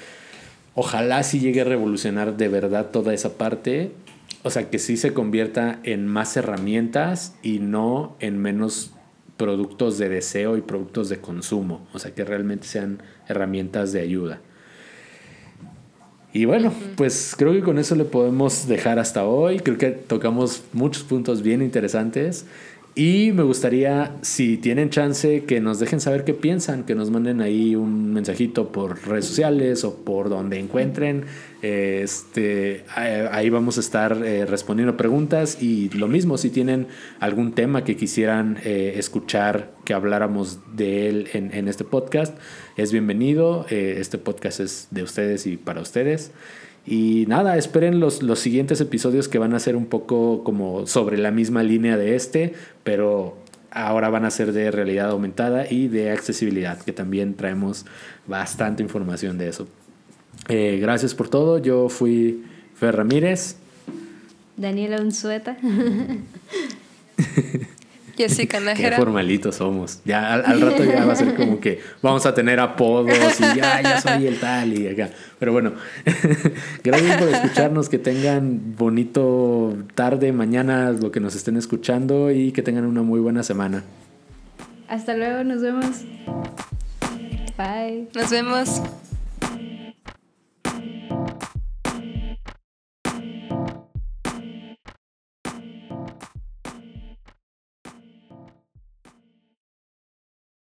ojalá 0.74 1.22
sí 1.22 1.38
llegue 1.38 1.60
a 1.60 1.64
revolucionar 1.64 2.36
de 2.36 2.48
verdad 2.48 2.90
toda 2.90 3.14
esa 3.14 3.38
parte. 3.38 3.92
O 4.42 4.50
sea, 4.50 4.68
que 4.68 4.80
sí 4.80 4.96
se 4.96 5.12
convierta 5.12 5.78
en 5.84 6.08
más 6.08 6.36
herramientas 6.36 7.36
y 7.40 7.60
no 7.60 8.16
en 8.18 8.42
menos 8.42 8.90
productos 9.36 9.96
de 9.98 10.08
deseo 10.08 10.56
y 10.56 10.62
productos 10.62 11.08
de 11.08 11.20
consumo. 11.20 11.86
O 11.92 12.00
sea, 12.00 12.12
que 12.16 12.24
realmente 12.24 12.66
sean 12.66 13.00
herramientas 13.28 13.92
de 13.92 14.00
ayuda. 14.00 14.40
Y 16.32 16.44
bueno, 16.44 16.72
pues 16.96 17.34
creo 17.36 17.52
que 17.52 17.62
con 17.62 17.78
eso 17.78 17.94
le 17.94 18.04
podemos 18.04 18.68
dejar 18.68 18.98
hasta 18.98 19.24
hoy. 19.24 19.58
Creo 19.60 19.78
que 19.78 19.90
tocamos 19.90 20.64
muchos 20.72 21.02
puntos 21.02 21.42
bien 21.42 21.62
interesantes. 21.62 22.44
Y 22.98 23.32
me 23.32 23.42
gustaría, 23.42 24.16
si 24.22 24.56
tienen 24.56 24.88
chance, 24.88 25.44
que 25.44 25.60
nos 25.60 25.78
dejen 25.78 26.00
saber 26.00 26.24
qué 26.24 26.32
piensan, 26.32 26.84
que 26.84 26.94
nos 26.94 27.10
manden 27.10 27.42
ahí 27.42 27.76
un 27.76 28.14
mensajito 28.14 28.72
por 28.72 29.06
redes 29.06 29.26
sociales 29.26 29.84
o 29.84 29.96
por 29.96 30.30
donde 30.30 30.58
encuentren. 30.58 31.26
Este, 31.60 32.84
ahí 32.88 33.50
vamos 33.50 33.76
a 33.76 33.80
estar 33.80 34.16
eh, 34.24 34.46
respondiendo 34.46 34.96
preguntas 34.96 35.60
y 35.60 35.90
lo 35.90 36.08
mismo, 36.08 36.38
si 36.38 36.48
tienen 36.48 36.86
algún 37.20 37.52
tema 37.52 37.84
que 37.84 37.96
quisieran 37.96 38.56
eh, 38.64 38.94
escuchar, 38.96 39.74
que 39.84 39.92
habláramos 39.92 40.60
de 40.74 41.10
él 41.10 41.28
en, 41.34 41.52
en 41.52 41.68
este 41.68 41.84
podcast, 41.84 42.34
es 42.78 42.92
bienvenido. 42.92 43.66
Eh, 43.68 43.96
este 43.98 44.16
podcast 44.16 44.60
es 44.60 44.88
de 44.90 45.02
ustedes 45.02 45.46
y 45.46 45.58
para 45.58 45.82
ustedes. 45.82 46.32
Y 46.86 47.24
nada, 47.26 47.56
esperen 47.56 47.98
los, 47.98 48.22
los 48.22 48.38
siguientes 48.38 48.80
episodios 48.80 49.28
que 49.28 49.38
van 49.38 49.54
a 49.54 49.58
ser 49.58 49.74
un 49.74 49.86
poco 49.86 50.44
como 50.44 50.86
sobre 50.86 51.18
la 51.18 51.32
misma 51.32 51.62
línea 51.62 51.96
de 51.96 52.14
este, 52.14 52.54
pero 52.84 53.36
ahora 53.70 54.08
van 54.08 54.24
a 54.24 54.30
ser 54.30 54.52
de 54.52 54.70
realidad 54.70 55.10
aumentada 55.10 55.70
y 55.70 55.88
de 55.88 56.12
accesibilidad, 56.12 56.80
que 56.80 56.92
también 56.92 57.34
traemos 57.34 57.84
bastante 58.26 58.82
información 58.82 59.36
de 59.36 59.48
eso. 59.48 59.66
Eh, 60.48 60.78
gracias 60.80 61.14
por 61.14 61.28
todo. 61.28 61.58
Yo 61.58 61.88
fui 61.88 62.44
Fer 62.74 62.96
Ramírez. 62.96 63.56
Daniela 64.56 65.00
Unzueta. 65.00 65.56
Jessica 68.16 68.60
Nájera. 68.60 68.90
Qué 68.90 68.96
formalitos 68.96 69.56
somos. 69.56 70.00
Ya 70.04 70.34
al, 70.34 70.60
rato 70.60 70.84
ya 70.84 71.04
va 71.04 71.12
a 71.12 71.16
ser 71.16 71.34
como 71.34 71.60
que 71.60 71.80
vamos 72.02 72.26
a 72.26 72.34
tener 72.34 72.60
apodos 72.60 73.14
y 73.38 73.56
ya, 73.56 73.80
ya 73.82 74.00
soy 74.00 74.26
el 74.26 74.38
tal 74.38 74.72
y 74.72 74.88
acá. 74.88 75.10
Pero 75.38 75.52
bueno, 75.52 75.72
gracias 76.84 77.16
por 77.18 77.28
escucharnos. 77.28 77.88
Que 77.88 77.98
tengan 77.98 78.74
bonito 78.76 79.76
tarde, 79.94 80.32
mañana, 80.32 80.90
lo 80.90 81.10
que 81.10 81.20
nos 81.20 81.34
estén 81.34 81.56
escuchando 81.56 82.30
y 82.30 82.52
que 82.52 82.62
tengan 82.62 82.84
una 82.84 83.02
muy 83.02 83.20
buena 83.20 83.42
semana. 83.42 83.84
Hasta 84.88 85.16
luego, 85.16 85.44
nos 85.44 85.62
vemos. 85.62 86.02
Bye. 87.56 88.08
Nos 88.14 88.30
vemos. 88.30 88.82